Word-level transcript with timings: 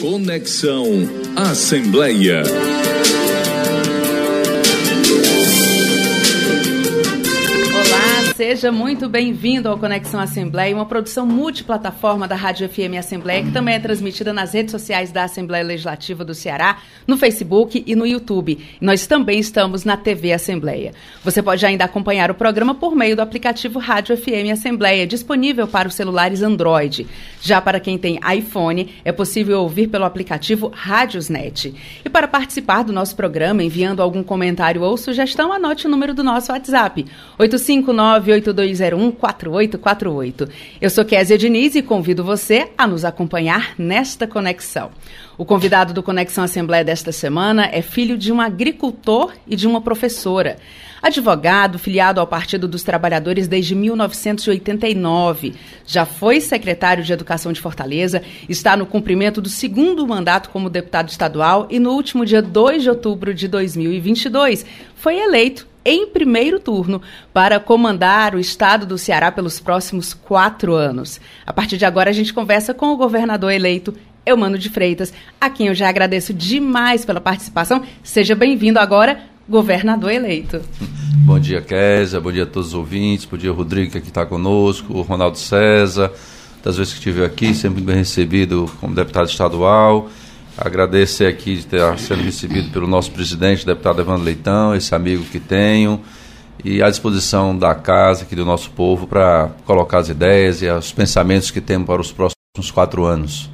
Conexão 0.00 1.08
Assembleia. 1.36 2.42
Seja 8.38 8.70
muito 8.70 9.08
bem-vindo 9.08 9.68
ao 9.68 9.76
Conexão 9.76 10.20
Assembleia, 10.20 10.72
uma 10.72 10.86
produção 10.86 11.26
multiplataforma 11.26 12.28
da 12.28 12.36
Rádio 12.36 12.68
FM 12.68 12.96
Assembleia, 12.96 13.42
que 13.42 13.50
também 13.50 13.74
é 13.74 13.80
transmitida 13.80 14.32
nas 14.32 14.54
redes 14.54 14.70
sociais 14.70 15.10
da 15.10 15.24
Assembleia 15.24 15.64
Legislativa 15.64 16.24
do 16.24 16.32
Ceará, 16.32 16.78
no 17.04 17.16
Facebook 17.16 17.82
e 17.84 17.96
no 17.96 18.06
YouTube. 18.06 18.64
Nós 18.80 19.08
também 19.08 19.40
estamos 19.40 19.84
na 19.84 19.96
TV 19.96 20.32
Assembleia. 20.32 20.92
Você 21.24 21.42
pode 21.42 21.66
ainda 21.66 21.84
acompanhar 21.84 22.30
o 22.30 22.34
programa 22.34 22.76
por 22.76 22.94
meio 22.94 23.16
do 23.16 23.22
aplicativo 23.22 23.80
Rádio 23.80 24.16
FM 24.16 24.52
Assembleia, 24.52 25.04
disponível 25.04 25.66
para 25.66 25.88
os 25.88 25.94
celulares 25.94 26.40
Android. 26.40 27.08
Já 27.42 27.60
para 27.60 27.80
quem 27.80 27.98
tem 27.98 28.20
iPhone, 28.36 28.94
é 29.04 29.10
possível 29.10 29.62
ouvir 29.62 29.88
pelo 29.88 30.04
aplicativo 30.04 30.70
Rádiosnet. 30.72 31.74
E 32.04 32.08
para 32.08 32.28
participar 32.28 32.84
do 32.84 32.92
nosso 32.92 33.16
programa, 33.16 33.64
enviando 33.64 34.00
algum 34.00 34.22
comentário 34.22 34.82
ou 34.82 34.96
sugestão, 34.96 35.52
anote 35.52 35.88
o 35.88 35.90
número 35.90 36.14
do 36.14 36.22
nosso 36.22 36.52
WhatsApp: 36.52 37.04
859 37.36 38.27
982014848. 38.28 40.48
Eu 40.80 40.90
sou 40.90 41.04
Késia 41.04 41.38
Diniz 41.38 41.74
e 41.74 41.82
convido 41.82 42.22
você 42.22 42.68
a 42.76 42.86
nos 42.86 43.04
acompanhar 43.04 43.74
nesta 43.78 44.26
conexão. 44.26 44.90
O 45.36 45.44
convidado 45.44 45.94
do 45.94 46.02
Conexão 46.02 46.44
Assembleia 46.44 46.84
desta 46.84 47.12
semana 47.12 47.68
é 47.72 47.80
filho 47.80 48.18
de 48.18 48.32
um 48.32 48.40
agricultor 48.40 49.32
e 49.46 49.56
de 49.56 49.66
uma 49.66 49.80
professora. 49.80 50.58
Advogado, 51.00 51.78
filiado 51.78 52.20
ao 52.20 52.26
Partido 52.26 52.66
dos 52.66 52.82
Trabalhadores 52.82 53.46
desde 53.46 53.72
1989. 53.72 55.54
Já 55.86 56.04
foi 56.04 56.40
secretário 56.40 57.04
de 57.04 57.12
Educação 57.12 57.52
de 57.52 57.60
Fortaleza, 57.60 58.20
está 58.48 58.76
no 58.76 58.84
cumprimento 58.84 59.40
do 59.40 59.48
segundo 59.48 60.04
mandato 60.06 60.50
como 60.50 60.68
deputado 60.68 61.08
estadual 61.08 61.68
e 61.70 61.78
no 61.78 61.92
último 61.92 62.26
dia 62.26 62.42
2 62.42 62.82
de 62.82 62.90
outubro 62.90 63.32
de 63.32 63.46
2022 63.46 64.66
foi 64.96 65.20
eleito 65.20 65.68
em 65.88 66.06
primeiro 66.06 66.60
turno 66.60 67.00
para 67.32 67.58
comandar 67.58 68.34
o 68.34 68.38
estado 68.38 68.84
do 68.84 68.98
Ceará 68.98 69.32
pelos 69.32 69.58
próximos 69.58 70.12
quatro 70.12 70.74
anos. 70.74 71.18
A 71.46 71.52
partir 71.52 71.78
de 71.78 71.86
agora, 71.86 72.10
a 72.10 72.12
gente 72.12 72.34
conversa 72.34 72.74
com 72.74 72.92
o 72.92 72.96
governador 72.96 73.50
eleito. 73.50 73.94
Eumano 74.26 74.58
de 74.58 74.68
Freitas, 74.68 75.14
a 75.40 75.48
quem 75.48 75.68
eu 75.68 75.74
já 75.74 75.88
agradeço 75.88 76.34
demais 76.34 77.06
pela 77.06 77.22
participação. 77.22 77.82
Seja 78.02 78.34
bem-vindo 78.34 78.78
agora, 78.78 79.18
governador 79.48 80.12
eleito. 80.12 80.60
Bom 81.24 81.40
dia, 81.40 81.62
Késia, 81.62 82.20
bom 82.20 82.30
dia 82.30 82.42
a 82.42 82.46
todos 82.46 82.68
os 82.68 82.74
ouvintes, 82.74 83.24
bom 83.24 83.38
dia, 83.38 83.50
Rodrigo, 83.50 83.90
que 83.90 83.98
está 83.98 84.26
conosco, 84.26 84.92
o 84.92 85.00
Ronaldo 85.00 85.38
César, 85.38 86.12
das 86.62 86.76
vezes 86.76 86.92
que 86.92 86.98
estive 86.98 87.24
aqui, 87.24 87.54
sempre 87.54 87.80
bem 87.80 87.96
recebido 87.96 88.70
como 88.78 88.94
deputado 88.94 89.30
estadual. 89.30 90.10
Agradecer 90.60 91.26
aqui 91.26 91.54
de 91.54 91.66
ter 91.66 91.98
sendo 92.00 92.22
recebido 92.22 92.70
pelo 92.70 92.88
nosso 92.88 93.12
presidente, 93.12 93.64
deputado 93.64 94.00
Evandro 94.00 94.24
Leitão, 94.24 94.74
esse 94.74 94.92
amigo 94.92 95.22
que 95.22 95.38
tenho, 95.38 96.00
e 96.64 96.82
à 96.82 96.90
disposição 96.90 97.56
da 97.56 97.76
casa 97.76 98.24
aqui 98.24 98.34
do 98.34 98.44
nosso 98.44 98.68
povo 98.70 99.06
para 99.06 99.50
colocar 99.64 99.98
as 99.98 100.08
ideias 100.08 100.60
e 100.60 100.68
os 100.68 100.90
pensamentos 100.90 101.52
que 101.52 101.60
temos 101.60 101.86
para 101.86 102.00
os 102.00 102.10
próximos 102.10 102.72
quatro 102.72 103.04
anos. 103.04 103.48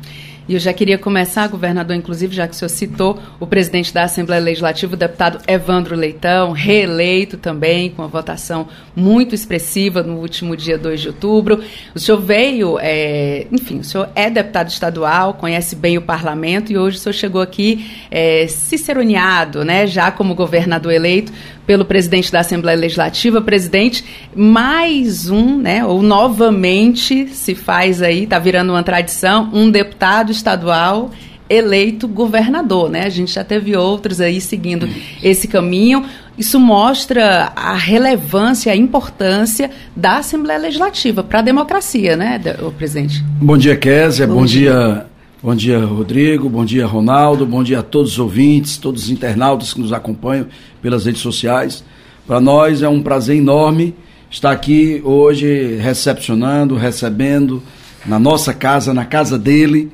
E 0.46 0.54
eu 0.54 0.60
já 0.60 0.74
queria 0.74 0.98
começar, 0.98 1.48
governador, 1.48 1.96
inclusive, 1.96 2.34
já 2.34 2.46
que 2.46 2.54
o 2.54 2.56
senhor 2.56 2.68
citou 2.68 3.18
o 3.40 3.46
presidente 3.46 3.94
da 3.94 4.02
Assembleia 4.04 4.42
Legislativa, 4.42 4.92
o 4.92 4.96
deputado 4.96 5.38
Evandro 5.48 5.96
Leitão, 5.96 6.52
reeleito 6.52 7.38
também, 7.38 7.88
com 7.88 8.02
uma 8.02 8.08
votação 8.08 8.68
muito 8.94 9.34
expressiva 9.34 10.02
no 10.02 10.18
último 10.18 10.54
dia 10.54 10.76
2 10.76 11.00
de 11.00 11.08
outubro. 11.08 11.64
O 11.94 11.98
senhor 11.98 12.20
veio, 12.20 12.78
é, 12.78 13.46
enfim, 13.50 13.78
o 13.78 13.84
senhor 13.84 14.10
é 14.14 14.28
deputado 14.28 14.68
estadual, 14.68 15.32
conhece 15.32 15.74
bem 15.74 15.96
o 15.96 16.02
parlamento 16.02 16.70
e 16.70 16.76
hoje 16.76 16.98
o 16.98 17.00
senhor 17.00 17.14
chegou 17.14 17.40
aqui 17.40 17.90
é, 18.10 18.46
ciceroneado, 18.46 19.64
né, 19.64 19.86
já 19.86 20.10
como 20.10 20.34
governador 20.34 20.92
eleito, 20.92 21.32
pelo 21.66 21.84
presidente 21.84 22.30
da 22.30 22.40
Assembleia 22.40 22.78
Legislativa. 22.78 23.40
Presidente, 23.40 24.04
mais 24.34 25.30
um, 25.30 25.58
né, 25.58 25.84
ou 25.84 26.02
novamente 26.02 27.28
se 27.28 27.54
faz 27.54 28.02
aí, 28.02 28.24
está 28.24 28.38
virando 28.38 28.72
uma 28.72 28.82
tradição, 28.82 29.50
um 29.52 29.70
deputado 29.70 30.30
estadual 30.30 31.10
eleito 31.48 32.08
governador, 32.08 32.90
né? 32.90 33.04
A 33.04 33.10
gente 33.10 33.32
já 33.32 33.44
teve 33.44 33.76
outros 33.76 34.20
aí 34.20 34.40
seguindo 34.40 34.88
esse 35.22 35.46
caminho. 35.46 36.04
Isso 36.38 36.58
mostra 36.58 37.52
a 37.54 37.74
relevância, 37.74 38.72
a 38.72 38.76
importância 38.76 39.70
da 39.94 40.16
Assembleia 40.18 40.58
Legislativa 40.58 41.22
para 41.22 41.40
a 41.40 41.42
democracia, 41.42 42.16
né, 42.16 42.40
o 42.60 42.72
presidente? 42.72 43.22
Bom 43.40 43.56
dia, 43.56 43.76
Késia. 43.76 44.26
Bom, 44.26 44.36
bom 44.36 44.44
dia. 44.44 44.72
dia. 44.72 45.13
Bom 45.44 45.54
dia, 45.54 45.78
Rodrigo. 45.84 46.48
Bom 46.48 46.64
dia, 46.64 46.86
Ronaldo. 46.86 47.44
Bom 47.44 47.62
dia 47.62 47.80
a 47.80 47.82
todos 47.82 48.12
os 48.12 48.18
ouvintes, 48.18 48.78
todos 48.78 49.04
os 49.04 49.10
internautas 49.10 49.74
que 49.74 49.80
nos 49.80 49.92
acompanham 49.92 50.46
pelas 50.80 51.04
redes 51.04 51.20
sociais. 51.20 51.84
Para 52.26 52.40
nós 52.40 52.80
é 52.80 52.88
um 52.88 53.02
prazer 53.02 53.36
enorme 53.36 53.94
estar 54.30 54.50
aqui 54.50 55.02
hoje 55.04 55.76
recepcionando, 55.76 56.76
recebendo 56.76 57.62
na 58.06 58.18
nossa 58.18 58.54
casa, 58.54 58.94
na 58.94 59.04
casa 59.04 59.38
dele, 59.38 59.92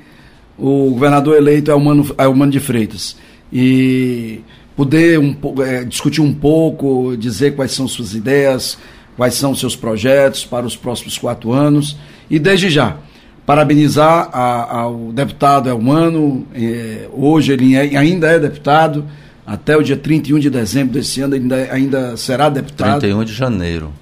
o 0.56 0.90
governador 0.90 1.36
eleito 1.36 1.72
é 1.72 1.74
o 1.74 1.80
Mano, 1.80 2.52
de 2.52 2.60
Freitas. 2.60 3.16
E 3.52 4.42
poder 4.76 5.18
um, 5.18 5.34
é, 5.66 5.82
discutir 5.82 6.20
um 6.20 6.32
pouco, 6.32 7.16
dizer 7.16 7.56
quais 7.56 7.72
são 7.72 7.88
suas 7.88 8.14
ideias, 8.14 8.78
quais 9.16 9.34
são 9.34 9.52
seus 9.52 9.74
projetos 9.74 10.44
para 10.44 10.64
os 10.64 10.76
próximos 10.76 11.18
quatro 11.18 11.52
anos. 11.52 11.96
E 12.30 12.38
desde 12.38 12.70
já, 12.70 12.98
parabenizar 13.50 14.30
a, 14.32 14.82
ao 14.82 15.10
deputado 15.10 15.68
Elmano, 15.68 16.46
é, 16.54 17.08
hoje 17.12 17.50
ele 17.50 17.74
é, 17.74 17.96
ainda 17.98 18.28
é 18.28 18.38
deputado, 18.38 19.04
até 19.44 19.76
o 19.76 19.82
dia 19.82 19.96
31 19.96 20.38
de 20.38 20.48
dezembro 20.48 20.92
desse 20.94 21.20
ano 21.20 21.34
ainda, 21.34 21.56
ainda 21.72 22.16
será 22.16 22.48
deputado. 22.48 23.00
31 23.00 23.24
de 23.24 23.32
janeiro. 23.32 23.92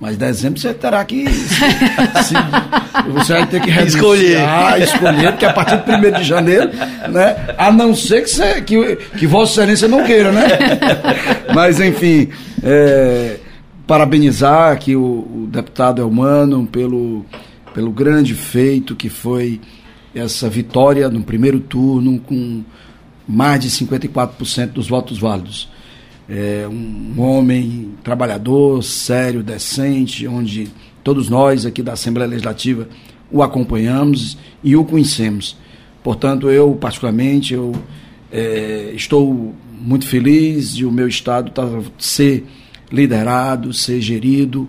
Mas 0.00 0.16
dezembro 0.16 0.58
você 0.58 0.74
terá 0.74 1.04
que. 1.04 1.30
se, 1.30 2.34
você 3.12 3.32
vai 3.34 3.46
ter 3.46 3.60
que 3.60 3.70
escolher. 3.70 4.40
escolher, 4.82 5.30
porque 5.30 5.46
a 5.46 5.52
partir 5.52 5.76
do 5.76 6.08
1 6.08 6.18
de 6.18 6.24
janeiro, 6.24 6.70
né? 7.08 7.36
A 7.56 7.70
não 7.70 7.94
ser 7.94 8.22
que, 8.22 8.30
você, 8.30 8.60
que, 8.62 8.96
que 9.16 9.28
Vossa 9.28 9.60
Excelência 9.60 9.86
não 9.86 10.02
queira, 10.02 10.32
né? 10.32 10.42
Mas, 11.54 11.78
enfim, 11.78 12.30
é, 12.64 13.36
parabenizar 13.86 14.72
aqui 14.72 14.96
o, 14.96 15.02
o 15.02 15.48
deputado 15.52 16.02
Elmano 16.02 16.66
pelo, 16.66 17.24
pelo 17.74 17.90
grande 17.90 18.34
feito 18.34 18.94
que 18.94 19.08
foi 19.08 19.60
essa 20.14 20.48
vitória 20.48 21.08
no 21.08 21.22
primeiro 21.22 21.60
turno 21.60 22.18
com 22.20 22.62
mais 23.26 23.60
de 23.60 23.70
54% 23.70 24.72
dos 24.72 24.88
votos 24.88 25.18
válidos 25.18 25.68
é, 26.28 26.66
um 26.66 27.20
homem 27.20 27.90
trabalhador, 28.02 28.82
sério, 28.82 29.42
decente, 29.42 30.26
onde 30.26 30.68
todos 31.02 31.28
nós 31.28 31.66
aqui 31.66 31.82
da 31.82 31.92
Assembleia 31.92 32.30
Legislativa 32.30 32.88
o 33.30 33.42
acompanhamos 33.42 34.38
e 34.62 34.76
o 34.76 34.84
conhecemos. 34.84 35.56
Portanto, 36.02 36.50
eu, 36.50 36.74
particularmente, 36.74 37.54
eu 37.54 37.72
é, 38.30 38.92
estou 38.94 39.54
muito 39.80 40.06
feliz 40.06 40.74
de 40.74 40.86
o 40.86 40.92
meu 40.92 41.08
Estado 41.08 41.50
tá, 41.50 41.66
ser 41.98 42.46
liderado, 42.90 43.72
ser 43.72 44.00
gerido 44.00 44.68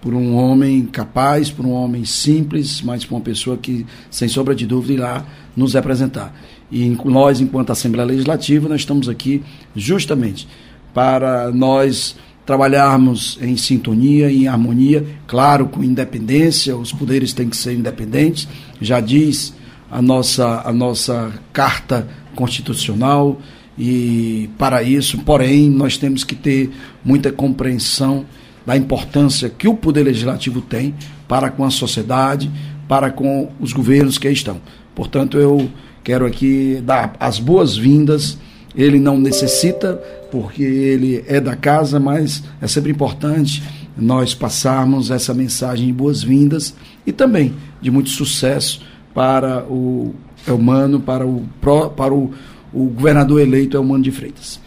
por 0.00 0.14
um 0.14 0.34
homem 0.34 0.86
capaz, 0.86 1.50
por 1.50 1.64
um 1.66 1.72
homem 1.72 2.04
simples, 2.04 2.80
mas 2.82 3.04
por 3.04 3.16
uma 3.16 3.20
pessoa 3.20 3.56
que, 3.56 3.84
sem 4.10 4.28
sombra 4.28 4.54
de 4.54 4.66
dúvida, 4.66 4.94
irá 4.94 5.26
nos 5.56 5.74
representar. 5.74 6.34
E 6.70 6.88
nós, 7.04 7.40
enquanto 7.40 7.70
Assembleia 7.70 8.06
Legislativa, 8.06 8.68
nós 8.68 8.80
estamos 8.80 9.08
aqui 9.08 9.42
justamente 9.74 10.48
para 10.94 11.50
nós 11.50 12.16
trabalharmos 12.46 13.38
em 13.40 13.56
sintonia, 13.56 14.30
em 14.30 14.48
harmonia, 14.48 15.06
claro, 15.26 15.66
com 15.66 15.84
independência, 15.84 16.76
os 16.76 16.92
poderes 16.92 17.32
têm 17.32 17.48
que 17.48 17.56
ser 17.56 17.74
independentes, 17.74 18.48
já 18.80 19.00
diz 19.00 19.54
a 19.90 20.00
nossa, 20.00 20.62
a 20.64 20.72
nossa 20.72 21.32
Carta 21.52 22.08
Constitucional, 22.34 23.40
e 23.78 24.50
para 24.58 24.82
isso, 24.82 25.18
porém, 25.18 25.70
nós 25.70 25.96
temos 25.96 26.24
que 26.24 26.34
ter 26.34 26.70
muita 27.04 27.30
compreensão 27.30 28.24
da 28.70 28.76
importância 28.76 29.50
que 29.50 29.66
o 29.66 29.74
Poder 29.74 30.04
Legislativo 30.04 30.60
tem 30.60 30.94
para 31.26 31.50
com 31.50 31.64
a 31.64 31.70
sociedade, 31.70 32.48
para 32.86 33.10
com 33.10 33.50
os 33.58 33.72
governos 33.72 34.16
que 34.16 34.30
estão. 34.30 34.60
Portanto, 34.94 35.38
eu 35.38 35.68
quero 36.04 36.24
aqui 36.24 36.80
dar 36.86 37.16
as 37.18 37.40
boas-vindas 37.40 38.38
ele 38.72 39.00
não 39.00 39.18
necessita, 39.18 39.94
porque 40.30 40.62
ele 40.62 41.24
é 41.26 41.40
da 41.40 41.56
casa, 41.56 41.98
mas 41.98 42.44
é 42.60 42.68
sempre 42.68 42.92
importante 42.92 43.60
nós 43.96 44.34
passarmos 44.34 45.10
essa 45.10 45.34
mensagem 45.34 45.88
de 45.88 45.92
boas-vindas 45.92 46.72
e 47.04 47.10
também 47.10 47.52
de 47.82 47.90
muito 47.90 48.10
sucesso 48.10 48.82
para 49.12 49.64
o 49.64 50.14
Elmano, 50.46 51.00
para 51.00 51.26
o, 51.26 51.44
para 51.60 52.14
o, 52.14 52.32
o 52.72 52.84
governador 52.84 53.40
eleito 53.40 53.76
Elmano 53.76 54.04
de 54.04 54.12
Freitas. 54.12 54.60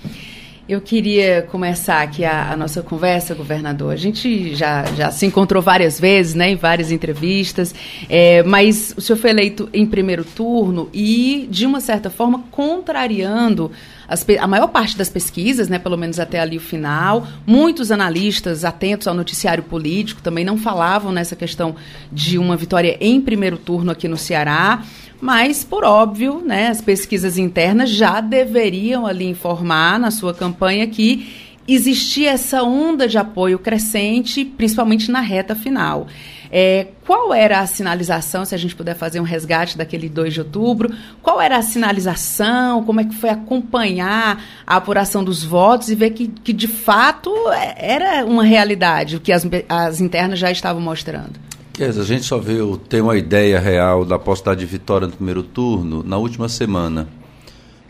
Eu 0.67 0.79
queria 0.79 1.41
começar 1.41 2.01
aqui 2.01 2.23
a, 2.23 2.53
a, 2.53 2.55
nossa 2.55 2.81
conversa, 2.81 3.35
governador. 3.35 3.91
A 3.91 3.97
gente 3.97 4.55
já, 4.55 4.85
já 4.95 5.11
se 5.11 5.25
encontrou 5.25 5.61
várias 5.61 5.99
vezes, 5.99 6.35
né, 6.35 6.51
em 6.51 6.55
várias 6.55 6.89
entrevistas, 6.89 7.75
é, 8.07 8.41
mas 8.43 8.93
o 8.95 9.01
senhor 9.01 9.19
foi 9.19 9.31
eleito 9.31 9.69
em 9.73 9.85
primeiro 9.85 10.23
turno 10.23 10.89
e, 10.93 11.49
de 11.51 11.65
uma 11.65 11.81
certa 11.81 12.09
forma, 12.09 12.45
contrariando 12.49 13.71
as, 14.13 14.25
a 14.39 14.47
maior 14.47 14.67
parte 14.67 14.95
das 14.95 15.09
pesquisas, 15.09 15.67
né, 15.67 15.79
pelo 15.79 15.97
menos 15.97 16.19
até 16.19 16.39
ali 16.39 16.57
o 16.57 16.61
final. 16.61 17.27
Muitos 17.45 17.91
analistas 17.91 18.63
atentos 18.63 19.07
ao 19.07 19.15
noticiário 19.15 19.63
político 19.63 20.21
também 20.21 20.45
não 20.45 20.55
falavam 20.55 21.11
nessa 21.11 21.35
questão 21.35 21.75
de 22.11 22.37
uma 22.37 22.55
vitória 22.55 22.95
em 23.01 23.19
primeiro 23.19 23.57
turno 23.57 23.91
aqui 23.91 24.07
no 24.07 24.17
Ceará. 24.17 24.83
Mas, 25.19 25.63
por 25.63 25.83
óbvio, 25.83 26.43
né, 26.45 26.67
as 26.67 26.81
pesquisas 26.81 27.37
internas 27.37 27.89
já 27.89 28.21
deveriam 28.21 29.07
ali 29.07 29.25
informar 29.25 29.99
na 29.99 30.11
sua 30.11 30.33
campanha 30.33 30.85
que 30.85 31.51
existia 31.67 32.31
essa 32.31 32.61
onda 32.61 33.07
de 33.07 33.17
apoio 33.17 33.57
crescente, 33.57 34.45
principalmente 34.45 35.09
na 35.09 35.21
reta 35.21 35.55
final. 35.55 36.07
É, 36.55 36.89
qual 37.03 37.33
era 37.33 37.61
a 37.61 37.65
sinalização, 37.65 38.45
se 38.45 38.53
a 38.53 38.57
gente 38.59 38.75
puder 38.75 38.95
fazer 38.95 39.19
um 39.19 39.23
resgate 39.23 39.75
daquele 39.75 40.07
2 40.07 40.35
de 40.35 40.41
outubro, 40.41 40.93
qual 41.19 41.41
era 41.41 41.57
a 41.57 41.63
sinalização, 41.63 42.83
como 42.83 43.01
é 43.01 43.05
que 43.05 43.15
foi 43.15 43.31
acompanhar 43.31 44.39
a 44.67 44.75
apuração 44.75 45.23
dos 45.23 45.43
votos 45.43 45.89
e 45.89 45.95
ver 45.95 46.11
que, 46.11 46.27
que 46.27 46.53
de 46.53 46.67
fato 46.67 47.31
é, 47.49 47.93
era 47.95 48.23
uma 48.23 48.43
realidade, 48.43 49.15
o 49.15 49.19
que 49.19 49.31
as, 49.31 49.47
as 49.67 49.99
internas 49.99 50.37
já 50.37 50.51
estavam 50.51 50.79
mostrando? 50.79 51.31
Quer 51.73 51.89
dizer, 51.89 52.01
a 52.01 52.05
gente 52.05 52.23
só 52.23 52.37
veio 52.37 52.77
ter 52.77 53.01
uma 53.01 53.17
ideia 53.17 53.59
real 53.59 54.05
da 54.05 54.19
possibilidade 54.19 54.59
de 54.59 54.67
vitória 54.67 55.07
no 55.07 55.13
primeiro 55.13 55.41
turno 55.41 56.03
na 56.03 56.17
última 56.17 56.47
semana. 56.47 57.07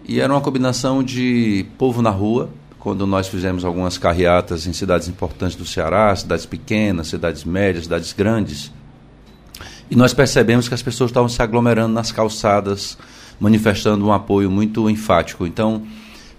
E 0.07 0.21
era 0.21 0.31
uma 0.31 0.39
combinação 0.39 1.03
de 1.03 1.65
povo 1.77 2.01
na 2.01 2.09
rua, 2.09 2.49
quando 2.83 3.07
nós 3.07 3.29
fizemos 3.29 3.63
algumas 3.63 3.97
carreatas 3.97 4.67
em 4.67 4.73
cidades 4.73 5.07
importantes 5.07 5.55
do 5.55 5.65
Ceará, 5.65 6.13
cidades 6.13 6.45
pequenas, 6.45 7.07
cidades 7.07 7.45
médias, 7.45 7.85
cidades 7.85 8.11
grandes. 8.11 8.73
E 9.89 9.95
nós 9.95 10.13
percebemos 10.13 10.67
que 10.67 10.73
as 10.73 10.81
pessoas 10.81 11.09
estavam 11.09 11.29
se 11.29 11.41
aglomerando 11.41 11.93
nas 11.93 12.11
calçadas, 12.11 12.97
manifestando 13.39 14.05
um 14.05 14.11
apoio 14.11 14.51
muito 14.51 14.89
enfático. 14.89 15.47
Então, 15.47 15.83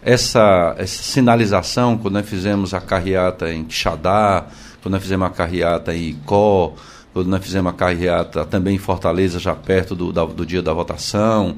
essa, 0.02 0.74
essa 0.76 1.02
sinalização, 1.02 1.96
quando 1.96 2.12
nós 2.12 2.28
fizemos 2.28 2.74
a 2.74 2.80
carreata 2.80 3.50
em 3.50 3.64
Quixadá, 3.64 4.44
quando 4.82 4.92
nós 4.92 5.02
fizemos 5.02 5.26
a 5.26 5.30
carreata 5.30 5.96
em 5.96 6.10
Icó, 6.10 6.74
quando 7.14 7.28
nós 7.28 7.42
fizemos 7.42 7.72
a 7.72 7.74
carreata 7.74 8.44
também 8.44 8.74
em 8.74 8.78
Fortaleza, 8.78 9.38
já 9.38 9.54
perto 9.54 9.94
do, 9.94 10.12
da, 10.12 10.26
do 10.26 10.44
dia 10.44 10.60
da 10.60 10.74
votação. 10.74 11.56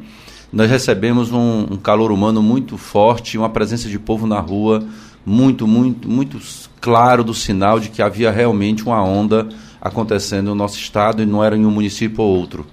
Nós 0.52 0.70
recebemos 0.70 1.32
um, 1.32 1.66
um, 1.72 1.76
calor 1.76 2.12
humano 2.12 2.42
muito 2.42 2.78
forte, 2.78 3.36
uma 3.36 3.50
presença 3.50 3.88
de 3.88 3.98
povo 3.98 4.26
na 4.26 4.38
rua 4.38 4.86
muito, 5.24 5.66
muito, 5.66 6.08
muito 6.08 6.40
claro 6.80 7.24
do 7.24 7.34
sinal 7.34 7.80
de 7.80 7.88
que 7.88 8.00
havia 8.00 8.30
realmente 8.30 8.84
uma 8.84 9.02
onda 9.02 9.48
acontecendo 9.80 10.46
no 10.46 10.54
nosso 10.54 10.78
estado 10.78 11.22
e 11.22 11.26
não 11.26 11.42
era 11.42 11.56
em 11.56 11.66
um 11.66 11.70
município 11.70 12.22
ou 12.22 12.38
outro. 12.38 12.64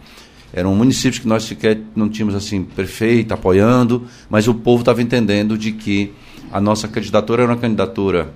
Eram 0.54 0.76
municípios 0.76 1.18
que 1.18 1.28
nós 1.28 1.44
sequer 1.44 1.82
não 1.96 2.08
tínhamos 2.08 2.36
assim 2.36 2.64
prefeito 2.64 3.34
apoiando, 3.34 4.06
mas 4.30 4.48
o 4.48 4.54
povo 4.54 4.82
estava 4.82 5.02
entendendo 5.02 5.58
de 5.58 5.72
que 5.72 6.14
a 6.52 6.62
nossa 6.62 6.88
candidatura 6.88 7.42
era 7.42 7.52
uma 7.52 7.60
candidatura 7.60 8.32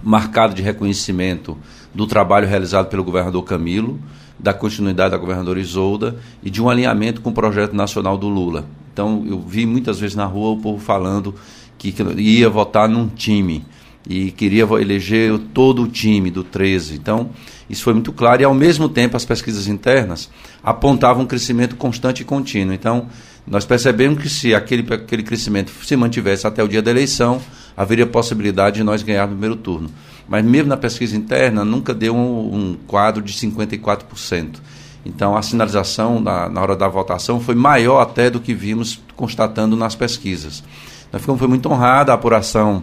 marcada 0.00 0.54
de 0.54 0.62
reconhecimento 0.62 1.58
do 1.92 2.06
trabalho 2.06 2.46
realizado 2.46 2.88
pelo 2.88 3.02
governador 3.02 3.42
Camilo, 3.42 3.98
da 4.38 4.52
continuidade 4.52 5.12
da 5.12 5.16
governadora 5.16 5.60
Isolda 5.60 6.16
e 6.42 6.50
de 6.50 6.62
um 6.62 6.68
alinhamento 6.68 7.20
com 7.20 7.30
o 7.30 7.34
projeto 7.34 7.74
nacional 7.74 8.18
do 8.18 8.28
Lula. 8.28 8.66
Então, 8.92 9.24
eu 9.26 9.40
vi 9.40 9.66
muitas 9.66 9.98
vezes 9.98 10.14
na 10.14 10.24
rua 10.24 10.50
o 10.50 10.56
povo 10.60 10.78
falando 10.78 11.34
que, 11.76 11.94
ia 12.16 12.48
votar 12.48 12.88
num 12.88 13.08
time 13.08 13.64
e 14.08 14.30
queria 14.30 14.64
eleger 14.80 15.36
todo 15.52 15.82
o 15.82 15.88
time 15.88 16.30
do 16.30 16.44
13. 16.44 16.94
Então, 16.94 17.30
isso 17.68 17.82
foi 17.82 17.94
muito 17.94 18.12
claro 18.12 18.42
e, 18.42 18.44
ao 18.44 18.54
mesmo 18.54 18.88
tempo, 18.88 19.16
as 19.16 19.24
pesquisas 19.24 19.66
internas 19.66 20.30
apontavam 20.62 21.24
um 21.24 21.26
crescimento 21.26 21.76
constante 21.76 22.20
e 22.20 22.24
contínuo. 22.24 22.74
Então, 22.74 23.08
nós 23.46 23.64
percebemos 23.64 24.22
que 24.22 24.28
se 24.28 24.54
aquele, 24.54 24.92
aquele 24.92 25.22
crescimento 25.22 25.70
se 25.82 25.96
mantivesse 25.96 26.46
até 26.46 26.62
o 26.62 26.68
dia 26.68 26.82
da 26.82 26.90
eleição, 26.90 27.40
haveria 27.76 28.06
possibilidade 28.06 28.76
de 28.76 28.82
nós 28.82 29.02
ganhar 29.02 29.26
no 29.26 29.32
primeiro 29.32 29.56
turno 29.56 29.90
mas 30.28 30.44
mesmo 30.44 30.68
na 30.68 30.76
pesquisa 30.76 31.16
interna 31.16 31.64
nunca 31.64 31.92
deu 31.92 32.14
um, 32.14 32.54
um 32.54 32.76
quadro 32.86 33.22
de 33.22 33.32
54%. 33.32 34.56
Então 35.04 35.36
a 35.36 35.42
sinalização 35.42 36.20
na, 36.20 36.48
na, 36.48 36.60
hora 36.62 36.74
da 36.74 36.88
votação 36.88 37.38
foi 37.40 37.54
maior 37.54 38.00
até 38.00 38.30
do 38.30 38.40
que 38.40 38.54
vimos 38.54 39.00
constatando 39.14 39.76
nas 39.76 39.94
pesquisas. 39.94 40.64
Nós 41.12 41.20
ficamos 41.20 41.38
foi 41.38 41.48
muito 41.48 41.68
honrada 41.68 42.12
a 42.12 42.14
apuração. 42.14 42.82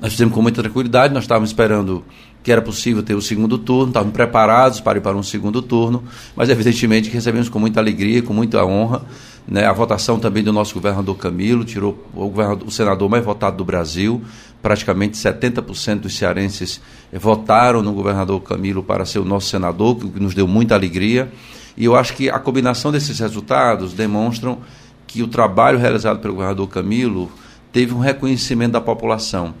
Nós 0.00 0.12
fizemos 0.12 0.34
com 0.34 0.40
muita 0.40 0.62
tranquilidade, 0.62 1.12
nós 1.12 1.24
estávamos 1.24 1.50
esperando 1.50 2.04
que 2.42 2.50
era 2.50 2.62
possível 2.62 3.02
ter 3.02 3.14
o 3.14 3.20
segundo 3.20 3.58
turno, 3.58 3.88
estávamos 3.88 4.14
preparados 4.14 4.80
para 4.80 4.98
ir 4.98 5.02
para 5.02 5.14
um 5.16 5.22
segundo 5.22 5.60
turno, 5.60 6.02
mas 6.34 6.48
evidentemente 6.48 7.10
que 7.10 7.14
recebemos 7.14 7.50
com 7.50 7.58
muita 7.58 7.80
alegria, 7.80 8.22
com 8.22 8.32
muita 8.32 8.64
honra, 8.64 9.02
né, 9.46 9.66
a 9.66 9.72
votação 9.72 10.18
também 10.18 10.42
do 10.42 10.52
nosso 10.52 10.72
governador 10.74 11.16
Camilo, 11.16 11.64
tirou 11.64 12.02
o, 12.14 12.32
o 12.64 12.70
senador 12.70 13.10
mais 13.10 13.24
votado 13.24 13.58
do 13.58 13.64
Brasil, 13.64 14.22
praticamente 14.62 15.16
70% 15.16 16.00
dos 16.00 16.16
cearenses 16.16 16.80
votaram 17.12 17.82
no 17.82 17.92
governador 17.92 18.40
Camilo 18.42 18.82
para 18.82 19.04
ser 19.04 19.18
o 19.18 19.24
nosso 19.24 19.48
senador, 19.48 19.96
o 20.04 20.10
que 20.10 20.20
nos 20.20 20.34
deu 20.34 20.46
muita 20.46 20.74
alegria. 20.74 21.30
E 21.76 21.84
eu 21.84 21.96
acho 21.96 22.14
que 22.14 22.28
a 22.28 22.38
combinação 22.38 22.92
desses 22.92 23.18
resultados 23.18 23.94
demonstram 23.94 24.58
que 25.06 25.22
o 25.22 25.28
trabalho 25.28 25.78
realizado 25.78 26.20
pelo 26.20 26.34
governador 26.34 26.68
Camilo 26.68 27.30
teve 27.72 27.94
um 27.94 27.98
reconhecimento 27.98 28.72
da 28.72 28.80
população 28.80 29.54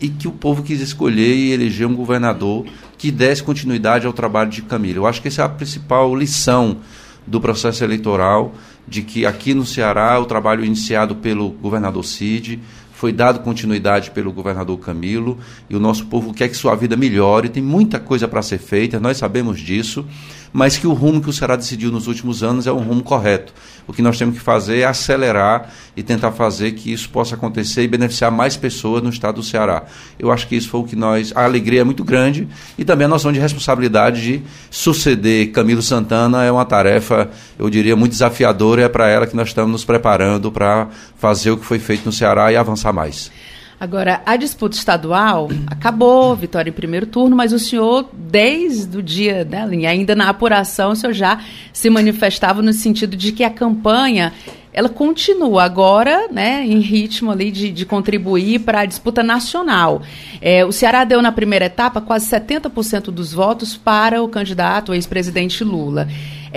e 0.00 0.08
que 0.08 0.28
o 0.28 0.32
povo 0.32 0.62
quis 0.62 0.80
escolher 0.80 1.34
e 1.34 1.52
eleger 1.52 1.86
um 1.86 1.94
governador 1.94 2.66
que 2.98 3.10
desse 3.10 3.42
continuidade 3.42 4.06
ao 4.06 4.12
trabalho 4.12 4.50
de 4.50 4.62
Camilo. 4.62 5.00
Eu 5.00 5.06
acho 5.06 5.22
que 5.22 5.28
essa 5.28 5.42
é 5.42 5.44
a 5.44 5.48
principal 5.48 6.14
lição 6.14 6.78
do 7.26 7.40
processo 7.40 7.82
eleitoral, 7.82 8.54
de 8.86 9.02
que 9.02 9.26
aqui 9.26 9.52
no 9.52 9.66
Ceará 9.66 10.18
o 10.20 10.26
trabalho 10.26 10.64
iniciado 10.64 11.16
pelo 11.16 11.50
governador 11.50 12.04
Cid 12.04 12.60
foi 12.96 13.12
dado 13.12 13.40
continuidade 13.40 14.10
pelo 14.10 14.32
governador 14.32 14.78
Camilo 14.78 15.38
e 15.68 15.76
o 15.76 15.78
nosso 15.78 16.06
povo 16.06 16.32
quer 16.32 16.48
que 16.48 16.56
sua 16.56 16.74
vida 16.74 16.96
melhore, 16.96 17.50
tem 17.50 17.62
muita 17.62 18.00
coisa 18.00 18.26
para 18.26 18.40
ser 18.40 18.56
feita, 18.56 18.98
nós 18.98 19.18
sabemos 19.18 19.60
disso, 19.60 20.06
mas 20.52 20.76
que 20.76 20.86
o 20.86 20.92
rumo 20.92 21.20
que 21.20 21.30
o 21.30 21.32
Ceará 21.32 21.56
decidiu 21.56 21.90
nos 21.90 22.06
últimos 22.06 22.42
anos 22.42 22.66
é 22.66 22.72
um 22.72 22.78
rumo 22.78 23.02
correto. 23.02 23.52
O 23.86 23.92
que 23.92 24.02
nós 24.02 24.18
temos 24.18 24.36
que 24.36 24.40
fazer 24.40 24.80
é 24.80 24.84
acelerar 24.84 25.70
e 25.96 26.02
tentar 26.02 26.32
fazer 26.32 26.72
que 26.72 26.92
isso 26.92 27.08
possa 27.08 27.36
acontecer 27.36 27.82
e 27.82 27.88
beneficiar 27.88 28.30
mais 28.32 28.56
pessoas 28.56 29.02
no 29.02 29.10
estado 29.10 29.36
do 29.36 29.42
Ceará. 29.42 29.84
Eu 30.18 30.32
acho 30.32 30.48
que 30.48 30.56
isso 30.56 30.68
foi 30.68 30.80
o 30.80 30.84
que 30.84 30.96
nós. 30.96 31.32
A 31.36 31.44
alegria 31.44 31.82
é 31.82 31.84
muito 31.84 32.02
grande 32.02 32.48
e 32.76 32.84
também 32.84 33.04
a 33.04 33.08
noção 33.08 33.32
de 33.32 33.38
responsabilidade 33.38 34.20
de 34.20 34.42
suceder 34.70 35.52
Camilo 35.52 35.82
Santana 35.82 36.42
é 36.42 36.50
uma 36.50 36.64
tarefa, 36.64 37.30
eu 37.58 37.70
diria, 37.70 37.94
muito 37.94 38.12
desafiadora 38.12 38.80
e 38.80 38.84
é 38.84 38.88
para 38.88 39.08
ela 39.08 39.26
que 39.26 39.36
nós 39.36 39.48
estamos 39.48 39.70
nos 39.70 39.84
preparando 39.84 40.50
para 40.50 40.88
fazer 41.18 41.50
o 41.52 41.56
que 41.56 41.64
foi 41.64 41.78
feito 41.78 42.04
no 42.04 42.12
Ceará 42.12 42.50
e 42.50 42.56
avançar 42.56 42.92
mais. 42.92 43.30
Agora, 43.78 44.22
a 44.24 44.36
disputa 44.36 44.74
estadual 44.74 45.48
acabou, 45.66 46.34
vitória 46.34 46.70
em 46.70 46.72
primeiro 46.72 47.06
turno, 47.06 47.36
mas 47.36 47.52
o 47.52 47.58
senhor, 47.58 48.08
desde 48.12 48.96
o 48.96 49.02
dia, 49.02 49.44
né, 49.44 49.64
ainda 49.86 50.14
na 50.14 50.30
apuração, 50.30 50.92
o 50.92 50.96
senhor 50.96 51.12
já 51.12 51.40
se 51.74 51.90
manifestava 51.90 52.62
no 52.62 52.72
sentido 52.72 53.14
de 53.14 53.32
que 53.32 53.44
a 53.44 53.50
campanha 53.50 54.32
ela 54.72 54.88
continua 54.90 55.64
agora, 55.64 56.28
né, 56.30 56.62
em 56.66 56.80
ritmo 56.80 57.30
ali 57.30 57.50
de, 57.50 57.70
de 57.70 57.86
contribuir 57.86 58.60
para 58.60 58.80
a 58.80 58.84
disputa 58.84 59.22
nacional. 59.22 60.02
É, 60.40 60.66
o 60.66 60.72
Ceará 60.72 61.02
deu 61.04 61.22
na 61.22 61.32
primeira 61.32 61.64
etapa 61.64 61.98
quase 62.00 62.30
70% 62.30 63.04
dos 63.04 63.32
votos 63.32 63.74
para 63.74 64.22
o 64.22 64.28
candidato, 64.28 64.92
o 64.92 64.94
ex-presidente 64.94 65.64
Lula. 65.64 66.06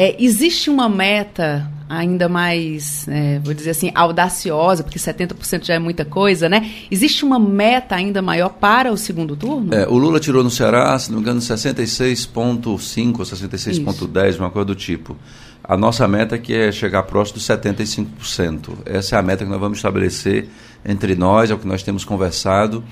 É, 0.02 0.16
existe 0.18 0.70
uma 0.70 0.88
meta 0.88 1.70
ainda 1.90 2.30
mais, 2.30 3.06
é, 3.10 3.38
vou 3.40 3.54
dizer 3.54 3.72
assim, 3.72 3.92
audaciosa, 3.94 4.82
porque 4.82 4.98
70% 4.98 5.66
já 5.66 5.74
é 5.74 5.80
muita 5.80 6.06
coisa, 6.06 6.48
né? 6.48 6.72
Existe 6.90 7.26
uma 7.26 7.38
meta 7.38 7.96
ainda 7.96 8.22
maior 8.22 8.48
para 8.48 8.94
o 8.94 8.98
segundo 8.98 9.36
turno? 9.36 9.76
É, 9.76 9.86
o 9.90 9.98
Lula 9.98 10.18
tirou 10.22 10.42
no 10.42 10.50
Ceará, 10.50 10.98
se 10.98 11.12
não 11.12 11.18
me 11.18 11.24
engano, 11.24 11.42
66,5% 11.42 12.68
ou 12.70 12.78
66,10%, 12.78 14.40
uma 14.40 14.50
coisa 14.50 14.68
do 14.68 14.76
tipo. 14.76 15.18
A 15.62 15.76
nossa 15.76 16.08
meta 16.08 16.36
é 16.36 16.38
que 16.38 16.54
é 16.54 16.72
chegar 16.72 17.04
próximo 17.04 17.38
dos 17.38 17.46
75%. 17.46 18.70
Essa 18.86 19.18
é 19.18 19.20
a 19.20 19.22
meta 19.22 19.44
que 19.44 19.52
nós 19.52 19.60
vamos 19.60 19.80
estabelecer 19.80 20.48
entre 20.86 21.14
nós, 21.14 21.52
é 21.52 21.54
o 21.54 21.58
que 21.58 21.68
nós 21.68 21.84
temos 21.84 22.06
conversado, 22.06 22.86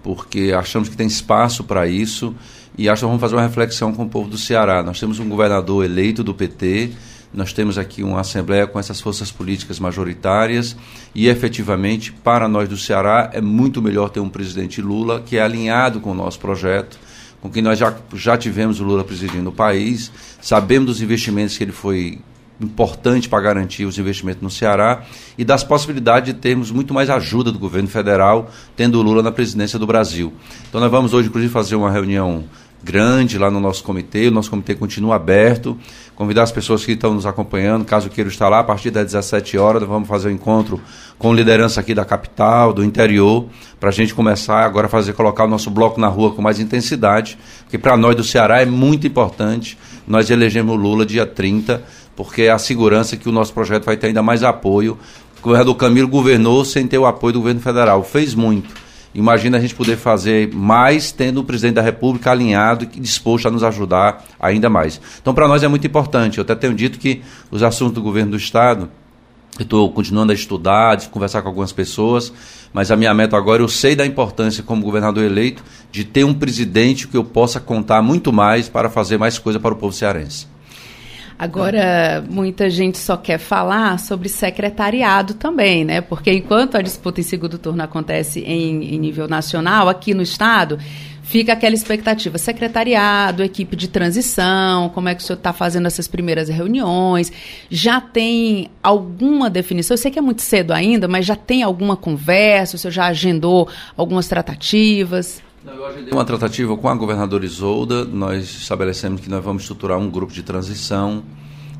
porque 0.00 0.52
achamos 0.56 0.88
que 0.88 0.96
tem 0.96 1.08
espaço 1.08 1.64
para 1.64 1.88
isso 1.88 2.32
e 2.76 2.88
acho 2.88 3.00
que 3.00 3.06
vamos 3.06 3.20
fazer 3.20 3.34
uma 3.34 3.42
reflexão 3.42 3.92
com 3.92 4.04
o 4.04 4.08
povo 4.08 4.28
do 4.28 4.38
Ceará. 4.38 4.82
Nós 4.82 4.98
temos 4.98 5.18
um 5.18 5.28
governador 5.28 5.84
eleito 5.84 6.24
do 6.24 6.34
PT, 6.34 6.90
nós 7.34 7.52
temos 7.52 7.78
aqui 7.78 8.02
uma 8.02 8.20
Assembleia 8.20 8.66
com 8.66 8.78
essas 8.78 9.00
forças 9.00 9.30
políticas 9.30 9.78
majoritárias 9.78 10.76
e, 11.14 11.28
efetivamente, 11.28 12.12
para 12.12 12.46
nós 12.46 12.68
do 12.68 12.76
Ceará, 12.76 13.30
é 13.32 13.40
muito 13.40 13.80
melhor 13.80 14.10
ter 14.10 14.20
um 14.20 14.28
presidente 14.28 14.82
Lula 14.82 15.22
que 15.24 15.36
é 15.36 15.42
alinhado 15.42 16.00
com 16.00 16.10
o 16.10 16.14
nosso 16.14 16.38
projeto, 16.38 16.98
com 17.40 17.50
quem 17.50 17.62
nós 17.62 17.78
já, 17.78 17.94
já 18.14 18.36
tivemos 18.36 18.80
o 18.80 18.84
Lula 18.84 19.02
presidindo 19.02 19.48
o 19.48 19.52
país, 19.52 20.12
sabemos 20.40 20.86
dos 20.86 21.02
investimentos 21.02 21.56
que 21.56 21.64
ele 21.64 21.72
foi 21.72 22.20
importante 22.60 23.28
para 23.28 23.42
garantir 23.42 23.84
os 23.84 23.98
investimentos 23.98 24.42
no 24.42 24.50
Ceará 24.50 25.02
e 25.36 25.44
das 25.44 25.64
possibilidades 25.64 26.32
de 26.32 26.40
termos 26.40 26.70
muito 26.70 26.94
mais 26.94 27.10
ajuda 27.10 27.50
do 27.50 27.58
governo 27.58 27.88
federal, 27.88 28.50
tendo 28.76 28.98
o 28.98 29.02
Lula 29.02 29.22
na 29.22 29.32
presidência 29.32 29.78
do 29.78 29.86
Brasil. 29.86 30.32
Então 30.68 30.80
nós 30.80 30.90
vamos 30.90 31.12
hoje, 31.12 31.28
inclusive, 31.28 31.52
fazer 31.52 31.76
uma 31.76 31.90
reunião 31.90 32.44
grande 32.82 33.38
lá 33.38 33.50
no 33.50 33.60
nosso 33.60 33.84
comitê, 33.84 34.28
o 34.28 34.30
nosso 34.30 34.50
comitê 34.50 34.74
continua 34.74 35.16
aberto, 35.16 35.78
convidar 36.14 36.42
as 36.42 36.52
pessoas 36.52 36.84
que 36.84 36.92
estão 36.92 37.14
nos 37.14 37.26
acompanhando, 37.26 37.84
caso 37.84 38.10
queiram 38.10 38.30
estar 38.30 38.48
lá, 38.48 38.58
a 38.58 38.64
partir 38.64 38.90
das 38.90 39.06
17 39.06 39.56
horas, 39.56 39.82
vamos 39.84 40.08
fazer 40.08 40.28
um 40.28 40.32
encontro 40.32 40.80
com 41.18 41.32
liderança 41.32 41.80
aqui 41.80 41.94
da 41.94 42.04
capital, 42.04 42.72
do 42.72 42.84
interior, 42.84 43.46
para 43.78 43.90
a 43.90 43.92
gente 43.92 44.14
começar 44.14 44.64
agora 44.64 44.86
a 44.86 44.90
fazer, 44.90 45.12
colocar 45.12 45.44
o 45.44 45.48
nosso 45.48 45.70
bloco 45.70 46.00
na 46.00 46.08
rua 46.08 46.32
com 46.32 46.42
mais 46.42 46.58
intensidade, 46.58 47.38
porque 47.62 47.78
para 47.78 47.96
nós 47.96 48.16
do 48.16 48.24
Ceará 48.24 48.60
é 48.60 48.66
muito 48.66 49.06
importante, 49.06 49.78
nós 50.06 50.30
elegemos 50.30 50.74
o 50.74 50.76
Lula 50.76 51.06
dia 51.06 51.24
30, 51.24 51.82
porque 52.16 52.42
é 52.42 52.50
a 52.50 52.58
segurança 52.58 53.16
que 53.16 53.28
o 53.28 53.32
nosso 53.32 53.52
projeto 53.52 53.84
vai 53.84 53.96
ter 53.96 54.08
ainda 54.08 54.22
mais 54.22 54.42
apoio. 54.42 54.98
O 55.38 55.42
governador 55.42 55.74
Camilo 55.76 56.08
governou 56.08 56.64
sem 56.64 56.86
ter 56.86 56.98
o 56.98 57.06
apoio 57.06 57.32
do 57.32 57.38
governo 57.40 57.60
federal, 57.60 58.04
fez 58.04 58.34
muito. 58.34 58.72
Imagina 59.14 59.58
a 59.58 59.60
gente 59.60 59.74
poder 59.74 59.96
fazer 59.96 60.52
mais 60.54 61.12
tendo 61.12 61.40
o 61.40 61.44
presidente 61.44 61.74
da 61.74 61.82
República 61.82 62.30
alinhado 62.30 62.84
e 62.84 63.00
disposto 63.00 63.46
a 63.46 63.50
nos 63.50 63.62
ajudar 63.62 64.24
ainda 64.40 64.70
mais. 64.70 65.00
Então, 65.20 65.34
para 65.34 65.46
nós 65.46 65.62
é 65.62 65.68
muito 65.68 65.86
importante. 65.86 66.38
Eu 66.38 66.42
até 66.42 66.54
tenho 66.54 66.74
dito 66.74 66.98
que 66.98 67.22
os 67.50 67.62
assuntos 67.62 67.94
do 67.94 68.02
governo 68.02 68.30
do 68.30 68.36
Estado, 68.38 68.88
eu 69.58 69.64
estou 69.64 69.90
continuando 69.92 70.32
a 70.32 70.34
estudar, 70.34 70.94
a 70.94 71.00
conversar 71.08 71.42
com 71.42 71.48
algumas 71.48 71.72
pessoas, 71.72 72.32
mas 72.72 72.90
a 72.90 72.96
minha 72.96 73.12
meta 73.12 73.36
agora, 73.36 73.62
eu 73.62 73.68
sei 73.68 73.94
da 73.94 74.06
importância 74.06 74.62
como 74.62 74.82
governador 74.82 75.24
eleito 75.24 75.62
de 75.90 76.04
ter 76.04 76.24
um 76.24 76.32
presidente 76.32 77.06
que 77.06 77.16
eu 77.16 77.22
possa 77.22 77.60
contar 77.60 78.00
muito 78.00 78.32
mais 78.32 78.70
para 78.70 78.88
fazer 78.88 79.18
mais 79.18 79.38
coisa 79.38 79.60
para 79.60 79.74
o 79.74 79.76
povo 79.76 79.92
cearense. 79.92 80.51
Agora, 81.42 82.24
muita 82.30 82.70
gente 82.70 82.96
só 82.96 83.16
quer 83.16 83.36
falar 83.36 83.98
sobre 83.98 84.28
secretariado 84.28 85.34
também, 85.34 85.84
né? 85.84 86.00
Porque 86.00 86.32
enquanto 86.32 86.76
a 86.76 86.80
disputa 86.80 87.18
em 87.18 87.24
segundo 87.24 87.58
turno 87.58 87.82
acontece 87.82 88.38
em, 88.42 88.94
em 88.94 88.96
nível 88.96 89.26
nacional, 89.26 89.88
aqui 89.88 90.14
no 90.14 90.22
Estado, 90.22 90.78
fica 91.20 91.52
aquela 91.52 91.74
expectativa. 91.74 92.38
Secretariado, 92.38 93.42
equipe 93.42 93.74
de 93.74 93.88
transição, 93.88 94.88
como 94.90 95.08
é 95.08 95.16
que 95.16 95.20
o 95.20 95.26
senhor 95.26 95.36
está 95.36 95.52
fazendo 95.52 95.88
essas 95.88 96.06
primeiras 96.06 96.48
reuniões? 96.48 97.32
Já 97.68 98.00
tem 98.00 98.70
alguma 98.80 99.50
definição? 99.50 99.96
Eu 99.96 99.98
sei 99.98 100.12
que 100.12 100.20
é 100.20 100.22
muito 100.22 100.42
cedo 100.42 100.72
ainda, 100.72 101.08
mas 101.08 101.26
já 101.26 101.34
tem 101.34 101.64
alguma 101.64 101.96
conversa? 101.96 102.76
O 102.76 102.78
senhor 102.78 102.92
já 102.92 103.06
agendou 103.06 103.68
algumas 103.96 104.28
tratativas? 104.28 105.42
Uma 106.10 106.24
tratativa 106.24 106.76
com 106.76 106.88
a 106.88 106.94
governadora 106.94 107.44
Isolda. 107.44 108.04
Nós 108.04 108.50
estabelecemos 108.50 109.20
que 109.20 109.30
nós 109.30 109.44
vamos 109.44 109.62
estruturar 109.62 109.96
um 109.96 110.10
grupo 110.10 110.32
de 110.32 110.42
transição. 110.42 111.22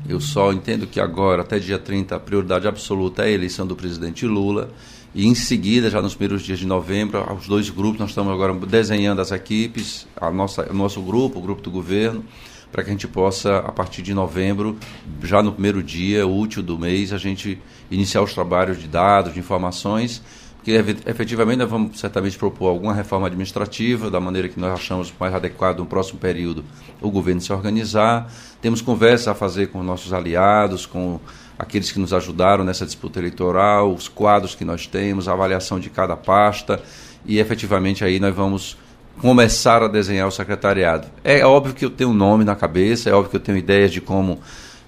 Eu 0.07 0.21
só 0.21 0.53
entendo 0.53 0.87
que 0.87 1.01
agora, 1.01 1.41
até 1.41 1.59
dia 1.59 1.77
30, 1.77 2.15
a 2.15 2.19
prioridade 2.19 2.65
absoluta 2.65 3.23
é 3.23 3.25
a 3.25 3.31
eleição 3.31 3.67
do 3.67 3.75
presidente 3.75 4.25
Lula. 4.25 4.71
E 5.13 5.27
em 5.27 5.35
seguida, 5.35 5.89
já 5.89 6.01
nos 6.01 6.15
primeiros 6.15 6.43
dias 6.43 6.59
de 6.59 6.65
novembro, 6.65 7.25
os 7.37 7.45
dois 7.45 7.69
grupos, 7.69 7.99
nós 7.99 8.09
estamos 8.11 8.31
agora 8.31 8.53
desenhando 8.53 9.19
as 9.19 9.31
equipes, 9.31 10.07
a 10.15 10.31
nossa, 10.31 10.71
o 10.71 10.73
nosso 10.73 11.01
grupo, 11.01 11.39
o 11.39 11.41
grupo 11.41 11.61
do 11.61 11.69
governo, 11.69 12.23
para 12.71 12.83
que 12.83 12.89
a 12.89 12.93
gente 12.93 13.07
possa, 13.07 13.57
a 13.57 13.71
partir 13.71 14.01
de 14.01 14.13
novembro, 14.13 14.77
já 15.21 15.43
no 15.43 15.51
primeiro 15.51 15.83
dia 15.83 16.25
útil 16.25 16.63
do 16.63 16.79
mês, 16.79 17.11
a 17.11 17.17
gente 17.17 17.61
iniciar 17.91 18.21
os 18.21 18.33
trabalhos 18.33 18.79
de 18.79 18.87
dados, 18.87 19.33
de 19.33 19.39
informações 19.39 20.21
que 20.63 20.71
efetivamente 20.71 21.57
nós 21.57 21.69
vamos 21.69 21.99
certamente 21.99 22.37
propor 22.37 22.69
alguma 22.69 22.93
reforma 22.93 23.27
administrativa, 23.27 24.09
da 24.09 24.19
maneira 24.19 24.47
que 24.47 24.59
nós 24.59 24.73
achamos 24.73 25.13
mais 25.19 25.33
adequado 25.33 25.79
no 25.79 25.85
próximo 25.85 26.19
período 26.19 26.63
o 27.01 27.11
governo 27.11 27.41
se 27.41 27.51
organizar. 27.51 28.31
Temos 28.61 28.81
conversas 28.81 29.27
a 29.27 29.35
fazer 29.35 29.67
com 29.67 29.83
nossos 29.83 30.13
aliados, 30.13 30.85
com 30.85 31.19
aqueles 31.59 31.91
que 31.91 31.99
nos 31.99 32.13
ajudaram 32.13 32.63
nessa 32.63 32.85
disputa 32.85 33.19
eleitoral, 33.19 33.93
os 33.93 34.07
quadros 34.07 34.55
que 34.55 34.63
nós 34.63 34.87
temos, 34.87 35.27
a 35.27 35.33
avaliação 35.33 35.79
de 35.79 35.89
cada 35.89 36.15
pasta 36.15 36.81
e 37.25 37.39
efetivamente 37.39 38.03
aí 38.03 38.19
nós 38.19 38.33
vamos 38.33 38.77
começar 39.19 39.83
a 39.83 39.87
desenhar 39.87 40.27
o 40.27 40.31
secretariado. 40.31 41.07
É 41.23 41.45
óbvio 41.45 41.73
que 41.73 41.85
eu 41.85 41.89
tenho 41.89 42.09
um 42.09 42.13
nome 42.13 42.43
na 42.43 42.55
cabeça, 42.55 43.09
é 43.09 43.13
óbvio 43.13 43.31
que 43.31 43.35
eu 43.35 43.41
tenho 43.41 43.57
ideias 43.57 43.91
de 43.91 44.01
como 44.01 44.39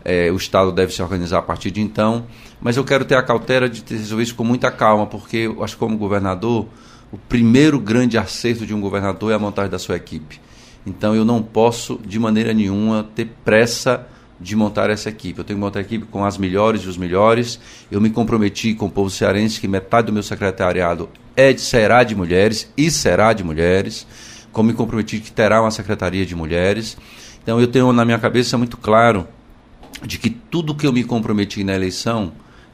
é, 0.06 0.32
o 0.32 0.36
Estado 0.36 0.72
deve 0.72 0.94
se 0.94 1.02
organizar 1.02 1.40
a 1.40 1.42
partir 1.42 1.72
de 1.72 1.82
então, 1.82 2.28
mas 2.62 2.78
eu 2.78 2.84
quero 2.84 3.04
ter 3.04 3.16
a 3.16 3.24
cautela 3.24 3.68
de 3.68 3.84
resolver 3.90 4.24
isso 4.24 4.36
com 4.36 4.44
muita 4.44 4.70
calma, 4.70 5.08
porque 5.08 5.38
eu 5.38 5.64
acho 5.64 5.74
que 5.74 5.80
como 5.80 5.98
governador, 5.98 6.68
o 7.12 7.18
primeiro 7.18 7.80
grande 7.80 8.16
acerto 8.16 8.66
de 8.66 8.74
um 8.74 8.80
governador 8.80 9.32
é 9.32 9.36
a 9.36 9.40
montagem 9.40 9.72
da 9.72 9.80
sua 9.80 9.96
equipe. 9.96 10.40
Então 10.86 11.16
eu 11.16 11.26
não 11.26 11.42
posso, 11.42 12.00
de 12.06 12.20
maneira 12.20 12.54
nenhuma, 12.54 13.10
ter 13.16 13.32
pressa 13.44 14.08
de 14.40 14.56
montar 14.56 14.92
essa 14.92 15.10
equipe. 15.10 15.40
Eu 15.40 15.44
tenho 15.44 15.58
que 15.58 15.66
montar 15.66 15.80
a 15.80 15.82
equipe 15.82 16.06
com 16.06 16.24
as 16.24 16.38
melhores 16.38 16.84
e 16.84 16.88
os 16.88 16.98
melhores. 16.98 17.60
Eu 17.90 18.00
me 18.00 18.12
comprometi 18.12 18.76
com 18.76 18.86
o 18.86 18.90
povo 18.90 19.10
cearense 19.10 19.60
que 19.60 19.68
metade 19.68 20.08
do 20.08 20.14
meu 20.14 20.22
secretariado 20.22 21.10
é 21.36 21.52
de, 21.52 21.62
será 21.62 22.04
de 22.04 22.16
mulheres 22.16 22.72
e 22.78 22.92
será 22.92 23.34
de 23.34 23.44
mulheres. 23.44 24.06
Como 24.52 24.70
me 24.70 24.76
comprometi 24.76 25.20
que 25.20 25.32
terá 25.32 25.62
uma 25.62 25.72
secretaria 25.72 26.26
de 26.26 26.36
mulheres. 26.36 26.98
Então 27.42 27.60
eu 27.60 27.68
tenho 27.68 27.92
na 27.92 28.06
minha 28.06 28.20
cabeça 28.20 28.58
muito 28.58 28.78
claro 28.78 29.28
de 30.04 30.18
que 30.18 30.30
tudo 30.30 30.76
que 30.76 30.86
eu 30.86 30.94
me 30.94 31.04
comprometi 31.04 31.64
na 31.64 31.74
eleição 31.74 32.34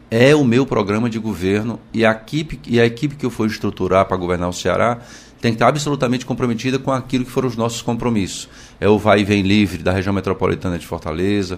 é 0.10 0.36
o 0.36 0.44
meu 0.44 0.66
programa 0.66 1.10
de 1.10 1.18
governo 1.18 1.80
e 1.94 2.06
a 2.06 2.12
equipe, 2.12 2.60
e 2.68 2.80
a 2.80 2.86
equipe 2.86 3.16
que 3.16 3.25
eu 3.25 3.30
for 3.30 3.48
estruturar 3.48 4.06
para 4.06 4.18
governar 4.18 4.50
o 4.50 4.54
Ceará 4.54 5.00
tem 5.40 5.54
que 5.54 5.56
estar 5.56 5.70
absolutamente 5.70 6.25
comprometida 6.25 6.78
com 6.78 6.92
aquilo 6.92 7.25
que 7.25 7.32
foram 7.32 7.48
os 7.48 7.56
nossos 7.56 7.82
compromissos. 7.82 8.48
É 8.80 8.88
o 8.88 9.00
vai 9.00 9.22
e 9.22 9.24
vem 9.24 9.42
livre 9.42 9.82
da 9.82 9.92
região 9.92 10.13
metropolitana 10.13 10.78
de 10.78 10.86
Fortaleza, 10.86 11.58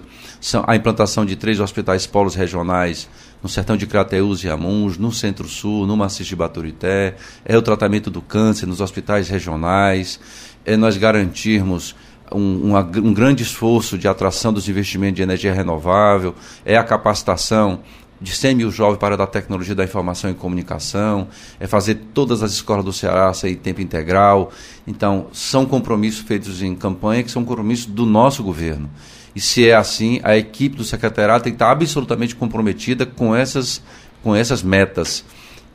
a 0.66 0.74
implantação 0.74 1.26
de 1.26 1.36
três 1.36 1.60
hospitais 1.60 2.06
polos 2.06 2.34
regionais 2.34 3.08
no 3.42 3.48
sertão 3.48 3.76
de 3.76 3.86
Crateús 3.86 4.42
e 4.42 4.48
Amuns, 4.48 4.96
no 4.96 5.12
Centro-Sul, 5.12 5.86
no 5.86 5.98
Maciço 5.98 6.30
de 6.30 6.36
Baturité, 6.36 7.16
é 7.44 7.58
o 7.58 7.62
tratamento 7.62 8.10
do 8.10 8.22
câncer 8.22 8.64
nos 8.64 8.80
hospitais 8.80 9.28
regionais, 9.28 10.18
é 10.64 10.78
nós 10.78 10.96
garantirmos 10.96 11.94
um, 12.32 12.76
um, 12.76 13.14
grande 13.14 13.42
esforço 13.42 13.98
de 13.98 14.08
atração 14.08 14.52
dos 14.52 14.68
investimentos 14.68 15.16
de 15.16 15.22
energia 15.22 15.52
renovável, 15.52 16.34
é 16.64 16.76
a 16.76 16.84
capacitação 16.84 17.80
de 18.20 18.34
100 18.34 18.54
mil 18.54 18.70
jovens 18.70 18.98
para 18.98 19.22
a 19.22 19.26
tecnologia 19.26 19.74
da 19.74 19.84
informação 19.84 20.30
e 20.30 20.34
comunicação, 20.34 21.28
é 21.60 21.66
fazer 21.66 21.96
todas 22.14 22.42
as 22.42 22.52
escolas 22.52 22.84
do 22.84 22.92
Ceará 22.92 23.32
em 23.44 23.54
tempo 23.54 23.80
integral. 23.80 24.50
Então, 24.86 25.26
são 25.32 25.66
compromissos 25.66 26.20
feitos 26.20 26.62
em 26.62 26.74
campanha 26.74 27.22
que 27.22 27.30
são 27.30 27.44
compromissos 27.44 27.86
do 27.86 28.06
nosso 28.06 28.42
governo. 28.42 28.88
E 29.34 29.40
se 29.40 29.68
é 29.68 29.74
assim, 29.74 30.20
a 30.22 30.36
equipe 30.36 30.76
do 30.76 30.84
secretariado 30.84 31.44
tem 31.44 31.52
que 31.52 31.56
estar 31.56 31.70
absolutamente 31.70 32.36
comprometida 32.36 33.04
com 33.04 33.34
essas, 33.34 33.82
com 34.22 34.34
essas 34.34 34.62
metas. 34.62 35.24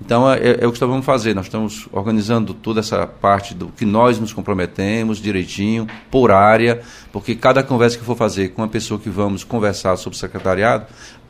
Então, 0.01 0.31
é, 0.31 0.57
é, 0.61 0.67
o 0.67 0.71
que 0.71 0.79
nós 0.79 0.89
vamos 0.89 1.05
fazer. 1.05 1.35
Nós 1.35 1.47
estamos 1.47 1.87
organizando 1.91 2.53
toda 2.53 2.79
essa 2.79 3.05
parte 3.05 3.53
do 3.53 3.67
que 3.67 3.85
nós 3.85 4.19
nos 4.19 4.31
comprometemos 4.31 5.19
direitinho, 5.19 5.87
por 6.09 6.31
área, 6.31 6.81
porque 7.11 7.35
cada 7.35 7.61
conversa 7.61 7.97
que 7.97 8.05
for 8.05 8.15
fazer 8.15 8.49
com 8.49 8.63
a 8.63 8.67
pessoa 8.67 8.99
que 8.99 9.09
vamos 9.09 9.43
conversar 9.43 9.97
sobre 9.97 10.15
o 10.15 10.19
secretariado, 10.19 10.85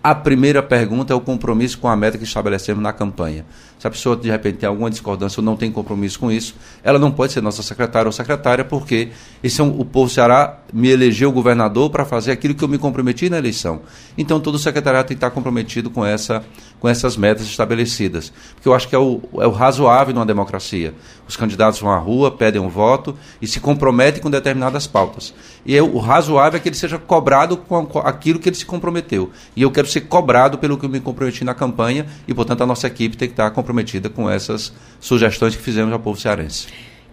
a 0.09 0.15
primeira 0.15 0.63
pergunta 0.63 1.13
é 1.13 1.15
o 1.15 1.21
compromisso 1.21 1.77
com 1.77 1.87
a 1.87 1.95
meta 1.95 2.17
que 2.17 2.23
estabelecemos 2.23 2.81
na 2.81 2.91
campanha. 2.91 3.45
Se 3.77 3.85
a 3.85 3.91
pessoa 3.91 4.17
de 4.17 4.29
repente 4.29 4.57
tem 4.57 4.67
alguma 4.67 4.89
discordância 4.89 5.39
ou 5.39 5.45
não 5.45 5.55
tem 5.55 5.71
compromisso 5.71 6.19
com 6.19 6.31
isso, 6.31 6.55
ela 6.83 6.97
não 6.97 7.11
pode 7.11 7.31
ser 7.31 7.41
nossa 7.41 7.61
secretária 7.61 8.07
ou 8.07 8.11
secretária, 8.11 8.65
porque 8.65 9.09
esse 9.43 9.61
é 9.61 9.63
um, 9.63 9.79
o 9.79 9.85
povo 9.85 10.09
Ceará 10.09 10.59
me 10.73 10.89
elegeu 10.89 11.31
governador 11.31 11.91
para 11.91 12.03
fazer 12.03 12.31
aquilo 12.31 12.55
que 12.55 12.63
eu 12.63 12.67
me 12.67 12.79
comprometi 12.79 13.29
na 13.29 13.37
eleição. 13.37 13.81
Então 14.17 14.39
todo 14.39 14.57
secretariado 14.57 15.07
tem 15.07 15.15
que 15.15 15.23
estar 15.23 15.29
comprometido 15.29 15.89
com, 15.91 16.03
essa, 16.03 16.43
com 16.79 16.89
essas 16.89 17.15
metas 17.15 17.45
estabelecidas. 17.45 18.33
Porque 18.55 18.67
eu 18.67 18.73
acho 18.73 18.89
que 18.89 18.95
é 18.95 18.99
o, 18.99 19.21
é 19.37 19.47
o 19.47 19.51
razoável 19.51 20.13
numa 20.13 20.25
democracia. 20.25 20.93
Os 21.27 21.37
candidatos 21.37 21.79
vão 21.79 21.91
à 21.91 21.97
rua, 21.97 22.31
pedem 22.31 22.59
um 22.59 22.67
voto 22.67 23.15
e 23.39 23.47
se 23.47 23.59
comprometem 23.59 24.21
com 24.21 24.29
determinadas 24.29 24.87
pautas. 24.87 25.33
E 25.65 25.77
é, 25.77 25.81
o 25.81 25.99
razoável 25.99 26.57
é 26.57 26.59
que 26.59 26.67
ele 26.67 26.75
seja 26.75 26.97
cobrado 26.97 27.55
com 27.55 27.87
aquilo 27.99 28.39
que 28.39 28.49
ele 28.49 28.57
se 28.57 28.65
comprometeu. 28.65 29.29
E 29.55 29.61
eu 29.61 29.71
quero 29.71 29.87
ser 29.87 29.98
cobrado 30.01 30.57
pelo 30.57 30.77
que 30.77 30.85
eu 30.85 30.89
me 30.89 30.99
comprometi 30.99 31.43
na 31.43 31.53
campanha 31.53 32.05
e, 32.27 32.33
portanto, 32.33 32.61
a 32.61 32.65
nossa 32.65 32.87
equipe 32.87 33.17
tem 33.17 33.27
que 33.27 33.33
estar 33.33 33.49
comprometida 33.51 34.09
com 34.09 34.29
essas 34.29 34.73
sugestões 34.99 35.55
que 35.55 35.61
fizemos 35.61 35.91
ao 35.91 35.99
povo 35.99 36.19
cearense. 36.19 36.67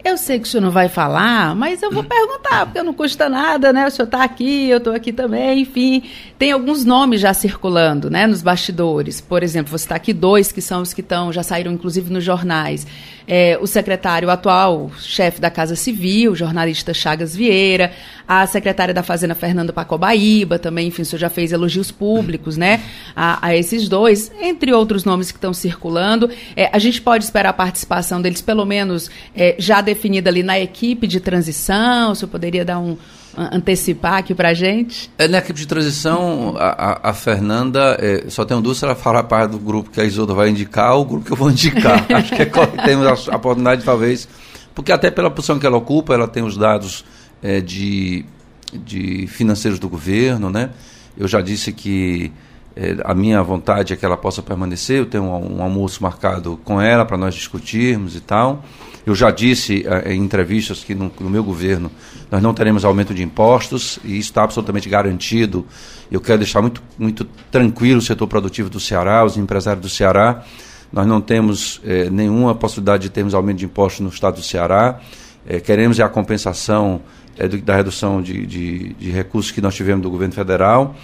Eu 0.06 0.16
sei 0.16 0.38
que 0.38 0.46
o 0.46 0.48
senhor 0.48 0.62
não 0.62 0.70
vai 0.70 0.88
falar, 0.88 1.52
mas 1.56 1.82
eu 1.82 1.90
vou 1.90 2.04
perguntar, 2.06 2.66
porque 2.66 2.80
não 2.80 2.94
custa 2.94 3.28
nada, 3.28 3.72
né? 3.72 3.88
O 3.88 3.90
senhor 3.90 4.06
está 4.06 4.22
aqui, 4.22 4.70
eu 4.70 4.78
estou 4.78 4.94
aqui 4.94 5.12
também, 5.12 5.62
enfim. 5.62 6.00
Tem 6.38 6.52
alguns 6.52 6.84
nomes 6.84 7.20
já 7.20 7.34
circulando, 7.34 8.08
né, 8.08 8.24
nos 8.24 8.40
bastidores. 8.40 9.20
Por 9.20 9.42
exemplo, 9.42 9.76
você 9.76 9.84
está 9.84 9.96
aqui 9.96 10.12
dois 10.12 10.52
que 10.52 10.62
são 10.62 10.80
os 10.82 10.94
que 10.94 11.00
estão, 11.00 11.32
já 11.32 11.42
saíram 11.42 11.72
inclusive 11.72 12.12
nos 12.12 12.22
jornais. 12.22 12.86
É, 13.28 13.58
o 13.60 13.66
secretário 13.66 14.30
atual, 14.30 14.92
chefe 15.00 15.40
da 15.40 15.50
Casa 15.50 15.74
Civil, 15.74 16.36
jornalista 16.36 16.94
Chagas 16.94 17.34
Vieira, 17.34 17.90
a 18.28 18.46
secretária 18.46 18.94
da 18.94 19.02
Fazenda, 19.02 19.34
Fernanda 19.34 19.72
Pacobaíba, 19.72 20.60
também, 20.60 20.88
enfim, 20.88 21.02
o 21.02 21.04
senhor 21.04 21.18
já 21.18 21.28
fez 21.28 21.50
elogios 21.50 21.90
públicos, 21.90 22.56
né, 22.56 22.80
a, 23.16 23.48
a 23.48 23.56
esses 23.56 23.88
dois, 23.88 24.30
entre 24.40 24.72
outros 24.72 25.04
nomes 25.04 25.32
que 25.32 25.38
estão 25.38 25.52
circulando. 25.52 26.30
É, 26.54 26.70
a 26.72 26.78
gente 26.78 27.02
pode 27.02 27.24
esperar 27.24 27.50
a 27.50 27.52
participação 27.52 28.22
deles, 28.22 28.40
pelo 28.40 28.64
menos, 28.64 29.10
é, 29.34 29.56
já 29.58 29.80
definida 29.96 30.30
ali 30.30 30.42
na 30.42 30.58
equipe 30.60 31.06
de 31.06 31.18
transição? 31.18 32.14
Senhor 32.14 32.30
poderia 32.30 32.64
dar 32.64 32.78
um, 32.78 32.96
antecipar 33.36 34.18
aqui 34.18 34.34
para 34.34 34.54
gente? 34.54 35.10
É, 35.18 35.26
na 35.26 35.38
equipe 35.38 35.58
de 35.58 35.66
transição, 35.66 36.54
a, 36.56 37.08
a, 37.08 37.10
a 37.10 37.14
Fernanda, 37.14 37.96
é, 38.00 38.26
só 38.28 38.44
tenho 38.44 38.60
dúvida 38.60 38.78
se 38.78 38.84
ela 38.84 38.94
fará 38.94 39.22
parte 39.22 39.50
do 39.52 39.58
grupo 39.58 39.90
que 39.90 40.00
a 40.00 40.04
Isolda 40.04 40.34
vai 40.34 40.50
indicar 40.50 40.94
ou 40.94 41.02
o 41.02 41.04
grupo 41.04 41.26
que 41.26 41.32
eu 41.32 41.36
vou 41.36 41.50
indicar. 41.50 42.06
Acho 42.14 42.34
que 42.34 42.42
é, 42.42 42.46
temos 42.84 43.06
a, 43.06 43.32
a, 43.32 43.36
oportunidade, 43.36 43.84
talvez, 43.84 44.28
porque 44.74 44.92
até 44.92 45.10
pela 45.10 45.30
posição 45.30 45.58
que 45.58 45.66
ela 45.66 45.76
ocupa, 45.76 46.14
ela 46.14 46.28
tem 46.28 46.42
os 46.42 46.56
dados 46.56 47.04
é, 47.42 47.60
de, 47.60 48.24
de 48.72 49.26
financeiros 49.26 49.78
do 49.78 49.88
governo, 49.88 50.50
né? 50.50 50.70
Eu 51.18 51.26
já 51.26 51.40
disse 51.40 51.72
que 51.72 52.30
é, 52.76 52.94
a 53.04 53.14
minha 53.14 53.42
vontade 53.42 53.94
é 53.94 53.96
que 53.96 54.04
ela 54.04 54.18
possa 54.18 54.42
permanecer. 54.42 54.98
Eu 54.98 55.06
tenho 55.06 55.24
um, 55.24 55.58
um 55.58 55.62
almoço 55.62 56.02
marcado 56.02 56.60
com 56.62 56.78
ela 56.78 57.06
para 57.06 57.16
nós 57.16 57.34
discutirmos 57.34 58.14
e 58.14 58.20
tal. 58.20 58.62
Eu 59.06 59.14
já 59.14 59.30
disse 59.30 59.86
é, 59.86 60.12
em 60.12 60.22
entrevistas 60.22 60.84
que 60.84 60.94
no, 60.94 61.10
no, 61.18 61.30
meu 61.30 61.42
governo 61.42 61.90
nós 62.30 62.42
não 62.42 62.52
teremos 62.52 62.84
aumento 62.84 63.14
de 63.14 63.22
impostos 63.22 63.98
e 64.04 64.18
isso 64.18 64.28
está 64.28 64.42
absolutamente 64.42 64.90
garantido. 64.90 65.64
Eu 66.12 66.20
quero 66.20 66.38
deixar 66.38 66.60
muito, 66.60 66.82
muito 66.98 67.24
tranquilo 67.50 67.98
o 67.98 68.02
setor 68.02 68.26
produtivo 68.26 68.68
do 68.68 68.78
Ceará, 68.78 69.24
os 69.24 69.38
empresários 69.38 69.82
do 69.82 69.88
Ceará. 69.88 70.44
Nós 70.92 71.06
não 71.06 71.20
temos 71.20 71.80
é, 71.82 72.10
nenhuma 72.10 72.54
possibilidade 72.54 73.04
de 73.04 73.10
termos 73.10 73.32
aumento 73.32 73.58
de 73.58 73.64
impostos 73.64 74.00
no 74.00 74.10
estado 74.10 74.34
do 74.34 74.42
Ceará. 74.42 75.00
É, 75.46 75.60
queremos 75.60 75.98
a 75.98 76.08
compensação 76.10 77.00
é, 77.38 77.48
do, 77.48 77.56
da 77.58 77.74
redução 77.74 78.20
de, 78.20 78.44
de, 78.44 78.92
de 78.94 79.10
recursos 79.10 79.50
que 79.50 79.62
nós 79.62 79.74
tivemos 79.74 80.02
do 80.02 80.10
governo 80.10 80.34
federal. 80.34 80.94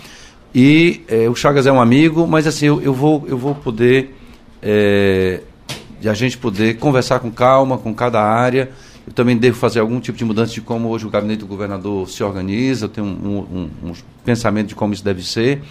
E 0.54 1.02
é, 1.08 1.28
o 1.28 1.34
Chagas 1.34 1.66
é 1.66 1.72
um 1.72 1.80
amigo, 1.80 2.26
mas 2.26 2.46
assim, 2.46 2.66
eu, 2.66 2.80
eu 2.82 2.92
vou, 2.92 3.24
eu 3.26 3.38
vou 3.38 3.54
poder. 3.54 4.14
É, 4.62 5.40
a 6.04 6.14
gente 6.14 6.36
poder 6.36 6.78
conversar 6.78 7.20
com 7.20 7.30
calma, 7.30 7.78
com 7.78 7.94
cada 7.94 8.20
área. 8.20 8.70
Eu 9.06 9.12
também 9.12 9.36
devo 9.36 9.56
fazer 9.56 9.80
algum 9.80 9.98
tipo 10.00 10.16
de 10.16 10.24
mudança 10.24 10.52
de 10.52 10.60
como 10.60 10.88
hoje 10.88 11.06
o 11.06 11.10
gabinete 11.10 11.40
do 11.40 11.46
governador 11.46 12.08
se 12.08 12.22
organiza. 12.22 12.86
Eu 12.86 12.88
tenho 12.88 13.06
um, 13.06 13.38
um, 13.38 13.90
um 13.90 13.92
pensamento 14.24 14.68
de 14.68 14.74
como 14.74 14.92
isso 14.92 15.04
deve 15.04 15.24
ser. 15.24 15.62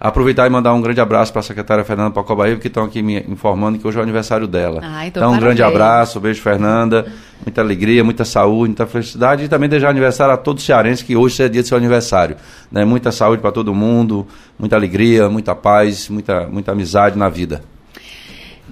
Aproveitar 0.00 0.46
e 0.46 0.50
mandar 0.50 0.72
um 0.74 0.80
grande 0.80 1.00
abraço 1.00 1.32
para 1.32 1.40
a 1.40 1.42
secretária 1.42 1.82
Fernanda 1.84 2.12
Pacobaíba, 2.12 2.60
que 2.60 2.68
estão 2.68 2.84
aqui 2.84 3.02
me 3.02 3.18
informando 3.28 3.78
que 3.78 3.86
hoje 3.86 3.96
é 3.96 4.00
o 4.00 4.02
aniversário 4.02 4.46
dela. 4.46 4.80
Ah, 4.84 5.06
então, 5.06 5.22
então 5.22 5.34
um 5.34 5.40
grande 5.40 5.60
abraço, 5.60 6.20
beijo, 6.20 6.40
Fernanda. 6.40 7.06
Muita 7.44 7.60
alegria, 7.60 8.04
muita 8.04 8.24
saúde, 8.24 8.68
muita 8.68 8.86
felicidade. 8.86 9.44
E 9.44 9.48
também 9.48 9.68
desejar 9.68 9.90
aniversário 9.90 10.32
a 10.32 10.36
todos 10.36 10.62
os 10.62 10.66
cearenses, 10.66 11.02
que 11.02 11.16
hoje 11.16 11.42
é 11.42 11.48
dia 11.48 11.62
de 11.62 11.68
seu 11.68 11.76
aniversário. 11.76 12.36
Né? 12.70 12.84
Muita 12.84 13.10
saúde 13.10 13.42
para 13.42 13.50
todo 13.50 13.74
mundo, 13.74 14.24
muita 14.56 14.76
alegria, 14.76 15.28
muita 15.28 15.54
paz, 15.54 16.08
muita, 16.08 16.46
muita 16.46 16.70
amizade 16.72 17.18
na 17.18 17.28
vida. 17.28 17.60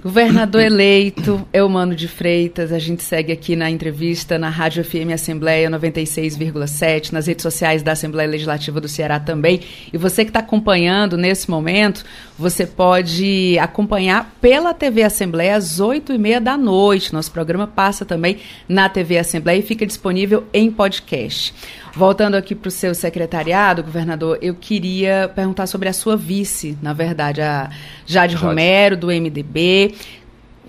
Governador 0.01 0.61
eleito, 0.61 1.45
Eumano 1.51 1.95
de 1.95 2.07
Freitas, 2.07 2.71
a 2.71 2.77
gente 2.77 3.03
segue 3.03 3.31
aqui 3.31 3.55
na 3.55 3.69
entrevista 3.69 4.37
na 4.37 4.47
Rádio 4.47 4.83
FM 4.83 5.11
Assembleia 5.11 5.71
96,7, 5.71 7.11
nas 7.11 7.25
redes 7.25 7.41
sociais 7.41 7.81
da 7.81 7.93
Assembleia 7.93 8.29
Legislativa 8.29 8.79
do 8.79 8.87
Ceará 8.87 9.19
também. 9.19 9.61
E 9.91 9.97
você 9.97 10.23
que 10.23 10.29
está 10.29 10.39
acompanhando 10.39 11.17
nesse 11.17 11.49
momento, 11.49 12.05
você 12.37 12.65
pode 12.65 13.57
acompanhar 13.59 14.35
pela 14.39 14.71
TV 14.71 15.01
Assembleia 15.01 15.55
às 15.55 15.79
8 15.79 16.13
e 16.13 16.17
meia 16.19 16.39
da 16.39 16.55
noite. 16.55 17.11
Nosso 17.11 17.31
programa 17.31 17.65
passa 17.65 18.05
também 18.05 18.37
na 18.69 18.87
TV 18.87 19.17
Assembleia 19.17 19.57
e 19.57 19.63
fica 19.63 19.85
disponível 19.85 20.45
em 20.53 20.71
podcast. 20.71 21.55
Voltando 21.97 22.35
aqui 22.35 22.53
para 22.53 22.67
o 22.67 22.71
seu 22.71 22.93
secretariado, 22.93 23.81
governador, 23.81 24.37
eu 24.39 24.53
queria 24.53 25.31
perguntar 25.33 25.65
sobre 25.65 25.89
a 25.89 25.93
sua 25.93 26.15
vice, 26.15 26.77
na 26.79 26.93
verdade, 26.93 27.41
a 27.41 27.71
Jade, 28.05 28.33
Jade. 28.33 28.35
Romero, 28.35 28.95
do 28.95 29.07
MDB. 29.07 29.95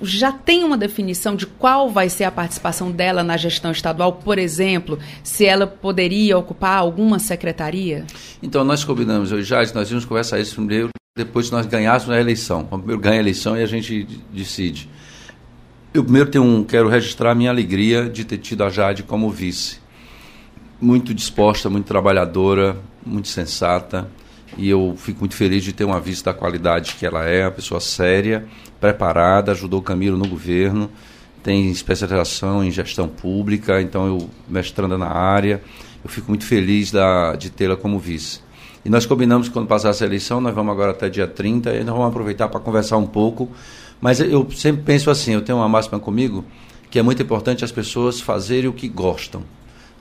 Já 0.00 0.32
tem 0.32 0.64
uma 0.64 0.78
definição 0.78 1.37
de 1.37 1.44
qual 1.47 1.90
vai 1.90 2.08
ser 2.08 2.25
a 2.25 2.30
participação 2.30 2.90
dela 2.90 3.23
na 3.23 3.37
gestão 3.37 3.70
estadual? 3.70 4.14
Por 4.14 4.38
exemplo, 4.38 4.99
se 5.23 5.44
ela 5.44 5.66
poderia 5.66 6.38
ocupar 6.38 6.78
alguma 6.78 7.18
secretaria? 7.18 8.06
Então, 8.42 8.64
nós 8.64 8.82
combinamos, 8.82 9.30
eu, 9.30 9.42
Jade, 9.42 9.75
nós 9.75 9.90
íamos 9.90 10.06
conversar 10.06 10.40
isso 10.40 10.54
primeiro, 10.54 10.88
depois 11.14 11.50
nós 11.50 11.66
ganhássemos 11.66 12.16
a 12.16 12.18
eleição. 12.18 12.64
Primeiro 12.64 13.02
ganha 13.02 13.16
a 13.16 13.20
eleição 13.20 13.54
e 13.54 13.62
a 13.62 13.66
gente 13.66 14.08
decide. 14.32 14.88
Eu 15.92 16.02
primeiro 16.02 16.30
tenho 16.30 16.44
um, 16.44 16.64
quero 16.64 16.88
registrar 16.88 17.32
a 17.32 17.35
minha 17.35 17.50
alegria 17.50 18.08
de 18.08 18.25
ter 18.25 18.38
tido 18.38 18.64
a 18.64 18.70
Jade 18.70 19.02
como 19.02 19.28
vice 19.30 19.87
muito 20.80 21.12
disposta, 21.12 21.68
muito 21.68 21.87
trabalhadora, 21.87 22.76
muito 23.04 23.28
sensata. 23.28 24.08
E 24.56 24.68
eu 24.68 24.94
fico 24.97 25.20
muito 25.20 25.35
feliz 25.35 25.62
de 25.62 25.73
ter 25.73 25.85
uma 25.85 26.00
vista 26.00 26.32
da 26.32 26.38
qualidade 26.38 26.94
que 26.94 27.04
ela 27.04 27.25
é, 27.25 27.44
uma 27.44 27.50
pessoa 27.50 27.80
séria, 27.80 28.47
preparada, 28.80 29.52
ajudou 29.52 29.80
o 29.80 29.82
Camilo 29.82 30.16
no 30.16 30.26
governo, 30.26 30.90
tem 31.42 31.70
especialização 31.70 32.64
em 32.64 32.71
gestão 32.71 33.08
pública, 33.08 33.80
então 33.80 34.06
eu 34.06 34.30
mestrando 34.49 34.97
na 34.97 35.08
área, 35.08 35.62
eu 36.02 36.10
fico 36.10 36.28
muito 36.28 36.45
feliz 36.45 36.91
da, 36.91 37.34
de 37.36 37.50
tê-la 37.50 37.76
como 37.76 37.99
vice. 37.99 38.41
E 38.84 38.88
nós 38.88 39.04
combinamos 39.04 39.49
que 39.49 39.52
quando 39.52 39.67
passar 39.67 39.91
essa 39.91 40.04
eleição, 40.04 40.41
nós 40.41 40.54
vamos 40.54 40.73
agora 40.73 40.93
até 40.93 41.08
dia 41.08 41.26
30, 41.26 41.75
e 41.75 41.84
nós 41.84 41.95
vamos 41.95 42.08
aproveitar 42.08 42.49
para 42.49 42.60
conversar 42.60 42.97
um 42.97 43.06
pouco. 43.06 43.50
Mas 44.00 44.21
eu 44.21 44.49
sempre 44.52 44.82
penso 44.82 45.10
assim, 45.10 45.34
eu 45.34 45.43
tenho 45.43 45.58
uma 45.58 45.69
máxima 45.69 45.99
comigo, 45.99 46.45
que 46.91 46.99
é 46.99 47.02
muito 47.02 47.23
importante 47.23 47.64
as 47.64 47.73
pessoas 47.73 48.21
fazerem 48.21 48.69
o 48.69 48.73
que 48.73 48.88
gostam 48.88 49.43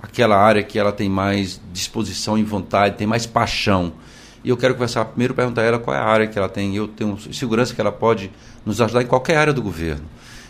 aquela 0.02 0.38
área 0.38 0.64
que 0.64 0.78
ela 0.78 0.92
tem 0.92 1.10
mais 1.10 1.60
disposição 1.72 2.38
e 2.38 2.44
vontade, 2.44 2.98
tem 2.98 3.08
mais 3.08 3.26
paixão. 3.26 3.94
E 4.44 4.50
eu 4.50 4.58
quero 4.58 4.74
conversar 4.74 5.06
primeiro 5.06 5.34
perguntar 5.34 5.62
a 5.62 5.66
ela 5.66 5.80
qual 5.80 5.96
é 5.96 6.00
a 6.00 6.06
área 6.06 6.28
que 6.28 6.38
ela 6.38 6.48
tem. 6.48 6.76
Eu 6.76 6.88
tenho 6.88 7.18
segurança 7.34 7.74
que 7.74 7.82
ela 7.82 7.92
pode 7.92 8.32
nos 8.66 8.80
ajudar 8.80 9.02
em 9.02 9.08
qualquer 9.08 9.38
área 9.38 9.54
do 9.54 9.62
governo. 9.62 10.06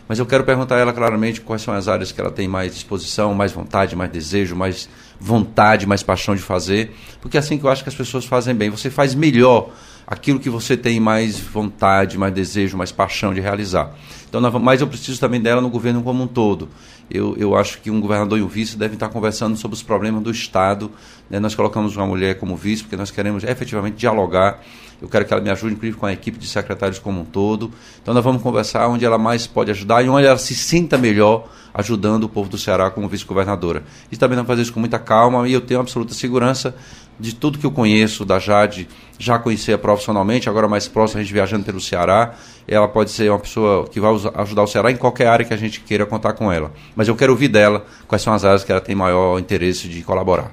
Mas 0.08 0.20
eu 0.20 0.26
quero 0.26 0.44
perguntar 0.44 0.76
a 0.76 0.80
ela 0.80 0.94
claramente 0.94 1.42
quais 1.42 1.62
são 1.62 1.74
as 1.74 1.88
áreas 1.88 2.12
que 2.12 2.22
ela 2.22 2.32
tem 2.32 2.48
mais 2.48 2.74
disposição, 2.74 3.34
mais 3.34 3.52
vontade, 3.52 3.96
mais 3.96 4.10
desejo, 4.10 4.56
mais 4.56 4.88
vontade, 5.20 5.86
mais 5.86 6.02
paixão 6.02 6.36
de 6.36 6.42
fazer. 6.42 6.96
Porque 7.20 7.36
é 7.36 7.40
assim 7.40 7.58
que 7.58 7.66
eu 7.66 7.70
acho 7.70 7.84
que 7.84 7.90
as 7.90 7.96
pessoas 7.96 8.24
fazem 8.24 8.56
bem. 8.56 8.70
Você 8.70 8.90
faz 8.90 9.14
melhor 9.14 9.70
aquilo 10.06 10.40
que 10.40 10.50
você 10.50 10.78
tem 10.78 11.00
mais 11.00 11.38
vontade, 11.38 12.18
mais 12.18 12.34
desejo, 12.34 12.78
mais 12.78 12.92
paixão 12.92 13.34
de 13.34 13.42
realizar. 13.42 13.94
Então, 14.28 14.42
mas 14.60 14.82
eu 14.82 14.88
preciso 14.88 15.20
também 15.20 15.40
dela 15.40 15.62
no 15.62 15.70
governo 15.70 16.04
como 16.04 16.24
um 16.24 16.28
todo. 16.28 16.68
Eu, 17.10 17.36
eu 17.38 17.56
acho 17.56 17.80
que 17.80 17.90
um 17.90 18.02
governador 18.02 18.38
e 18.38 18.42
um 18.42 18.48
vice 18.48 18.78
devem 18.78 18.96
estar 18.96 19.08
conversando 19.10 19.56
sobre 19.56 19.76
os 19.76 19.84
problemas 19.84 20.22
do 20.22 20.30
Estado. 20.30 20.92
Né? 21.30 21.40
Nós 21.40 21.56
colocamos 21.56 21.96
uma 21.96 22.06
mulher 22.06 22.38
como 22.38 22.56
vice 22.56 22.84
porque 22.84 22.98
nós 22.98 23.10
queremos 23.10 23.44
efetivamente 23.44 23.96
dialogar. 23.96 24.62
Eu 25.02 25.08
quero 25.08 25.26
que 25.26 25.34
ela 25.34 25.42
me 25.42 25.50
ajude, 25.50 25.76
inclusive, 25.76 25.98
com 25.98 26.06
a 26.06 26.12
equipe 26.12 26.38
de 26.38 26.48
secretários 26.48 27.00
como 27.00 27.22
um 27.22 27.26
todo. 27.26 27.72
Então, 28.02 28.14
nós 28.14 28.24
vamos 28.24 28.42
conversar 28.42 28.88
onde 28.88 29.06
ela 29.06 29.18
mais 29.18 29.48
pode 29.48 29.72
ajudar 29.72 30.04
e 30.04 30.10
onde 30.10 30.26
ela 30.26 30.38
se 30.38 30.56
sinta 30.56 30.98
melhor 30.98 31.48
ajudando 31.74 32.24
o 32.24 32.30
povo 32.30 32.50
do 32.50 32.58
Ceará 32.58 32.90
como 32.90 33.08
vice-governadora. 33.08 33.84
E 34.12 34.18
também 34.18 34.36
vamos 34.36 34.48
fazer 34.48 34.64
isso 34.64 34.74
com 34.74 34.80
muita 34.80 34.98
calma 34.98 35.48
e 35.48 35.54
eu 35.54 35.62
tenho 35.62 35.80
absoluta 35.80 36.14
segurança 36.14 36.76
de 37.20 37.34
tudo 37.34 37.58
que 37.58 37.66
eu 37.66 37.72
conheço 37.72 38.24
da 38.24 38.40
Jade, 38.40 38.88
já 39.18 39.40
conhecia 39.40 39.78
profissionalmente, 39.78 40.50
agora 40.50 40.68
mais 40.68 40.88
próximo, 40.88 41.20
a 41.20 41.24
gente 41.24 41.34
viajando 41.34 41.66
pelo 41.66 41.82
Ceará. 41.82 42.36
Ela 42.68 42.88
pode 42.88 43.12
ser 43.12 43.30
uma 43.32 43.40
pessoa 43.40 43.88
que 43.88 44.00
vai 44.00 44.12
ajudar 44.36 44.64
o 44.64 44.68
Ceará 44.68 44.92
em 44.92 44.98
qualquer 44.98 45.28
área 45.28 45.46
que 45.46 45.54
a 45.54 45.58
gente 45.58 45.80
queira 45.82 46.06
contar 46.06 46.34
com 46.34 46.52
ela. 46.52 46.72
Mas 46.96 47.08
eu 47.08 47.16
quero 47.16 47.32
ouvir 47.32 47.48
dela 47.48 47.86
quais 48.08 48.22
são 48.22 48.34
as 48.34 48.46
áreas 48.46 48.64
que 48.64 48.72
ela 48.72 48.82
tem 48.82 48.96
maior 48.96 49.40
interesse 49.40 49.88
de 49.88 50.04
colaborar. 50.04 50.52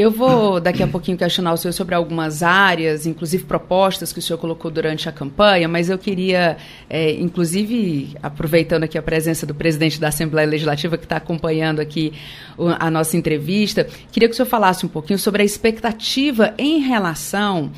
Eu 0.00 0.10
vou 0.10 0.58
daqui 0.60 0.82
a 0.82 0.86
pouquinho 0.86 1.18
questionar 1.18 1.52
o 1.52 1.58
senhor 1.58 1.74
sobre 1.74 1.94
algumas 1.94 2.42
áreas, 2.42 3.04
inclusive 3.04 3.44
propostas 3.44 4.14
que 4.14 4.18
o 4.18 4.22
senhor 4.22 4.38
colocou 4.38 4.70
durante 4.70 5.06
a 5.10 5.12
campanha, 5.12 5.68
mas 5.68 5.90
eu 5.90 5.98
queria, 5.98 6.56
é, 6.88 7.12
inclusive, 7.12 8.16
aproveitando 8.22 8.84
aqui 8.84 8.96
a 8.96 9.02
presença 9.02 9.44
do 9.44 9.54
presidente 9.54 10.00
da 10.00 10.08
Assembleia 10.08 10.48
Legislativa 10.48 10.96
que 10.96 11.04
está 11.04 11.16
acompanhando 11.16 11.80
aqui 11.80 12.14
a 12.78 12.90
nossa 12.90 13.14
entrevista, 13.14 13.86
queria 14.10 14.26
que 14.26 14.32
o 14.32 14.36
senhor 14.36 14.48
falasse 14.48 14.86
um 14.86 14.88
pouquinho 14.88 15.18
sobre 15.18 15.42
a 15.42 15.44
expectativa 15.44 16.54
em 16.56 16.78
relação 16.78 17.70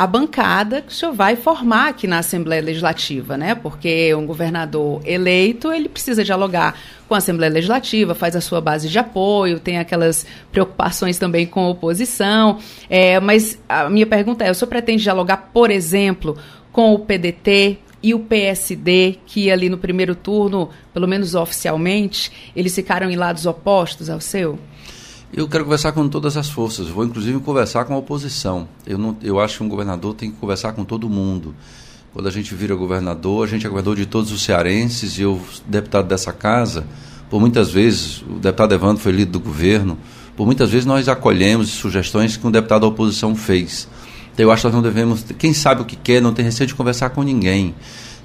a 0.00 0.06
bancada 0.06 0.80
que 0.80 0.90
o 0.90 0.94
senhor 0.94 1.12
vai 1.12 1.36
formar 1.36 1.88
aqui 1.88 2.06
na 2.06 2.20
Assembleia 2.20 2.62
Legislativa, 2.62 3.36
né? 3.36 3.54
Porque 3.54 4.14
um 4.14 4.24
governador 4.24 5.02
eleito, 5.04 5.70
ele 5.70 5.90
precisa 5.90 6.24
dialogar 6.24 6.74
com 7.06 7.14
a 7.14 7.18
Assembleia 7.18 7.52
Legislativa, 7.52 8.14
faz 8.14 8.34
a 8.34 8.40
sua 8.40 8.62
base 8.62 8.88
de 8.88 8.98
apoio, 8.98 9.60
tem 9.60 9.76
aquelas 9.78 10.24
preocupações 10.50 11.18
também 11.18 11.44
com 11.44 11.66
a 11.66 11.68
oposição. 11.68 12.58
É, 12.88 13.20
mas 13.20 13.58
a 13.68 13.90
minha 13.90 14.06
pergunta 14.06 14.42
é: 14.42 14.50
o 14.50 14.54
senhor 14.54 14.70
pretende 14.70 15.02
dialogar, 15.02 15.50
por 15.52 15.70
exemplo, 15.70 16.38
com 16.72 16.94
o 16.94 17.00
PDT, 17.00 17.76
e 18.02 18.14
o 18.14 18.20
PSD, 18.20 19.18
que 19.26 19.50
ali 19.50 19.68
no 19.68 19.76
primeiro 19.76 20.14
turno, 20.14 20.70
pelo 20.94 21.06
menos 21.06 21.34
oficialmente, 21.34 22.50
eles 22.56 22.74
ficaram 22.74 23.10
em 23.10 23.16
lados 23.16 23.44
opostos 23.44 24.08
ao 24.08 24.18
seu? 24.18 24.58
Eu 25.32 25.46
quero 25.46 25.62
conversar 25.62 25.92
com 25.92 26.08
todas 26.08 26.36
as 26.36 26.50
forças. 26.50 26.88
vou 26.88 27.04
inclusive 27.04 27.38
conversar 27.38 27.84
com 27.84 27.94
a 27.94 27.96
oposição. 27.96 28.66
Eu, 28.84 28.98
não, 28.98 29.16
eu 29.22 29.38
acho 29.38 29.58
que 29.58 29.62
um 29.62 29.68
governador 29.68 30.12
tem 30.12 30.28
que 30.28 30.36
conversar 30.36 30.72
com 30.72 30.84
todo 30.84 31.08
mundo. 31.08 31.54
Quando 32.12 32.26
a 32.26 32.32
gente 32.32 32.52
vira 32.52 32.74
governador, 32.74 33.46
a 33.46 33.48
gente 33.48 33.64
é 33.64 33.68
governador 33.68 33.94
de 33.94 34.06
todos 34.06 34.32
os 34.32 34.42
cearenses 34.42 35.18
e 35.18 35.22
eu, 35.22 35.40
deputado 35.68 36.08
dessa 36.08 36.32
casa, 36.32 36.84
por 37.30 37.40
muitas 37.40 37.70
vezes, 37.70 38.22
o 38.22 38.40
deputado 38.40 38.74
Evandro 38.74 39.00
foi 39.00 39.12
líder 39.12 39.30
do 39.30 39.38
governo, 39.38 39.96
por 40.36 40.46
muitas 40.46 40.68
vezes 40.68 40.84
nós 40.84 41.08
acolhemos 41.08 41.68
sugestões 41.68 42.36
que 42.36 42.44
um 42.44 42.50
deputado 42.50 42.80
da 42.80 42.88
oposição 42.88 43.36
fez. 43.36 43.86
Então 44.34 44.44
eu 44.44 44.50
acho 44.50 44.62
que 44.62 44.66
nós 44.66 44.74
não 44.74 44.82
devemos, 44.82 45.24
quem 45.38 45.54
sabe 45.54 45.82
o 45.82 45.84
que 45.84 45.94
quer, 45.94 46.20
não 46.20 46.34
tem 46.34 46.44
receio 46.44 46.66
de 46.66 46.74
conversar 46.74 47.10
com 47.10 47.22
ninguém. 47.22 47.72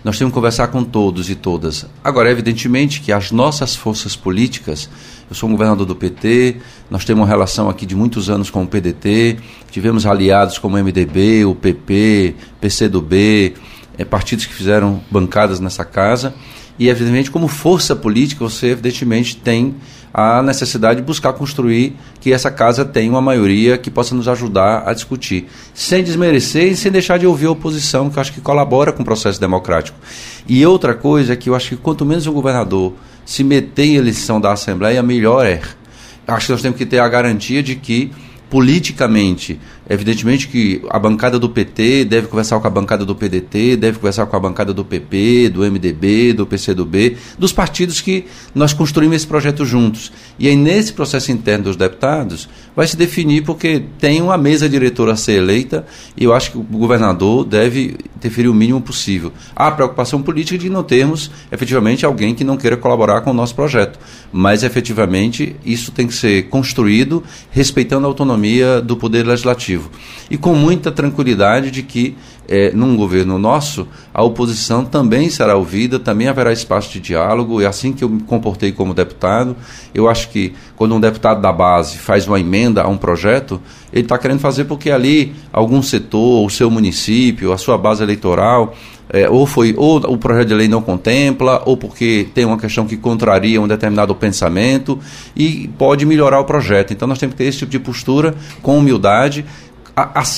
nós 0.03 0.17
temos 0.17 0.31
que 0.31 0.35
conversar 0.35 0.69
com 0.69 0.83
todos 0.83 1.29
e 1.29 1.35
todas. 1.35 1.85
Agora, 2.03 2.31
evidentemente 2.31 2.99
que 3.01 3.11
as 3.11 3.31
nossas 3.31 3.75
forças 3.75 4.15
políticas, 4.15 4.89
eu 5.29 5.35
sou 5.35 5.49
um 5.49 5.51
governador 5.53 5.85
do 5.85 5.95
PT, 5.95 6.57
nós 6.89 7.03
temos 7.03 7.21
uma 7.21 7.27
relação 7.27 7.69
aqui 7.69 7.85
de 7.85 7.95
muitos 7.95 8.29
anos 8.29 8.49
com 8.49 8.63
o 8.63 8.67
PDT, 8.67 9.37
tivemos 9.71 10.05
aliados 10.05 10.57
como 10.57 10.77
o 10.77 10.83
MDB, 10.83 11.45
o 11.45 11.55
PP, 11.55 12.35
PCdoB, 12.61 13.55
é, 13.97 14.05
partidos 14.05 14.45
que 14.45 14.53
fizeram 14.53 15.01
bancadas 15.09 15.59
nessa 15.59 15.83
casa, 15.83 16.33
e 16.77 16.89
evidentemente 16.89 17.31
como 17.31 17.47
força 17.47 17.95
política 17.95 18.43
você 18.43 18.67
evidentemente 18.67 19.35
tem 19.37 19.75
a 20.13 20.41
necessidade 20.41 21.01
de 21.01 21.05
buscar 21.05 21.33
construir 21.33 21.93
que 22.21 22.31
essa 22.31 22.49
casa 22.49 22.85
tenha 22.85 23.11
uma 23.11 23.21
maioria 23.21 23.77
que 23.77 23.91
possa 23.91 24.15
nos 24.15 24.29
ajudar 24.29 24.83
a 24.85 24.93
discutir, 24.93 25.47
sem 25.73 26.03
desmerecer 26.03 26.71
e 26.71 26.75
sem 26.75 26.89
deixar 26.89 27.19
de 27.19 27.27
ouvir 27.27 27.47
a 27.47 27.51
oposição, 27.51 28.09
que 28.09 28.17
eu 28.17 28.21
acho 28.21 28.31
que 28.31 28.39
colabora 28.39 28.93
com 28.93 29.01
o 29.01 29.05
processo 29.05 29.41
democrático. 29.41 29.97
E 30.47 30.65
outra 30.65 30.93
coisa 30.93 31.33
é 31.33 31.35
que 31.35 31.49
eu 31.49 31.55
acho 31.55 31.69
que 31.69 31.75
quanto 31.75 32.05
menos 32.05 32.25
o 32.27 32.31
governador 32.31 32.93
se 33.25 33.43
meter 33.43 33.83
em 33.83 33.95
eleição 33.95 34.39
da 34.39 34.53
Assembleia, 34.53 35.03
melhor 35.03 35.45
é. 35.45 35.61
Acho 36.25 36.45
que 36.45 36.51
nós 36.53 36.61
temos 36.61 36.77
que 36.77 36.85
ter 36.85 36.99
a 36.99 37.09
garantia 37.09 37.61
de 37.61 37.75
que 37.75 38.11
politicamente 38.49 39.59
Evidentemente 39.87 40.47
que 40.47 40.81
a 40.89 40.97
bancada 40.97 41.37
do 41.37 41.47
PT 41.47 42.05
deve 42.05 42.27
conversar 42.27 42.59
com 42.59 42.67
a 42.67 42.69
bancada 42.69 43.05
do 43.05 43.15
PDT, 43.15 43.77
deve 43.77 43.99
conversar 43.99 44.25
com 44.25 44.35
a 44.35 44.39
bancada 44.39 44.73
do 44.73 44.83
PP, 44.83 45.49
do 45.49 45.61
MDB, 45.61 46.33
do 46.33 46.45
PCdoB, 46.45 47.17
dos 47.37 47.53
partidos 47.53 48.01
que 48.01 48.25
nós 48.53 48.73
construímos 48.73 49.17
esse 49.17 49.27
projeto 49.27 49.63
juntos. 49.63 50.11
E 50.39 50.47
aí, 50.47 50.55
nesse 50.55 50.91
processo 50.91 51.31
interno 51.31 51.65
dos 51.65 51.75
deputados, 51.75 52.49
vai 52.75 52.87
se 52.87 52.97
definir 52.97 53.43
porque 53.43 53.83
tem 53.99 54.21
uma 54.21 54.37
mesa 54.37 54.67
diretora 54.67 55.13
a 55.13 55.15
ser 55.15 55.33
eleita 55.33 55.85
e 56.17 56.23
eu 56.23 56.33
acho 56.33 56.51
que 56.51 56.57
o 56.57 56.63
governador 56.63 57.45
deve 57.45 57.95
interferir 58.15 58.49
o 58.49 58.53
mínimo 58.53 58.81
possível. 58.81 59.31
Há 59.55 59.69
preocupação 59.69 60.21
política 60.21 60.57
de 60.57 60.69
não 60.69 60.83
termos 60.83 61.29
efetivamente 61.51 62.05
alguém 62.05 62.33
que 62.33 62.43
não 62.43 62.57
queira 62.57 62.75
colaborar 62.75 63.21
com 63.21 63.29
o 63.29 63.33
nosso 63.33 63.53
projeto, 63.53 63.99
mas 64.33 64.63
efetivamente 64.63 65.55
isso 65.63 65.91
tem 65.91 66.07
que 66.07 66.13
ser 66.13 66.49
construído 66.49 67.23
respeitando 67.51 68.07
a 68.07 68.09
autonomia 68.09 68.81
do 68.81 68.97
Poder 68.97 69.25
Legislativo 69.25 69.74
e 70.29 70.37
com 70.37 70.55
muita 70.55 70.91
tranquilidade 70.91 71.71
de 71.71 71.83
que, 71.83 72.15
é, 72.47 72.71
num 72.71 72.95
governo 72.95 73.39
nosso, 73.39 73.87
a 74.13 74.23
oposição 74.23 74.85
também 74.85 75.29
será 75.29 75.55
ouvida, 75.55 75.99
também 75.99 76.27
haverá 76.27 76.51
espaço 76.51 76.91
de 76.91 76.99
diálogo, 76.99 77.61
é 77.61 77.65
assim 77.65 77.93
que 77.93 78.03
eu 78.03 78.09
me 78.09 78.21
comportei 78.21 78.71
como 78.71 78.93
deputado. 78.93 79.55
Eu 79.93 80.07
acho 80.07 80.29
que 80.29 80.53
quando 80.75 80.95
um 80.95 80.99
deputado 80.99 81.41
da 81.41 81.51
base 81.51 81.97
faz 81.97 82.27
uma 82.27 82.39
emenda 82.39 82.83
a 82.83 82.87
um 82.87 82.97
projeto, 82.97 83.61
ele 83.91 84.03
está 84.03 84.17
querendo 84.17 84.39
fazer 84.39 84.65
porque 84.65 84.91
ali 84.91 85.33
algum 85.51 85.81
setor, 85.81 86.45
o 86.45 86.49
seu 86.49 86.69
município, 86.69 87.51
a 87.51 87.57
sua 87.57 87.77
base 87.77 88.03
eleitoral, 88.03 88.75
é, 89.09 89.29
ou 89.29 89.45
foi 89.45 89.73
ou 89.77 89.97
o 89.97 90.17
projeto 90.17 90.47
de 90.47 90.53
lei 90.53 90.67
não 90.67 90.81
contempla, 90.81 91.61
ou 91.65 91.77
porque 91.77 92.27
tem 92.33 92.45
uma 92.45 92.57
questão 92.57 92.85
que 92.85 92.97
contraria 92.97 93.61
um 93.61 93.67
determinado 93.67 94.15
pensamento 94.15 94.99
e 95.35 95.69
pode 95.77 96.05
melhorar 96.05 96.39
o 96.39 96.45
projeto. 96.45 96.91
Então 96.91 97.07
nós 97.07 97.19
temos 97.19 97.33
que 97.33 97.37
ter 97.37 97.47
esse 97.47 97.59
tipo 97.59 97.71
de 97.71 97.79
postura 97.79 98.35
com 98.61 98.77
humildade 98.77 99.45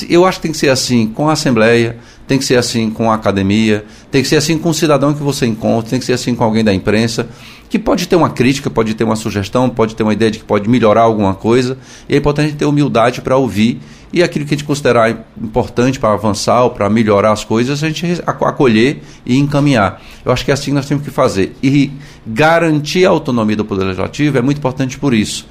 eu 0.10 0.26
acho 0.26 0.38
que 0.38 0.43
tem 0.43 0.52
que 0.52 0.58
ser 0.58 0.70
assim 0.70 1.08
com 1.08 1.30
a 1.30 1.34
Assembleia, 1.34 1.98
tem 2.28 2.38
que 2.38 2.46
ser 2.46 2.58
assim 2.58 2.89
com 2.89 3.10
a 3.10 3.15
academia, 3.15 3.86
tem 4.12 4.22
que 4.22 4.28
ser 4.28 4.36
assim 4.36 4.58
com 4.58 4.70
o 4.70 4.74
cidadão 4.74 5.13
que 5.13 5.24
você 5.24 5.46
encontra, 5.46 5.89
tem 5.89 6.00
que 6.00 6.06
ser 6.06 6.13
assim 6.13 6.36
com 6.36 6.43
alguém 6.43 6.63
da 6.63 6.74
imprensa, 6.74 7.28
que 7.70 7.80
pode 7.80 8.08
ter 8.08 8.15
uma 8.15 8.30
crítica, 8.30 8.70
pode 8.70 8.93
ter 8.93 9.04
uma 9.04 9.15
sugestão, 9.15 9.70
pode 9.70 9.96
ter 9.96 10.04
uma 10.04 10.13
ideia 10.13 10.30
de 10.30 10.39
que 10.39 10.46
pode 10.46 10.70
melhorar 10.70 11.02
alguma 11.02 11.34
coisa, 11.34 11.78
e 12.08 12.13
é 12.13 12.17
importante 12.17 12.54
ter 12.54 12.65
humildade 12.65 13.22
para 13.22 13.36
ouvir 13.36 13.80
e 14.12 14.24
aquilo 14.24 14.46
que 14.46 14.54
a 14.54 14.58
gente 14.58 14.65
considerar 14.65 15.28
importante 15.41 16.00
para 16.00 16.13
avançar 16.13 16.63
ou 16.63 16.70
para 16.70 16.89
melhorar 16.89 17.32
as 17.32 17.43
coisas, 17.43 17.84
a 17.84 17.88
gente 17.89 18.22
acolher 18.26 19.02
e 19.26 19.38
encaminhar. 19.38 20.02
Eu 20.24 20.32
acho 20.32 20.46
que 20.46 20.52
é 20.52 20.54
assim 20.54 20.72
que 20.72 20.76
nós 20.76 20.86
temos 20.86 21.04
que 21.04 21.12
fazer. 21.12 21.56
E 21.62 21.91
garantir 22.26 23.06
a 23.06 23.10
autonomia 23.10 23.56
do 23.56 23.65
Poder 23.65 23.84
Legislativo 23.84 24.38
é 24.38 24.41
muito 24.41 24.60
importante 24.60 24.98
por 24.98 25.13
isso. 25.13 25.46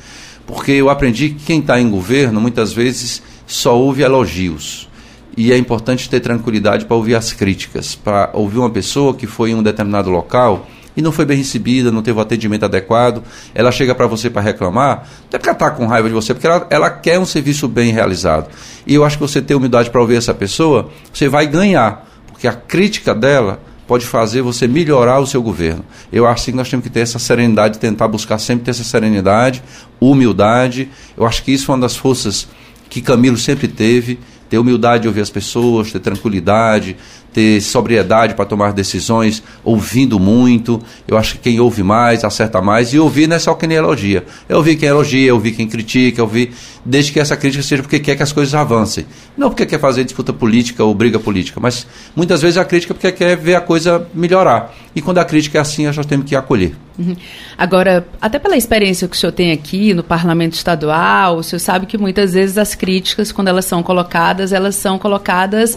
Porque 0.47 0.73
eu 0.73 0.88
aprendi 0.88 1.31
que 1.31 1.45
quem 1.45 1.61
está 1.61 1.79
em 1.81 1.90
governo, 1.90 2.40
muitas 2.40 2.73
vezes, 2.73 3.23
só 3.46 3.78
ouve 3.78 4.02
elogios. 4.02 4.88
E 5.37 5.52
é 5.52 5.59
importante 5.59 6.09
ter 6.09 6.20
tranquilidade 6.20 6.87
para 6.87 6.96
ouvir 6.96 7.14
as 7.14 7.32
críticas, 7.32 7.94
para 7.94 8.30
ouvir 8.32 8.59
uma 8.59 8.70
pessoa 8.70 9.14
que 9.14 9.26
foi 9.26 9.50
em 9.50 9.54
um 9.54 9.62
determinado 9.62 10.11
local 10.11 10.66
e 10.96 11.02
não 11.02 11.12
foi 11.12 11.26
bem 11.26 11.37
recebida, 11.37 11.92
não 11.92 12.00
teve 12.00 12.18
o 12.18 12.22
atendimento 12.22 12.64
adequado, 12.64 13.22
ela 13.54 13.70
chega 13.70 13.94
para 13.94 14.06
você 14.06 14.30
para 14.30 14.40
reclamar, 14.40 15.06
não 15.30 15.37
é 15.37 15.38
porque 15.38 15.48
ela 15.50 15.56
está 15.56 15.70
com 15.70 15.87
raiva 15.87 16.09
de 16.09 16.14
você, 16.14 16.32
porque 16.32 16.46
ela, 16.46 16.66
ela, 16.70 16.88
quer 16.88 17.18
um 17.18 17.26
serviço 17.26 17.68
bem 17.68 17.92
realizado. 17.92 18.48
E 18.87 18.94
eu 18.94 19.04
acho 19.04 19.18
que 19.18 19.22
você 19.22 19.42
ter 19.42 19.54
humildade 19.54 19.90
para 19.90 20.00
ouvir 20.00 20.16
essa 20.16 20.32
pessoa, 20.32 20.88
você 21.12 21.28
vai 21.28 21.46
ganhar, 21.46 22.09
porque 22.28 22.48
a 22.48 22.54
crítica 22.54 23.14
dela 23.14 23.61
pode 23.87 24.06
fazer 24.06 24.42
você 24.42 24.66
melhorar 24.66 25.20
o 25.20 25.26
seu 25.26 25.42
governo. 25.42 25.85
Eu 26.11 26.26
acho 26.26 26.46
que 26.46 26.52
nós 26.52 26.68
temos 26.68 26.82
que 26.82 26.90
ter 26.90 27.00
essa 27.00 27.18
serenidade, 27.18 27.78
tentar 27.78 28.09
buscar 28.09 28.38
sempre 28.38 28.64
ter 28.64 28.70
essa 28.72 28.82
serenidade, 28.82 29.62
humildade. 30.00 30.90
Eu 31.16 31.24
acho 31.26 31.44
que 31.44 31.52
isso 31.52 31.70
é 31.70 31.74
uma 31.74 31.82
das 31.82 31.94
forças 31.94 32.48
que 32.88 33.01
Camilo 33.01 33.37
sempre 33.37 33.68
teve, 33.68 34.18
ter 34.49 34.59
humildade 34.59 35.03
de 35.03 35.09
ouvir 35.09 35.20
as 35.20 35.31
pessoas, 35.31 35.90
ter 35.90 36.01
tranquilidade, 36.01 36.96
ter 37.37 37.61
sobriedade 37.61 38.33
para 38.33 38.46
tomar 38.46 38.72
decisões, 38.72 39.42
ouvindo 39.62 40.18
muito. 40.18 40.81
Eu 41.07 41.18
acho 41.18 41.35
que 41.35 41.40
quem 41.40 41.61
ouve 41.61 41.83
mais, 41.83 42.25
acerta 42.25 42.62
mais. 42.62 42.94
E 42.94 42.99
ouvir 42.99 43.27
não 43.27 43.37
é 43.37 43.38
só 43.38 43.53
quem 43.53 43.70
elogia. 43.75 44.25
É 44.49 44.57
ouvir 44.57 44.77
quem 44.77 44.88
elogia, 44.88 45.29
é 45.29 45.33
ouvir 45.35 45.53
quem 45.53 45.68
critica, 45.68 46.22
é 46.22 46.25
ouvir, 46.25 46.55
desde 46.83 47.12
que 47.12 47.20
essa 47.20 47.37
crítica 47.37 47.62
seja 47.62 47.83
porque 47.83 47.99
quer 47.99 48.16
que 48.16 48.22
as 48.22 48.33
coisas 48.33 48.55
avancem. 48.55 49.05
Não 49.37 49.51
porque 49.51 49.66
quer 49.66 49.79
fazer 49.79 50.03
disputa 50.03 50.33
política 50.33 50.83
ou 50.83 50.94
briga 50.94 51.18
política, 51.18 51.61
mas 51.61 51.87
muitas 52.16 52.40
vezes 52.40 52.57
a 52.57 52.64
crítica 52.64 52.94
é 52.94 52.94
porque 52.94 53.12
quer 53.12 53.37
ver 53.37 53.57
a 53.57 53.61
coisa 53.61 54.09
melhorar. 54.14 54.75
E 54.94 55.03
quando 55.03 55.18
a 55.18 55.25
crítica 55.27 55.59
é 55.59 55.61
assim, 55.61 55.85
nós 55.85 56.07
temos 56.07 56.25
que 56.25 56.35
acolher. 56.35 56.75
Uhum. 56.99 57.14
Agora, 57.59 58.07
até 58.18 58.38
pela 58.38 58.57
experiência 58.57 59.07
que 59.07 59.14
o 59.14 59.18
senhor 59.18 59.33
tem 59.33 59.53
aqui 59.53 59.92
no 59.92 60.03
parlamento 60.03 60.55
estadual, 60.55 61.37
o 61.37 61.42
senhor 61.42 61.61
sabe 61.61 61.85
que 61.85 61.99
muitas 61.99 62.33
vezes 62.33 62.57
as 62.57 62.75
críticas, 62.75 63.31
quando 63.31 63.49
elas 63.49 63.66
são 63.66 63.83
colocadas, 63.83 64.55
elas 64.55 64.75
são 64.75 64.99
colocadas 64.99 65.77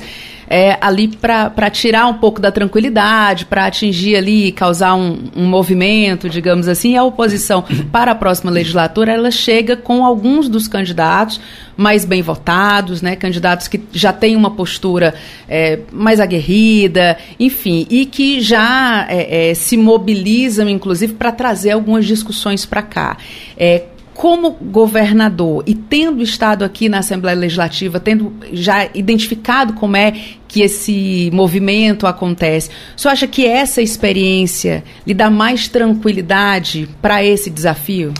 é, 0.50 0.78
ali 0.82 1.08
para 1.08 1.49
tirar 1.70 2.08
um 2.08 2.16
pouco 2.16 2.42
da 2.42 2.52
tranquilidade, 2.52 3.46
para 3.46 3.66
atingir 3.66 4.16
ali, 4.16 4.52
causar 4.52 4.96
um, 4.96 5.18
um, 5.36 5.46
movimento, 5.46 6.30
digamos 6.30 6.68
assim. 6.68 6.94
E 6.94 6.98
a 6.98 7.04
oposição 7.04 7.64
para 7.92 8.12
a 8.12 8.16
próxima 8.16 8.52
legislatura, 8.52 9.12
ela 9.12 9.32
chega 9.32 9.76
com 9.76 10.06
alguns 10.06 10.48
dos 10.48 10.68
candidatos 10.68 11.40
mais 11.76 12.04
bem 12.04 12.22
votados, 12.22 13.02
né, 13.02 13.16
candidatos 13.16 13.70
que 13.70 13.82
já 13.94 14.12
têm 14.12 14.36
uma 14.36 14.52
postura 14.52 15.16
é, 15.48 15.80
mais 15.94 16.20
aguerrida, 16.20 17.18
enfim, 17.40 17.88
e 17.90 18.06
que 18.06 18.42
já 18.42 19.08
é, 19.10 19.52
é 19.52 19.54
se 19.54 19.78
mobilizam, 19.78 20.68
inclusive, 20.68 21.14
para 21.14 21.32
trazer 21.32 21.72
algumas 21.72 22.06
discussões 22.06 22.66
para 22.66 22.82
cá. 22.82 23.18
É, 23.58 23.84
como 24.20 24.52
governador 24.52 25.64
e 25.66 25.74
tendo 25.74 26.22
estado 26.22 26.66
aqui 26.66 26.90
na 26.90 26.98
Assembleia 26.98 27.38
Legislativa, 27.38 28.02
tendo 28.02 28.34
já 28.52 28.90
identificado 28.94 29.72
como 29.72 29.96
é 29.96 30.12
que 30.46 30.62
esse 30.62 31.32
movimento 31.32 32.06
acontece, 32.06 32.70
você 32.98 33.08
acha 33.08 33.26
que 33.28 33.48
essa 33.48 33.82
experiência 33.82 34.84
lhe 35.08 35.14
dá 35.14 35.30
mais 35.30 35.70
tranquilidade 35.70 36.90
para 37.02 37.24
esse 37.24 37.50
desafio? 37.50 38.14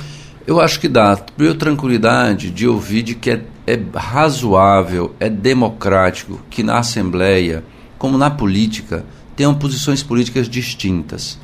Eu 0.48 0.62
acho 0.62 0.80
que 0.80 0.88
dá. 0.88 1.18
Primeiro, 1.18 1.60
tranquilidade 1.60 2.50
de 2.50 2.66
ouvir 2.66 3.04
de 3.04 3.16
que 3.16 3.32
é, 3.32 3.42
é 3.68 3.78
razoável, 3.94 5.14
é 5.20 5.30
democrático 5.30 6.40
que 6.50 6.64
na 6.64 6.78
Assembleia, 6.78 7.62
como 7.98 8.18
na 8.18 8.30
política, 8.30 9.04
tenham 9.36 9.54
posições 9.54 10.02
políticas 10.02 10.48
distintas 10.48 11.38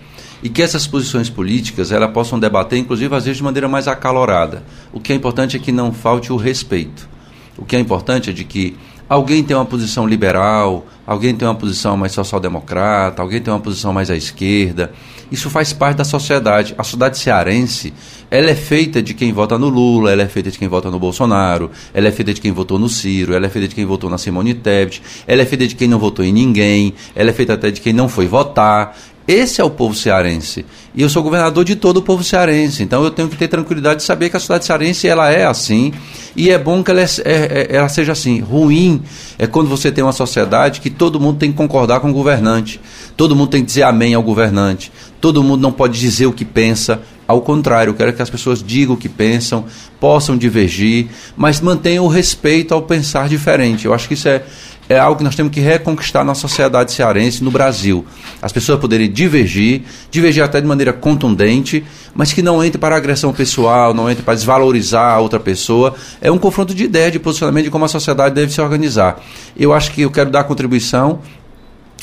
e 0.46 0.50
que 0.50 0.62
essas 0.62 0.86
posições 0.86 1.28
políticas 1.28 1.92
elas 1.92 2.12
possam 2.12 2.38
debater, 2.38 2.78
inclusive 2.78 3.16
às 3.16 3.26
vezes 3.26 3.38
de 3.38 3.44
maneira 3.44 3.68
mais 3.68 3.88
acalorada. 3.88 4.62
O 4.94 5.00
que 5.00 5.12
é 5.12 5.16
importante 5.16 5.58
é 5.58 5.60
que 5.60 5.72
não 5.72 5.92
falte 5.92 6.32
o 6.32 6.36
respeito. 6.36 7.10
O 7.58 7.66
que 7.66 7.76
é 7.76 7.80
importante 7.80 8.30
é 8.30 8.34
de 8.34 8.44
que 8.44 8.78
alguém 9.10 9.44
tem 9.44 9.58
uma 9.58 9.66
posição 9.66 10.08
liberal, 10.08 10.86
alguém 11.08 11.34
tem 11.34 11.48
uma 11.48 11.56
posição 11.56 11.98
mais 11.98 12.12
social-democrata, 12.12 13.24
alguém 13.24 13.42
tem 13.42 13.52
uma 13.52 13.60
posição 13.60 13.92
mais 13.92 14.12
à 14.12 14.16
esquerda. 14.16 14.94
Isso 15.32 15.50
faz 15.50 15.74
parte 15.74 15.98
da 15.98 16.04
sociedade. 16.04 16.76
A 16.78 16.84
sociedade 16.84 17.18
cearense, 17.18 17.92
ela 18.30 18.52
é 18.52 18.56
feita 18.56 19.02
de 19.02 19.16
quem 19.16 19.34
vota 19.34 19.58
no 19.58 19.68
Lula, 19.68 20.12
ela 20.12 20.22
é 20.22 20.28
feita 20.28 20.52
de 20.52 20.60
quem 20.60 20.68
vota 20.68 20.92
no 20.92 21.00
Bolsonaro, 21.00 21.72
ela 21.92 22.08
é 22.08 22.12
feita 22.12 22.32
de 22.32 22.40
quem 22.40 22.52
votou 22.52 22.78
no 22.78 22.88
Ciro, 22.88 23.34
ela 23.34 23.48
é 23.48 23.50
feita 23.50 23.68
de 23.68 23.74
quem 23.74 23.86
votou 23.86 24.12
na 24.12 24.20
Simone 24.20 24.54
Tebet, 24.54 25.02
ela 25.26 25.42
é 25.42 25.46
feita 25.46 25.68
de 25.68 25.76
quem 25.76 25.88
não 25.88 25.98
votou 25.98 26.24
em 26.24 26.32
ninguém, 26.32 26.94
ela 27.16 27.32
é 27.32 27.34
feita 27.34 27.54
até 27.54 27.72
de 27.72 27.82
quem 27.82 27.94
não 27.94 28.08
foi 28.08 28.28
votar. 28.28 28.96
Esse 29.28 29.60
é 29.60 29.64
o 29.64 29.72
povo 29.72 29.96
cearense. 29.96 30.64
E 30.94 31.02
eu 31.02 31.10
sou 31.10 31.24
governador 31.24 31.66
de 31.66 31.76
todo 31.76 31.98
o 31.98 32.02
povo 32.02 32.24
cearense. 32.24 32.84
Então 32.84 33.04
eu 33.04 33.10
tenho 33.10 33.28
que 33.28 33.36
ter 33.36 33.48
tranquilidade 33.48 33.98
de 33.98 34.04
saber 34.04 34.30
que 34.30 34.38
a 34.38 34.40
cidade 34.40 34.66
cearense 34.66 35.08
ela 35.08 35.32
é 35.32 35.46
assim. 35.46 35.92
E 36.36 36.52
é 36.52 36.58
bom 36.60 36.84
que 36.84 36.92
ela, 36.92 37.02
é, 37.02 37.04
é, 37.04 37.24
é, 37.26 37.76
ela 37.76 37.90
seja 37.90 38.12
assim. 38.12 38.40
Ruim 38.40 39.02
é 39.40 39.48
quando 39.48 39.68
você 39.68 39.92
tem 39.92 40.04
uma 40.04 40.14
sociedade 40.14 40.80
que 40.80 40.92
todo 40.92 41.20
mundo 41.20 41.40
tem 41.40 41.52
que 41.52 41.58
concordar 41.58 42.02
com 42.02 42.12
o 42.12 42.14
governante. 42.14 42.80
Todo 43.18 43.36
mundo 43.36 43.50
tem 43.50 43.62
que 43.62 43.68
dizer 43.68 43.84
amém 43.84 44.14
ao 44.14 44.22
governante. 44.22 44.92
Todo 45.20 45.44
mundo 45.44 45.62
não 45.62 45.72
pode 45.72 46.00
dizer 46.00 46.28
o 46.28 46.34
que 46.34 46.46
pensa. 46.46 47.02
Ao 47.28 47.42
contrário, 47.42 47.90
eu 47.90 47.96
quero 47.96 48.14
que 48.14 48.22
as 48.22 48.30
pessoas 48.30 48.62
digam 48.62 48.94
o 48.94 48.98
que 48.98 49.10
pensam, 49.10 49.66
possam 50.00 50.38
divergir, 50.38 51.08
mas 51.36 51.60
mantenham 51.60 52.06
o 52.06 52.08
respeito 52.08 52.72
ao 52.72 52.84
pensar 52.84 53.28
diferente. 53.28 53.86
Eu 53.86 53.94
acho 53.96 54.08
que 54.08 54.14
isso 54.14 54.28
é, 54.28 54.44
é 54.88 54.98
algo 55.00 55.18
que 55.18 55.24
nós 55.24 55.36
temos 55.36 55.52
que 55.52 55.60
reconquistar 55.60 56.24
na 56.24 56.36
sociedade 56.36 56.92
cearense, 56.92 57.44
no 57.44 57.52
Brasil. 57.52 58.06
As 58.42 58.52
pessoas 58.52 58.80
poderem 58.80 59.12
divergir, 59.12 59.84
divergir 60.12 60.44
até 60.44 60.62
de 60.62 60.68
maneira 60.68 60.94
contundente, 60.94 61.84
mas 62.14 62.32
que 62.32 62.42
não 62.42 62.64
entre 62.64 62.78
para 62.78 62.96
agressão 62.96 63.34
pessoal, 63.34 63.94
não 63.94 64.10
entre 64.10 64.24
para 64.24 64.36
desvalorizar 64.36 65.16
a 65.16 65.20
outra 65.20 65.40
pessoa. 65.40 65.96
É 66.22 66.32
um 66.32 66.38
confronto 66.38 66.74
de 66.74 66.84
ideia, 66.84 67.12
de 67.12 67.20
posicionamento 67.20 67.66
de 67.66 67.72
como 67.72 67.86
a 67.86 67.90
sociedade 67.90 68.36
deve 68.36 68.52
se 68.52 68.62
organizar. 68.62 69.22
Eu 69.58 69.74
acho 69.74 69.92
que 69.92 70.02
eu 70.02 70.12
quero 70.12 70.30
dar 70.30 70.44
contribuição 70.44 71.20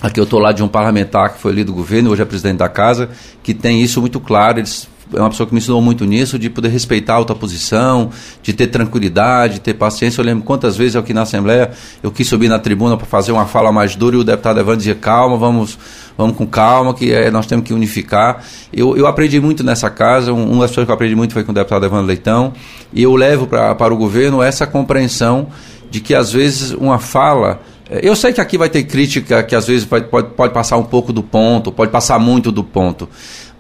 Aqui 0.03 0.19
eu 0.19 0.25
estou 0.25 0.41
lá 0.41 0.51
de 0.51 0.65
um 0.65 0.69
parlamentar 0.69 1.33
que 1.33 1.39
foi 1.39 1.53
ali 1.53 1.63
do 1.63 1.73
governo, 1.73 2.11
hoje 2.11 2.23
é 2.23 2.25
presidente 2.25 2.59
da 2.59 2.69
casa, 2.69 3.11
que 3.41 3.55
tem 3.55 3.81
isso 3.81 4.01
muito 4.01 4.19
claro. 4.19 4.59
Eles 4.59 4.89
é 5.15 5.21
uma 5.21 5.31
pessoa 5.31 5.47
que 5.47 5.55
me 5.55 5.59
ensinou 5.59 5.81
muito 5.81 6.05
nisso, 6.05 6.39
de 6.39 6.49
poder 6.49 6.69
respeitar 6.69 7.15
a 7.15 7.19
outra 7.19 7.35
posição, 7.35 8.11
de 8.43 8.53
ter 8.53 8.69
tranquilidade, 8.69 9.55
de 9.55 9.61
ter 9.61 9.75
paciência. 9.75 10.21
Eu 10.21 10.25
lembro 10.25 10.45
quantas 10.45 10.77
vezes 10.77 10.97
aqui 10.97 11.13
na 11.13 11.23
Assembleia 11.23 11.71
eu 12.03 12.11
quis 12.11 12.29
subir 12.29 12.49
na 12.49 12.59
tribuna 12.59 12.97
para 12.97 13.07
fazer 13.07 13.33
uma 13.33 13.47
fala 13.47 13.73
mais 13.73 13.97
dura 13.97 14.17
e 14.17 14.19
o 14.19 14.25
deputado 14.25 14.59
Evandro 14.59 14.79
dizia: 14.79 14.95
calma, 14.95 15.37
vamos, 15.37 15.79
vamos 16.17 16.37
com 16.37 16.47
calma, 16.47 16.95
que 16.95 17.13
é, 17.13 17.31
nós 17.31 17.47
temos 17.47 17.65
que 17.67 17.73
unificar. 17.73 18.45
Eu, 18.73 18.97
eu 18.97 19.07
aprendi 19.07 19.41
muito 19.41 19.63
nessa 19.63 19.91
casa, 19.91 20.33
um, 20.33 20.51
uma 20.51 20.63
das 20.63 20.71
pessoas 20.71 20.87
que 20.87 20.91
eu 20.91 20.95
aprendi 20.95 21.15
muito 21.15 21.33
foi 21.33 21.45
com 21.45 21.53
o 21.53 21.55
deputado 21.55 21.85
Evandro 21.85 22.07
Leitão, 22.07 22.53
e 22.93 23.03
eu 23.03 23.15
levo 23.15 23.47
pra, 23.47 23.75
para 23.75 23.93
o 23.93 23.97
governo 23.97 24.43
essa 24.43 24.67
compreensão 24.67 25.49
de 25.91 26.01
que 26.01 26.15
às 26.15 26.33
vezes 26.33 26.73
uma 26.73 26.99
fala 26.99 27.61
é, 27.93 28.01
eu 28.03 28.17
sei 28.17 28.33
que 28.33 28.41
aqui 28.41 28.57
vai 28.57 28.71
ter 28.71 28.85
crítica 28.85 29.43
que 29.43 29.55
às 29.55 29.67
vezes 29.67 29.85
pode, 29.85 30.07
pode, 30.07 30.29
pode, 30.31 30.55
passar 30.55 30.79
um 30.79 30.85
pouco 30.85 31.13
do 31.13 31.23
ponto, 31.23 31.71
pode 31.71 31.91
passar 31.91 32.19
muito 32.19 32.51
do 32.51 32.65
ponto. 32.65 33.07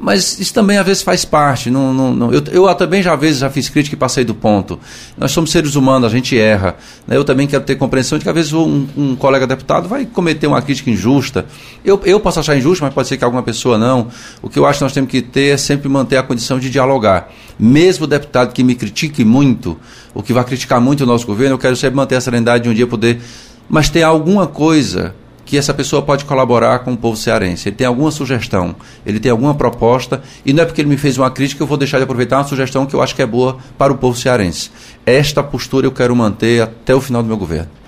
Mas 0.03 0.41
isso 0.41 0.53
também 0.53 0.79
às 0.79 0.85
vezes 0.85 1.01
faz 1.01 1.25
parte. 1.25 1.71
Não, 1.71 1.95
não, 1.95 2.13
não. 2.13 2.33
Eu, 2.33 2.43
eu 2.51 2.75
também 2.75 3.01
já 3.01 3.15
às 3.15 3.21
vezes 3.21 3.39
já 3.39 3.49
fiz 3.49 3.69
crítica 3.69 3.95
e 3.95 3.99
passei 3.99 4.25
do 4.25 4.35
ponto. 4.35 4.81
Nós 5.17 5.31
somos 5.31 5.53
seres 5.53 5.77
humanos, 5.77 6.09
a 6.09 6.13
gente 6.13 6.37
erra. 6.37 6.75
Né? 7.07 7.17
Eu 7.17 7.23
também 7.23 7.47
quero 7.47 7.63
ter 7.63 7.77
compreensão 7.77 8.19
de 8.19 8.25
que 8.25 8.29
às 8.29 8.35
vezes 8.35 8.53
um, 8.53 8.85
um, 8.97 9.15
colega 9.15 9.47
deputado 9.47 9.89
vai 9.89 10.05
cometer 10.05 10.49
uma 10.49 10.61
crítica 10.61 10.91
injusta. 10.91 11.47
Eu, 11.85 12.01
eu 12.05 12.19
posso 12.19 12.41
achar 12.41 12.57
injusto, 12.57 12.83
mas 12.83 12.93
pode 12.93 13.07
ser 13.07 13.17
que 13.17 13.23
alguma 13.23 13.45
pessoa 13.45 13.79
não. 13.79 14.09
O 14.43 14.49
que 14.49 14.59
eu 14.59 14.67
acho 14.67 14.81
que 14.81 14.85
nós 14.85 14.93
temos 14.93 15.09
que 15.09 15.23
ter 15.23 15.55
é 15.55 15.57
sempre 15.57 15.89
manter 15.89 16.17
a 16.17 16.23
condição 16.25 16.59
de 16.59 16.69
dialogar. 16.69 17.31
Mesmo 17.57 18.05
o 18.05 18.09
deputado 18.09 18.53
que 18.53 18.65
me 18.65 18.75
critique 18.75 19.25
muito, 19.25 19.79
o 20.13 20.21
que 20.21 20.33
vai 20.33 20.43
criticar 20.43 20.81
muito 20.81 21.05
o 21.05 21.07
nosso 21.07 21.25
governo, 21.25 21.55
eu 21.55 21.59
quero 21.59 21.77
sempre 21.77 21.95
manter 21.95 22.17
a 22.17 22.21
serenidade 22.21 22.65
de 22.65 22.71
um 22.71 22.75
dia 22.75 22.89
poder 22.89 23.21
mas 23.69 23.89
tem 23.89 24.03
alguma 24.03 24.47
coisa 24.47 25.15
que 25.53 25.59
essa 25.59 25.75
pessoa 25.75 26.01
pode 26.01 26.25
colaborar 26.25 26.79
com 26.79 26.95
o 26.95 26.97
povo 26.97 27.15
cearense. 27.15 27.69
Ele 27.69 27.77
tem 27.77 27.87
alguma 27.87 28.11
sugestão, 28.11 28.75
ele 29.05 29.21
tem 29.21 29.31
alguma 29.31 29.55
proposta, 29.55 30.23
e 30.47 30.53
não 30.55 30.63
é 30.63 30.65
porque 30.65 30.81
ele 30.81 30.89
me 30.89 30.97
fez 30.97 31.19
uma 31.19 31.31
crítica 31.31 31.59
que 31.59 31.63
eu 31.63 31.67
vou 31.67 31.77
deixar 31.77 31.99
de 31.99 32.05
aproveitar 32.05 32.39
uma 32.39 32.45
sugestão 32.45 32.87
que 32.87 32.95
eu 32.95 33.03
acho 33.03 33.15
que 33.15 33.21
é 33.21 33.27
boa 33.27 33.59
para 33.77 33.93
o 33.93 33.99
povo 33.99 34.19
cearense. 34.19 34.71
Esta 35.05 35.43
postura 35.43 35.87
eu 35.87 35.93
quero 35.93 36.17
manter 36.17 36.63
até 36.63 36.95
o 36.95 37.03
final 37.03 37.23
do 37.23 37.29
meu 37.29 37.37
governo. 37.37 37.82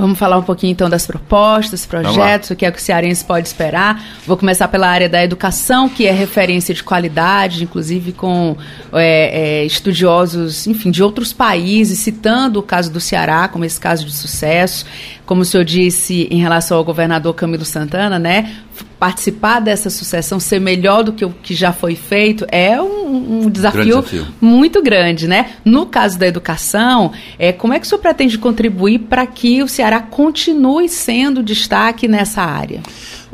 Vamos 0.00 0.18
falar 0.18 0.38
um 0.38 0.42
pouquinho 0.42 0.72
então 0.72 0.88
das 0.88 1.06
propostas, 1.06 1.84
projetos, 1.84 2.50
o 2.50 2.56
que 2.56 2.64
é 2.64 2.70
que 2.70 2.78
o 2.78 2.80
cearense 2.80 3.24
pode 3.24 3.46
esperar. 3.46 4.02
Vou 4.26 4.36
começar 4.36 4.66
pela 4.68 4.88
área 4.88 5.08
da 5.08 5.22
educação, 5.22 5.88
que 5.88 6.06
é 6.06 6.10
referência 6.10 6.74
de 6.74 6.82
qualidade, 6.82 7.62
inclusive 7.62 8.12
com 8.12 8.56
é, 8.92 9.60
é, 9.60 9.64
estudiosos, 9.64 10.66
enfim, 10.66 10.90
de 10.90 11.02
outros 11.02 11.32
países, 11.32 11.98
citando 11.98 12.58
o 12.58 12.62
caso 12.62 12.90
do 12.90 13.00
Ceará 13.00 13.46
como 13.48 13.64
esse 13.64 13.78
caso 13.78 14.06
de 14.06 14.12
sucesso. 14.12 14.86
Como 15.26 15.42
o 15.42 15.44
senhor 15.44 15.64
disse 15.64 16.26
em 16.30 16.40
relação 16.40 16.78
ao 16.78 16.84
governador 16.84 17.34
Camilo 17.34 17.64
Santana, 17.64 18.18
né? 18.18 18.52
Participar 19.00 19.60
dessa 19.60 19.88
sucessão, 19.88 20.38
ser 20.38 20.60
melhor 20.60 21.02
do 21.02 21.14
que 21.14 21.24
o 21.24 21.30
que 21.30 21.54
já 21.54 21.72
foi 21.72 21.96
feito, 21.96 22.44
é 22.52 22.80
um, 22.80 23.44
um 23.44 23.50
desafio, 23.50 23.82
desafio, 23.82 24.26
muito 24.38 24.82
grande, 24.82 25.26
né? 25.26 25.52
No 25.64 25.86
caso 25.86 26.18
da 26.18 26.26
educação, 26.26 27.10
é, 27.38 27.50
como 27.50 27.72
é 27.72 27.80
que 27.80 27.86
o 27.86 27.88
senhor 27.88 28.02
pretende 28.02 28.36
contribuir 28.36 28.98
para 28.98 29.26
que 29.26 29.62
o 29.62 29.68
Ceará 29.68 30.00
continue 30.00 30.86
sendo 30.86 31.42
destaque 31.42 32.06
nessa 32.06 32.42
área? 32.42 32.82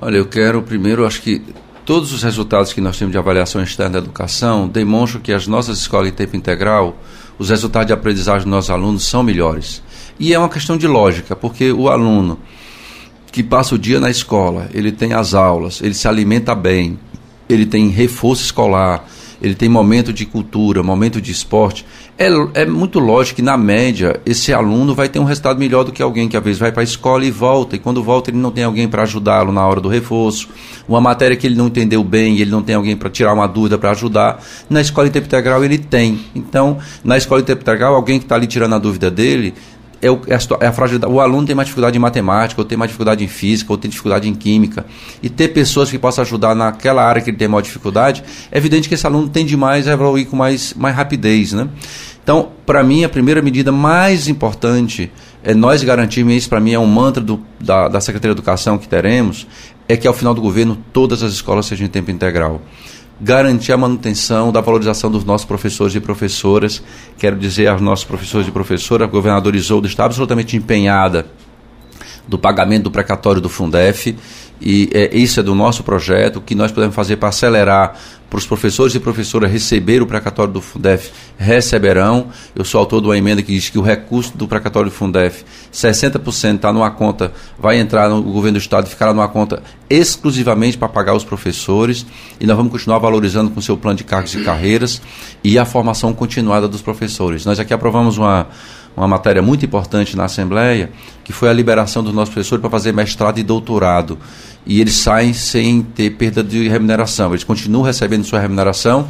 Olha, 0.00 0.18
eu 0.18 0.26
quero 0.26 0.62
primeiro, 0.62 1.05
acho 1.05 1.20
que 1.20 1.42
todos 1.85 2.12
os 2.12 2.22
resultados 2.22 2.72
que 2.72 2.81
nós 2.81 2.96
temos 2.96 3.11
de 3.11 3.18
avaliação 3.18 3.61
externa 3.61 3.94
da 3.94 3.98
educação 3.98 4.68
demonstram 4.68 5.20
que 5.20 5.33
as 5.33 5.48
nossas 5.48 5.81
escolas 5.81 6.09
em 6.09 6.12
tempo 6.12 6.37
integral, 6.37 6.96
os 7.40 7.50
resultados 7.50 7.88
de 7.88 7.92
aprendizagem 7.92 8.42
dos 8.42 8.50
nossos 8.50 8.70
alunos 8.70 9.02
são 9.02 9.24
melhores. 9.24 9.83
E 10.18 10.33
é 10.33 10.38
uma 10.38 10.48
questão 10.48 10.79
de 10.79 10.87
lógica, 10.87 11.35
porque 11.35 11.72
o 11.72 11.88
aluno 11.88 12.38
que 13.30 13.42
passa 13.42 13.74
o 13.74 13.78
dia 13.78 14.00
na 14.00 14.10
escola, 14.10 14.68
ele 14.72 14.92
tem 14.92 15.12
as 15.12 15.34
aulas, 15.34 15.80
ele 15.82 15.94
se 15.94 16.08
alimenta 16.08 16.54
bem, 16.54 16.98
ele 17.48 17.66
tem 17.66 17.88
reforço 17.88 18.42
escolar, 18.42 19.04
ele 19.40 19.54
tem 19.54 19.68
momento 19.68 20.12
de 20.12 20.24
cultura, 20.24 20.82
momento 20.82 21.20
de 21.20 21.30
esporte. 21.30 21.84
É, 22.18 22.28
é 22.54 22.64
muito 22.64 22.98
lógico 22.98 23.36
que, 23.36 23.42
na 23.42 23.56
média, 23.56 24.20
esse 24.24 24.52
aluno 24.52 24.94
vai 24.94 25.08
ter 25.08 25.18
um 25.18 25.24
resultado 25.24 25.58
melhor 25.58 25.84
do 25.84 25.92
que 25.92 26.02
alguém 26.02 26.28
que, 26.28 26.36
às 26.36 26.42
vezes, 26.42 26.58
vai 26.58 26.72
para 26.72 26.80
a 26.80 26.84
escola 26.84 27.24
e 27.24 27.30
volta, 27.30 27.76
e 27.76 27.78
quando 27.78 28.02
volta, 28.02 28.30
ele 28.30 28.38
não 28.38 28.50
tem 28.50 28.64
alguém 28.64 28.88
para 28.88 29.02
ajudá-lo 29.02 29.52
na 29.52 29.66
hora 29.66 29.80
do 29.80 29.88
reforço, 29.88 30.48
uma 30.88 31.00
matéria 31.00 31.36
que 31.36 31.46
ele 31.46 31.54
não 31.54 31.66
entendeu 31.66 32.02
bem, 32.02 32.38
ele 32.38 32.50
não 32.50 32.62
tem 32.62 32.74
alguém 32.74 32.96
para 32.96 33.10
tirar 33.10 33.34
uma 33.34 33.46
dúvida 33.46 33.76
para 33.76 33.90
ajudar. 33.90 34.42
Na 34.70 34.80
escola 34.80 35.08
em 35.08 35.10
tempo 35.10 35.26
integral, 35.26 35.62
ele 35.62 35.76
tem. 35.76 36.20
Então, 36.34 36.78
na 37.04 37.18
escola 37.18 37.42
em 37.42 37.44
tempo 37.44 37.60
integral, 37.60 37.94
alguém 37.94 38.18
que 38.18 38.24
está 38.24 38.34
ali 38.36 38.46
tirando 38.46 38.74
a 38.74 38.78
dúvida 38.78 39.10
dele, 39.10 39.52
é, 40.00 40.11
o, 40.11 40.20
é, 40.26 40.35
a, 40.35 40.66
é 40.66 40.72
fragilidade. 40.72 41.12
O 41.12 41.20
aluno 41.20 41.46
tem 41.46 41.54
mais 41.54 41.66
dificuldade 41.66 41.96
em 41.96 42.00
matemática, 42.00 42.61
ou 42.61 42.64
tem 42.64 42.76
mais 42.76 42.90
dificuldade 42.90 43.24
em 43.24 43.28
física, 43.28 43.72
ou 43.72 43.78
tem 43.78 43.90
dificuldade 43.90 44.28
em 44.28 44.35
química. 44.35 44.85
E 45.22 45.28
ter 45.28 45.48
pessoas 45.48 45.90
que 45.90 45.98
possam 45.98 46.22
ajudar 46.22 46.54
naquela 46.54 47.04
área 47.04 47.22
que 47.22 47.30
ele 47.30 47.37
tem 47.37 47.48
maior 47.48 47.62
dificuldade, 47.62 48.22
é 48.50 48.59
evidente 48.59 48.88
que 48.88 48.94
esse 48.94 49.06
aluno 49.06 49.28
tende 49.28 49.56
mais 49.56 49.88
a 49.88 49.92
evoluir 49.92 50.26
com 50.26 50.37
mais, 50.37 50.74
mais 50.74 50.94
rapidez. 50.94 51.52
Né? 51.52 51.68
Então, 52.22 52.50
para 52.64 52.82
mim, 52.82 53.04
a 53.04 53.09
primeira 53.09 53.40
medida 53.40 53.70
mais 53.70 54.28
importante 54.28 55.11
é 55.42 55.54
nós 55.54 55.82
garantirmos, 55.82 56.35
isso 56.35 56.48
para 56.48 56.61
mim 56.61 56.72
é 56.72 56.78
um 56.78 56.87
mantra 56.87 57.22
do, 57.22 57.40
da, 57.61 57.88
da 57.88 58.00
Secretaria 58.00 58.35
de 58.35 58.40
Educação 58.40 58.76
que 58.76 58.88
teremos, 58.88 59.46
é 59.88 59.96
que 59.96 60.09
ao 60.09 60.14
final 60.14 60.35
do 60.35 60.40
governo 60.40 60.76
todas 60.92 61.22
as 61.22 61.32
escolas 61.32 61.66
sejam 61.66 61.87
em 61.87 61.88
tempo 61.88 62.11
integral 62.11 62.61
garantir 63.20 63.72
a 63.72 63.76
manutenção 63.76 64.52
da 64.52 64.61
valorização 64.61 65.11
dos 65.11 65.24
nossos 65.24 65.46
professores 65.46 65.94
e 65.94 66.00
professoras. 66.00 66.83
Quero 67.18 67.37
dizer 67.37 67.68
aos 67.68 67.81
nossos 67.81 68.05
professores 68.05 68.46
e 68.46 68.50
professoras, 68.50 69.09
a 69.09 69.11
governadora 69.11 69.57
Isolda 69.57 69.87
está 69.87 70.05
absolutamente 70.05 70.57
empenhada 70.57 71.26
do 72.29 72.38
pagamento 72.38 72.85
do 72.85 72.90
precatório 72.90 73.40
do 73.40 73.48
Fundef 73.48 74.16
e 74.61 74.90
é, 74.92 75.16
isso 75.16 75.40
é 75.40 75.42
do 75.42 75.55
nosso 75.55 75.83
projeto, 75.83 76.37
o 76.37 76.40
que 76.40 76.55
nós 76.55 76.72
podemos 76.72 76.94
fazer 76.94 77.16
para 77.16 77.29
acelerar 77.29 77.96
para 78.28 78.38
os 78.38 78.46
professores 78.46 78.94
e 78.94 79.00
professoras 79.00 79.50
receber 79.50 80.02
o 80.02 80.06
precatório 80.06 80.52
do 80.52 80.60
Fundef, 80.60 81.10
receberão. 81.38 82.28
Eu 82.54 82.64
sou 82.64 82.80
autor 82.80 83.00
de 83.00 83.06
uma 83.08 83.16
emenda 83.16 83.42
que 83.42 83.52
diz 83.52 83.70
que 83.70 83.78
o 83.78 83.82
recurso 83.82 84.36
do 84.36 84.48
precatório 84.48 84.90
do 84.90 84.94
Fundef, 84.94 85.44
60% 85.72 86.56
está 86.56 86.72
numa 86.72 86.90
conta, 86.90 87.32
vai 87.58 87.78
entrar 87.78 88.08
no 88.08 88.22
governo 88.22 88.58
do 88.58 88.62
Estado 88.62 88.86
e 88.86 88.90
ficará 88.90 89.14
numa 89.14 89.28
conta 89.28 89.62
exclusivamente 89.88 90.76
para 90.76 90.88
pagar 90.88 91.14
os 91.14 91.24
professores. 91.24 92.04
E 92.40 92.46
nós 92.46 92.56
vamos 92.56 92.72
continuar 92.72 92.98
valorizando 92.98 93.50
com 93.50 93.60
o 93.60 93.62
seu 93.62 93.76
plano 93.76 93.96
de 93.96 94.04
cargos 94.04 94.34
e 94.34 94.42
carreiras 94.42 95.00
e 95.44 95.58
a 95.58 95.64
formação 95.64 96.12
continuada 96.12 96.66
dos 96.66 96.82
professores. 96.82 97.44
Nós 97.44 97.60
aqui 97.60 97.72
aprovamos 97.72 98.18
uma 98.18 98.48
uma 98.96 99.06
matéria 99.06 99.42
muito 99.42 99.64
importante 99.64 100.16
na 100.16 100.24
Assembleia, 100.24 100.90
que 101.22 101.32
foi 101.32 101.50
a 101.50 101.52
liberação 101.52 102.02
dos 102.02 102.14
nossos 102.14 102.32
professores 102.32 102.62
para 102.62 102.70
fazer 102.70 102.92
mestrado 102.92 103.38
e 103.38 103.42
doutorado. 103.42 104.18
E 104.66 104.81
eles 104.81 104.94
saem 104.94 105.33
sem 105.33 105.83
ter 105.83 106.11
perda 106.11 106.42
de 106.42 106.68
remuneração. 106.68 107.31
Eles 107.31 107.44
continuam 107.44 107.85
recebendo 107.85 108.24
sua 108.24 108.40
remuneração, 108.40 109.09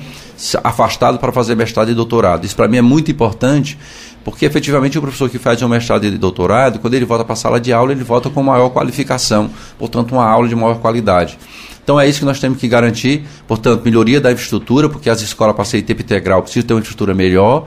afastado 0.63 1.19
para 1.19 1.33
fazer 1.33 1.55
mestrado 1.55 1.91
e 1.91 1.95
doutorado. 1.95 2.45
Isso 2.45 2.55
para 2.55 2.69
mim 2.69 2.77
é 2.77 2.83
muito 2.83 3.11
importante, 3.11 3.79
porque 4.23 4.45
efetivamente 4.45 4.99
o 4.99 5.01
professor 5.01 5.31
que 5.31 5.39
faz 5.39 5.63
um 5.63 5.69
mestrado 5.69 6.05
e 6.05 6.11
doutorado, 6.11 6.79
quando 6.79 6.95
ele 6.95 7.07
volta 7.07 7.25
para 7.25 7.33
a 7.33 7.37
sala 7.37 7.59
de 7.59 7.73
aula, 7.73 7.93
ele 7.93 8.05
volta 8.05 8.29
com 8.29 8.43
maior 8.43 8.69
qualificação, 8.69 9.51
portanto, 9.79 10.13
uma 10.13 10.27
aula 10.27 10.47
de 10.47 10.55
maior 10.55 10.79
qualidade. 10.79 11.39
Então 11.83 11.99
é 11.99 12.09
isso 12.09 12.19
que 12.19 12.25
nós 12.25 12.41
temos 12.41 12.59
que 12.59 12.67
garantir, 12.67 13.23
portanto, 13.47 13.83
melhoria 13.85 14.21
da 14.21 14.33
infraestrutura, 14.33 14.89
porque 14.89 15.09
as 15.09 15.23
escolas 15.23 15.55
para 15.55 15.65
ser 15.65 15.81
tempo 15.83 16.03
integral 16.03 16.43
precisam 16.43 16.67
ter 16.67 16.75
uma 16.75 16.81
infraestrutura 16.81 17.15
melhor, 17.15 17.67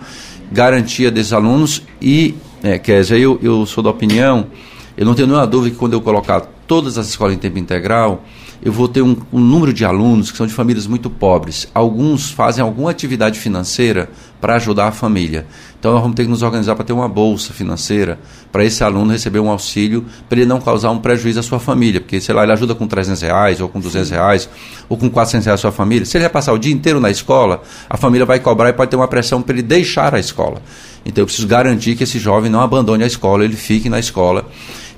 garantia 0.51 1.09
desses 1.09 1.31
alunos 1.31 1.81
e, 2.01 2.35
é, 2.61 2.77
Kézia, 2.77 3.17
eu, 3.17 3.39
eu 3.41 3.65
sou 3.65 3.81
da 3.81 3.89
opinião, 3.89 4.47
eu 4.97 5.05
não 5.05 5.15
tenho 5.15 5.27
nenhuma 5.27 5.47
dúvida 5.47 5.73
que 5.73 5.79
quando 5.79 5.93
eu 5.93 6.01
colocar 6.01 6.45
todas 6.69 6.99
as 6.99 7.07
escolas 7.07 7.33
em 7.33 7.37
tempo 7.39 7.57
integral, 7.57 8.23
eu 8.61 8.71
vou 8.71 8.87
ter 8.87 9.01
um, 9.01 9.17
um, 9.33 9.39
número 9.39 9.73
de 9.73 9.83
alunos 9.83 10.29
que 10.29 10.37
são 10.37 10.45
de 10.45 10.53
famílias 10.53 10.85
muito 10.85 11.09
pobres. 11.09 11.67
Alguns 11.73 12.29
fazem 12.29 12.63
alguma 12.63 12.91
atividade 12.91 13.39
financeira 13.39 14.07
para 14.39 14.55
ajudar 14.55 14.87
a 14.87 14.91
família. 14.91 15.47
Então 15.79 15.93
nós 15.93 16.01
vamos 16.01 16.15
ter 16.15 16.23
que 16.23 16.29
nos 16.29 16.43
organizar 16.43 16.75
para 16.75 16.85
ter 16.85 16.93
uma 16.93 17.09
bolsa 17.09 17.53
financeira 17.53 18.19
para 18.51 18.63
esse 18.63 18.83
aluno 18.83 19.11
receber 19.11 19.39
um 19.39 19.49
auxílio 19.49 20.05
para 20.27 20.37
ele 20.37 20.47
não 20.47 20.61
causar 20.61 20.91
um 20.91 20.99
prejuízo 20.99 21.39
à 21.39 21.43
sua 21.43 21.59
família, 21.59 22.01
porque 22.01 22.21
sei 22.21 22.35
lá 22.35 22.43
ele 22.43 22.51
ajuda 22.51 22.75
com 22.75 22.85
300 22.85 23.21
reais 23.23 23.59
ou 23.59 23.67
com 23.67 23.79
200 23.79 24.11
reais 24.11 24.47
ou 24.87 24.95
com 24.95 25.09
400 25.09 25.45
reais 25.47 25.59
a 25.59 25.61
sua 25.61 25.71
família. 25.71 26.05
Se 26.05 26.17
ele 26.17 26.25
vai 26.25 26.31
passar 26.31 26.53
o 26.53 26.59
dia 26.59 26.73
inteiro 26.73 26.99
na 26.99 27.09
escola, 27.09 27.63
a 27.89 27.97
família 27.97 28.27
vai 28.27 28.39
cobrar 28.39 28.69
e 28.69 28.73
pode 28.73 28.91
ter 28.91 28.95
uma 28.95 29.07
pressão 29.07 29.41
para 29.41 29.55
ele 29.55 29.63
deixar 29.63 30.13
a 30.13 30.19
escola. 30.19 30.61
Então 31.05 31.21
eu 31.21 31.25
preciso 31.25 31.47
garantir 31.47 31.95
que 31.95 32.03
esse 32.03 32.19
jovem 32.19 32.51
não 32.51 32.61
abandone 32.61 33.03
a 33.03 33.07
escola, 33.07 33.43
ele 33.43 33.55
fique 33.55 33.89
na 33.89 33.99
escola. 33.99 34.45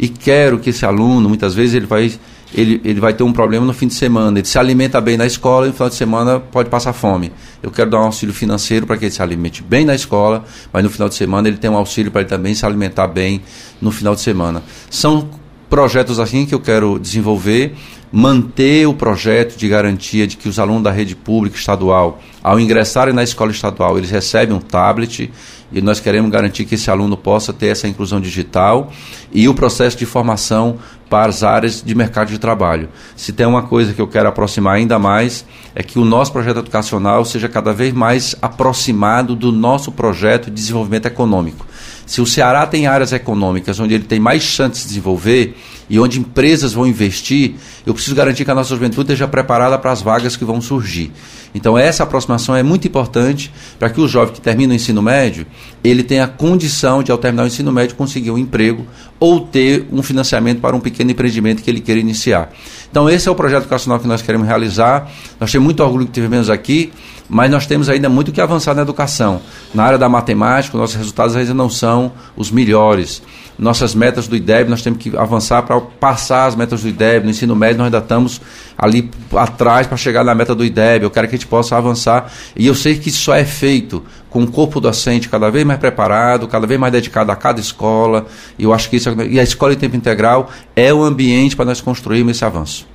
E 0.02 0.10
quero 0.10 0.58
que 0.58 0.72
esse 0.72 0.84
aluno, 0.84 1.30
muitas 1.30 1.54
vezes 1.54 1.76
ele 1.76 1.86
vai 1.86 2.12
ele, 2.54 2.82
ele 2.84 3.00
vai 3.00 3.14
ter 3.14 3.24
um 3.24 3.32
problema 3.32 3.66
no 3.66 3.74
fim 3.74 3.88
de 3.88 3.94
semana. 3.94 4.40
Ele 4.40 4.48
se 4.48 4.60
alimenta 4.60 5.00
bem 5.00 5.16
na 5.16 5.26
escola 5.26 5.66
e 5.66 5.70
no 5.70 5.74
final 5.74 5.90
de 5.90 5.96
semana 5.96 6.40
pode 6.40 6.70
passar 6.70 6.92
fome. 6.92 7.32
Eu 7.64 7.72
quero 7.72 7.90
dar 7.90 8.00
um 8.00 8.06
auxílio 8.06 8.34
financeiro 8.34 8.86
para 8.86 8.98
que 8.98 9.06
ele 9.06 9.12
se 9.12 9.22
alimente 9.22 9.64
bem 9.64 9.86
na 9.86 9.96
escola, 9.96 10.44
mas 10.74 10.84
no 10.84 10.90
final 10.90 11.08
de 11.08 11.16
semana 11.16 11.48
ele 11.48 11.58
tem 11.58 11.70
um 11.70 11.78
auxílio 11.78 12.12
para 12.12 12.22
ele 12.22 12.30
também 12.30 12.54
se 12.54 12.66
alimentar 12.66 13.08
bem 13.08 13.42
no 13.80 13.92
final 13.92 14.14
de 14.16 14.22
semana. 14.22 14.64
São 14.90 15.30
projetos 15.70 16.20
assim 16.20 16.46
que 16.46 16.54
eu 16.54 16.60
quero 16.60 17.00
desenvolver, 17.00 17.74
manter 18.12 18.86
o 18.86 18.94
projeto 18.94 19.56
de 19.56 19.70
garantia 19.70 20.28
de 20.28 20.36
que 20.36 20.50
os 20.50 20.60
alunos 20.60 20.84
da 20.84 20.92
rede 20.92 21.16
pública 21.16 21.56
estadual, 21.56 22.20
ao 22.44 22.60
ingressarem 22.60 23.14
na 23.14 23.24
escola 23.24 23.52
estadual, 23.52 23.98
eles 23.98 24.10
recebem 24.10 24.54
um 24.54 24.60
tablet 24.60 25.32
e 25.72 25.82
nós 25.82 26.00
queremos 26.00 26.32
garantir 26.32 26.66
que 26.66 26.76
esse 26.76 26.90
aluno 26.90 27.16
possa 27.16 27.54
ter 27.54 27.68
essa 27.68 27.88
inclusão 27.88 28.20
digital 28.20 28.92
e 29.32 29.48
o 29.48 29.54
processo 29.54 29.98
de 29.98 30.06
formação 30.06 30.78
para 31.10 31.30
as 31.30 31.44
áreas 31.44 31.84
de 31.84 31.94
mercado 31.94 32.30
de 32.30 32.40
trabalho. 32.40 32.90
Se 33.16 33.34
tem 33.34 33.46
uma 33.46 33.64
coisa 33.64 33.94
que 33.94 34.02
eu 34.02 34.08
quero 34.08 34.30
aproximar 34.30 34.76
ainda 34.76 34.98
mais, 34.98 35.46
é 35.76 35.84
que 35.84 36.00
o 36.00 36.06
nosso 36.06 36.32
projeto 36.32 36.60
educacional 36.60 37.26
seja 37.26 37.50
cada 37.50 37.74
vez 37.74 37.94
mais 37.94 38.36
aproximado 38.42 39.36
do 39.36 39.52
nosso 39.52 39.92
projeto 39.92 40.46
de 40.46 40.52
desenvolvimento 40.52 41.08
econômico. 41.08 41.66
Se 42.06 42.22
o 42.22 42.26
Ceará 42.26 42.66
tem 42.66 42.88
áreas 42.88 43.14
econômicas 43.14 43.80
onde 43.80 43.94
ele 43.94 44.04
tem 44.04 44.20
mais 44.20 44.44
chances 44.44 44.84
de 44.84 44.90
desenvolver 44.90 45.56
e 45.90 46.00
onde 46.00 46.20
empresas 46.20 46.74
vão 46.74 46.88
investir, 46.88 47.56
eu 47.86 47.94
preciso 47.94 48.16
garantir 48.16 48.46
que 48.46 48.52
a 48.52 48.56
nossa 48.56 48.74
juventude 48.74 49.02
esteja 49.02 49.28
preparada 49.28 49.78
para 49.78 49.92
as 49.92 50.02
vagas 50.02 50.36
que 50.36 50.46
vão 50.46 50.62
surgir. 50.62 51.12
Então 51.54 51.78
essa 51.78 52.04
aproximação 52.04 52.56
é 52.56 52.64
muito 52.64 52.88
importante 52.88 53.52
para 53.78 53.90
que 53.90 54.00
o 54.00 54.08
jovem 54.08 54.34
que 54.34 54.40
termina 54.40 54.72
o 54.72 54.76
ensino 54.76 55.02
médio, 55.02 55.46
ele 55.84 56.02
tenha 56.02 56.28
condição 56.28 57.04
de 57.04 57.12
ao 57.12 57.18
terminar 57.18 57.44
o 57.44 57.48
ensino 57.48 57.72
médio 57.72 57.96
conseguir 57.96 58.32
um 58.32 58.38
emprego 58.38 58.88
ou 59.20 59.42
ter 59.42 59.86
um 59.92 60.02
financiamento 60.02 60.62
para 60.62 60.76
um 60.76 60.80
pequeno 60.80 61.12
empreendimento 61.12 61.62
que 61.62 61.70
ele 61.70 61.82
queira 61.82 62.00
iniciar. 62.00 62.52
Então 62.90 63.10
esse 63.10 63.28
é 63.28 63.32
o 63.32 63.36
projeto 63.36 63.64
educacional 63.64 64.00
que 64.00 64.08
nós 64.08 64.22
queremos 64.22 64.48
realizar. 64.48 65.12
Nós 65.40 65.52
temos 65.52 65.66
muito 65.66 65.84
orgulho 65.84 66.06
que 66.06 66.14
tivemos 66.14 66.50
aqui, 66.50 66.92
mas 67.32 67.50
nós 67.50 67.66
temos 67.66 67.88
ainda 67.88 68.10
muito 68.10 68.32
que 68.32 68.42
avançar 68.42 68.76
na 68.76 68.82
educação. 68.82 69.42
Na 69.74 69.86
área 69.86 69.98
da 69.98 70.10
matemática, 70.10 70.78
nossos 70.78 70.98
resultados 70.98 71.34
ainda 71.34 71.54
não 71.54 71.70
são 71.70 72.12
os 72.36 72.52
melhores 72.52 73.24
nossas 73.62 73.94
metas 73.94 74.28
do 74.28 74.36
IDEB, 74.36 74.72
nós 74.72 74.82
temos 74.82 75.00
que 75.00 75.16
avançar 75.16 75.62
para 75.62 75.80
passar 75.80 76.48
as 76.48 76.56
metas 76.56 76.82
do 76.82 76.90
IDEB. 76.90 77.26
No 77.26 77.30
ensino 77.30 77.56
médio, 77.56 77.78
nós 77.78 77.86
ainda 77.86 78.00
estamos 78.00 78.42
ali 78.76 79.12
atrás 79.36 79.86
para 79.86 79.96
chegar 79.98 80.24
na 80.24 80.34
meta 80.34 80.56
do 80.56 80.66
IDEB. 80.66 81.04
Eu 81.04 81.12
quero 81.12 81.28
que 81.28 81.36
a 81.36 81.38
gente 81.38 81.48
possa 81.48 81.78
avançar. 81.78 82.32
E 82.56 82.66
eu 82.66 82.74
sei 82.74 82.98
que 82.98 83.10
isso 83.10 83.20
só 83.20 83.36
é 83.36 83.46
feito 83.46 84.04
com 84.32 84.42
o 84.42 84.48
corpo 84.48 84.82
docente 84.82 85.30
cada 85.30 85.52
vez 85.52 85.64
mais 85.64 85.80
preparado, 85.80 86.48
cada 86.48 86.66
vez 86.66 86.80
mais 86.80 86.92
dedicado 86.92 87.32
a 87.32 87.36
cada 87.36 87.60
escola. 87.60 88.26
E 88.58 88.64
eu 88.64 88.74
acho 88.74 88.90
que 88.90 88.96
isso 88.96 89.10
é, 89.10 89.28
e 89.28 89.40
a 89.40 89.44
escola 89.44 89.74
em 89.74 89.78
tempo 89.78 89.96
integral 89.96 90.50
é 90.76 90.92
o 90.92 91.04
ambiente 91.04 91.56
para 91.56 91.66
nós 91.66 91.80
construirmos 91.80 92.38
esse 92.38 92.44
avanço. 92.44 92.88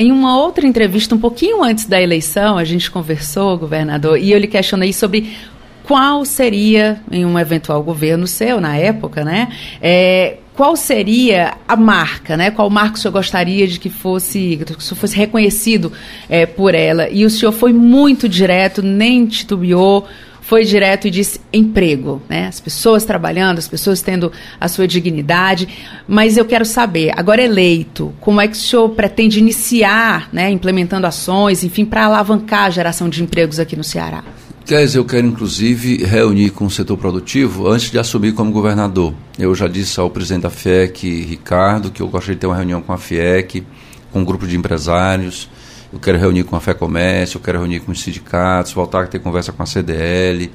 Em 0.00 0.10
uma 0.10 0.34
outra 0.34 0.66
entrevista, 0.66 1.14
um 1.14 1.18
pouquinho 1.18 1.62
antes 1.62 1.84
da 1.84 2.00
eleição, 2.00 2.56
a 2.56 2.64
gente 2.64 2.90
conversou, 2.90 3.58
governador, 3.58 4.18
e 4.18 4.32
eu 4.32 4.38
lhe 4.38 4.46
questionei 4.46 4.94
sobre 4.94 5.36
qual 5.84 6.24
seria, 6.24 7.02
em 7.12 7.26
um 7.26 7.38
eventual 7.38 7.82
governo 7.82 8.26
seu, 8.26 8.62
na 8.62 8.78
época, 8.78 9.22
né? 9.22 9.48
É, 9.78 10.38
qual 10.54 10.74
seria 10.74 11.52
a 11.68 11.76
marca, 11.76 12.34
né? 12.34 12.50
Qual 12.50 12.70
marca 12.70 12.96
o 12.96 12.98
senhor 12.98 13.12
gostaria 13.12 13.68
de 13.68 13.78
que 13.78 13.90
fosse, 13.90 14.58
que 14.64 14.72
o 14.72 14.96
fosse 14.96 15.14
reconhecido 15.14 15.92
é, 16.30 16.46
por 16.46 16.74
ela? 16.74 17.10
E 17.10 17.26
o 17.26 17.28
senhor 17.28 17.52
foi 17.52 17.74
muito 17.74 18.26
direto, 18.26 18.80
nem 18.80 19.26
titubeou, 19.26 20.08
foi 20.40 20.64
direto 20.64 21.06
e 21.06 21.10
disse 21.10 21.40
emprego, 21.52 22.20
né? 22.28 22.48
As 22.48 22.58
pessoas 22.58 23.04
trabalhando, 23.04 23.58
as 23.58 23.68
pessoas 23.68 24.02
tendo 24.02 24.32
a 24.60 24.68
sua 24.68 24.86
dignidade. 24.86 25.68
Mas 26.08 26.36
eu 26.36 26.44
quero 26.44 26.64
saber, 26.64 27.12
agora 27.16 27.42
eleito, 27.42 28.12
como 28.20 28.40
é 28.40 28.48
que 28.48 28.54
o 28.54 28.60
senhor 28.60 28.88
pretende 28.90 29.38
iniciar, 29.38 30.28
né, 30.32 30.50
implementando 30.50 31.06
ações, 31.06 31.62
enfim, 31.62 31.84
para 31.84 32.04
alavancar 32.04 32.64
a 32.64 32.70
geração 32.70 33.08
de 33.08 33.22
empregos 33.22 33.58
aqui 33.58 33.76
no 33.76 33.84
Ceará? 33.84 34.24
Aliás, 34.66 34.94
eu 34.94 35.04
quero 35.04 35.26
inclusive 35.26 36.04
reunir 36.04 36.50
com 36.50 36.64
o 36.64 36.70
setor 36.70 36.96
produtivo 36.96 37.68
antes 37.68 37.90
de 37.90 37.98
assumir 37.98 38.32
como 38.34 38.52
governador. 38.52 39.12
Eu 39.36 39.52
já 39.54 39.66
disse 39.66 39.98
ao 39.98 40.08
presidente 40.08 40.42
da 40.42 40.50
FIEC, 40.50 41.22
Ricardo, 41.22 41.90
que 41.90 42.00
eu 42.00 42.06
gostaria 42.06 42.36
de 42.36 42.40
ter 42.40 42.46
uma 42.46 42.54
reunião 42.54 42.80
com 42.80 42.92
a 42.92 42.98
FIEC, 42.98 43.64
com 44.12 44.20
um 44.20 44.24
grupo 44.24 44.46
de 44.46 44.56
empresários. 44.56 45.48
Eu 45.92 45.98
quero 45.98 46.18
reunir 46.18 46.44
com 46.44 46.54
a 46.54 46.60
Fé 46.60 46.72
Comércio, 46.72 47.38
eu 47.38 47.42
quero 47.42 47.58
reunir 47.58 47.80
com 47.80 47.90
os 47.90 48.00
sindicatos, 48.00 48.72
voltar 48.72 49.04
a 49.04 49.06
ter 49.08 49.18
conversa 49.18 49.50
com 49.50 49.60
a 49.60 49.66
CDL, 49.66 50.48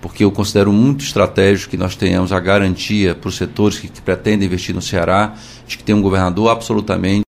porque 0.00 0.22
eu 0.22 0.30
considero 0.30 0.72
muito 0.72 1.04
estratégico 1.04 1.72
que 1.72 1.76
nós 1.76 1.96
tenhamos 1.96 2.32
a 2.32 2.38
garantia 2.38 3.12
para 3.12 3.28
os 3.28 3.36
setores 3.36 3.78
que, 3.78 3.88
que 3.88 4.00
pretendem 4.00 4.46
investir 4.46 4.72
no 4.72 4.80
Ceará 4.80 5.34
de 5.66 5.76
que 5.76 5.82
tem 5.82 5.96
um 5.96 6.00
governador 6.00 6.50
absolutamente 6.50 7.24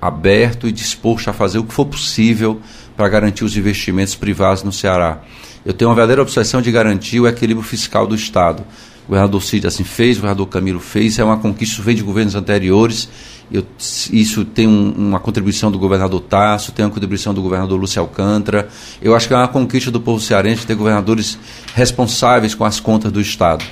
aberto 0.00 0.66
e 0.66 0.72
disposto 0.72 1.28
a 1.28 1.32
fazer 1.32 1.58
o 1.58 1.64
que 1.64 1.72
for 1.72 1.86
possível 1.86 2.60
para 2.96 3.08
garantir 3.08 3.44
os 3.44 3.56
investimentos 3.56 4.16
privados 4.16 4.64
no 4.64 4.72
Ceará. 4.72 5.22
Eu 5.64 5.72
tenho 5.72 5.88
uma 5.88 5.94
verdadeira 5.94 6.22
obsessão 6.22 6.60
de 6.60 6.72
garantir 6.72 7.20
o 7.20 7.28
equilíbrio 7.28 7.64
fiscal 7.64 8.08
do 8.08 8.16
Estado. 8.16 8.64
O 9.04 9.08
governador 9.08 9.40
Cid 9.40 9.68
assim 9.68 9.84
fez, 9.84 10.16
o 10.16 10.20
governador 10.20 10.48
Camilo 10.48 10.80
fez, 10.80 11.16
é 11.20 11.24
uma 11.24 11.36
conquista 11.36 11.76
que 11.76 11.82
vem 11.82 11.94
de 11.94 12.02
governos 12.02 12.34
anteriores. 12.34 13.08
Eu, 13.52 13.66
isso 13.78 14.44
tem 14.44 14.66
um, 14.66 14.92
uma 14.96 15.20
contribuição 15.20 15.70
do 15.70 15.78
governador 15.78 16.20
Tasso, 16.20 16.72
tem 16.72 16.84
uma 16.84 16.90
contribuição 16.90 17.34
do 17.34 17.42
governador 17.42 17.78
Lúcio 17.78 18.00
Alcântara. 18.00 18.68
Eu 19.00 19.14
acho 19.14 19.28
que 19.28 19.34
é 19.34 19.36
uma 19.36 19.48
conquista 19.48 19.90
do 19.90 20.00
povo 20.00 20.20
cearense 20.20 20.66
ter 20.66 20.74
governadores 20.74 21.38
responsáveis 21.74 22.54
com 22.54 22.64
as 22.64 22.80
contas 22.80 23.12
do 23.12 23.20
Estado 23.20 23.64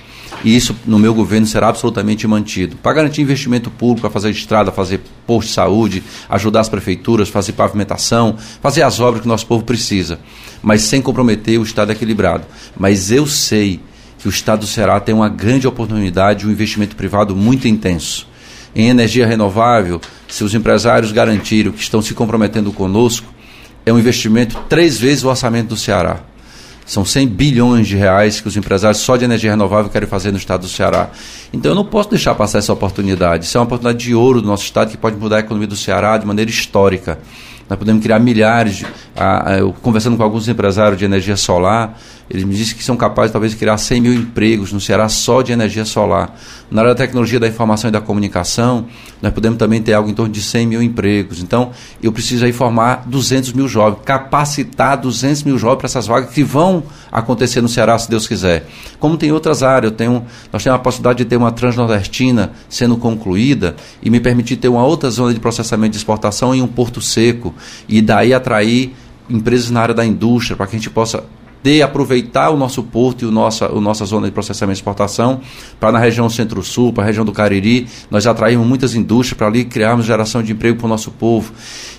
e 0.45 0.57
isso 0.57 0.75
no 0.87 0.99
meu 0.99 1.15
governo 1.15 1.47
será 1.47 1.69
absolutamente 1.69 2.27
mantido. 2.27 2.77
Para 2.77 2.95
garantir 2.95 3.23
investimento 3.23 3.71
público, 3.71 4.03
para 4.03 4.11
fazer 4.11 4.31
estrada, 4.31 4.73
fazer 4.73 5.01
posto 5.27 5.49
de 5.49 5.55
saúde, 5.55 6.03
ajudar 6.29 6.61
as 6.61 6.69
prefeituras, 6.69 7.29
fazer 7.29 7.53
pavimentação, 7.53 8.37
fazer 8.61 8.83
as 8.83 9.01
obras 9.01 9.23
que 9.23 9.27
o 9.27 9.31
nosso 9.31 9.47
povo 9.47 9.65
precisa, 9.65 10.19
mas 10.63 10.83
sem 10.83 11.03
comprometer 11.03 11.59
o 11.59 11.63
Estado 11.63 11.93
equilibrado. 11.93 12.45
Mas 12.77 13.11
eu 13.11 13.27
sei 13.27 13.81
que 14.19 14.29
o 14.29 14.31
Estado 14.31 14.61
do 14.61 14.67
Ceará 14.67 15.01
tem 15.01 15.15
uma 15.15 15.29
grande 15.29 15.67
oportunidade 15.67 16.41
de 16.41 16.47
um 16.47 16.51
investimento 16.51 16.97
privado 16.97 17.35
muito 17.35 17.67
intenso. 17.67 18.29
Em 18.75 18.89
energia 18.89 19.27
renovável, 19.27 20.01
se 20.29 20.45
os 20.45 20.55
empresários 20.55 21.13
garantiram 21.13 21.73
que 21.73 21.83
estão 21.83 22.01
se 22.01 22.15
comprometendo 22.15 22.73
conosco, 22.73 23.27
é 23.85 23.93
um 23.93 23.99
investimento 23.99 24.57
três 24.69 24.99
vezes 24.99 25.25
o 25.25 25.29
orçamento 25.29 25.69
do 25.69 25.77
Ceará. 25.77 26.21
São 26.87 27.05
100 27.05 27.29
bilhões 27.29 27.87
de 27.87 27.97
reais 27.97 28.41
que 28.41 28.49
os 28.49 28.57
empresários 28.57 29.01
só 29.01 29.17
de 29.17 29.25
energia 29.25 29.51
renovável 29.51 29.91
querem 29.91 30.09
fazer 30.09 30.33
no 30.33 30.39
estado 30.39 30.63
do 30.63 30.69
Ceará. 30.69 31.11
Então 31.53 31.71
eu 31.71 31.75
não 31.77 31.85
posso 31.85 32.11
deixar 32.11 32.35
passar 32.35 32.59
essa 32.59 32.73
oportunidade. 32.73 33.45
Isso 33.45 33.57
é 33.57 33.61
uma 33.61 33.67
oportunidade 33.67 34.05
de 34.05 34.15
ouro 34.15 34.43
do 34.43 34.49
nosso 34.49 34.65
estado 34.65 34.91
que 34.91 34.97
pode 34.97 35.17
mudar 35.17 35.37
a 35.37 35.41
economia 35.41 35.69
do 35.69 35.77
Ceará 35.77 36.19
de 36.19 36.27
maneira 36.27 36.51
histórica. 36.51 37.19
Nós 37.69 37.79
podemos 37.79 38.03
criar 38.03 38.19
milhares. 38.19 38.79
De, 38.79 38.87
a, 39.17 39.53
a, 39.53 39.59
eu, 39.59 39.73
conversando 39.73 40.17
com 40.17 40.25
alguns 40.25 40.49
empresários 40.49 40.99
de 40.99 41.05
energia 41.05 41.37
solar, 41.37 41.97
eles 42.31 42.45
me 42.45 42.55
disseram 42.55 42.79
que 42.79 42.85
são 42.85 42.97
capazes 42.97 43.33
talvez 43.33 43.53
de 43.53 43.59
criar 43.59 43.77
100 43.77 44.01
mil 44.01 44.15
empregos 44.15 44.73
no 44.73 44.81
Ceará 44.81 45.09
só 45.09 45.43
de 45.43 45.51
energia 45.51 45.85
solar. 45.85 46.39
Na 46.71 46.83
área 46.83 46.95
da 46.95 46.99
tecnologia 46.99 47.41
da 47.41 47.49
informação 47.49 47.89
e 47.89 47.93
da 47.93 48.01
comunicação, 48.01 48.87
nós 49.21 49.33
podemos 49.33 49.59
também 49.59 49.83
ter 49.83 49.95
algo 49.95 50.09
em 50.09 50.15
torno 50.15 50.33
de 50.33 50.41
100 50.41 50.67
mil 50.69 50.81
empregos. 50.81 51.43
Então, 51.43 51.73
eu 52.01 52.13
preciso 52.13 52.45
aí 52.45 52.53
formar 52.53 53.03
200 53.07 53.53
mil 53.53 53.67
jovens, 53.67 54.03
capacitar 54.05 54.97
200 54.97 55.43
mil 55.43 55.59
jovens 55.59 55.79
para 55.79 55.87
essas 55.87 56.07
vagas 56.07 56.31
que 56.31 56.45
vão 56.45 56.85
acontecer 57.11 57.61
no 57.61 57.69
Ceará, 57.69 57.99
se 57.99 58.09
Deus 58.09 58.29
quiser. 58.29 58.65
Como 59.01 59.17
tem 59.17 59.33
outras 59.33 59.65
áreas, 59.65 59.91
eu 59.91 59.97
tenho, 59.97 60.25
nós 60.53 60.63
temos 60.63 60.79
a 60.79 60.83
possibilidade 60.83 61.19
de 61.19 61.25
ter 61.25 61.37
uma 61.37 61.51
transnordestina 61.51 62.53
sendo 62.69 62.97
concluída 62.97 63.75
e 64.01 64.09
me 64.09 64.21
permitir 64.21 64.57
ter 64.57 64.69
uma 64.69 64.85
outra 64.85 65.11
zona 65.11 65.35
de 65.35 65.41
processamento 65.41 65.93
de 65.93 65.99
exportação 65.99 66.55
em 66.55 66.63
um 66.63 66.69
porto 66.69 67.01
seco 67.01 67.53
e 67.89 68.01
daí 68.01 68.33
atrair 68.33 68.95
empresas 69.29 69.71
na 69.71 69.81
área 69.81 69.95
da 69.95 70.05
indústria 70.05 70.57
para 70.57 70.67
que 70.69 70.77
a 70.77 70.79
gente 70.79 70.91
possa 70.91 71.25
de 71.63 71.83
aproveitar 71.83 72.51
o 72.51 72.57
nosso 72.57 72.83
porto 72.83 73.23
e 73.23 73.27
o 73.27 73.31
nossa, 73.31 73.67
a 73.67 73.81
nossa 73.81 74.05
zona 74.05 74.27
de 74.27 74.33
processamento 74.33 74.79
e 74.79 74.81
exportação 74.81 75.41
para 75.79 75.93
na 75.93 75.99
região 75.99 76.29
centro-sul, 76.29 76.93
para 76.93 77.05
a 77.05 77.07
região 77.07 77.25
do 77.25 77.33
Cariri, 77.33 77.87
nós 78.11 78.27
atraímos 78.27 78.67
muitas 78.67 78.95
indústrias 78.95 79.37
para 79.37 79.47
ali 79.47 79.65
criarmos 79.65 80.07
geração 80.07 80.43
de 80.43 80.53
emprego 80.53 80.79
para 80.79 80.87
o 80.87 80.89
nosso 80.89 81.11
povo. 81.11 81.53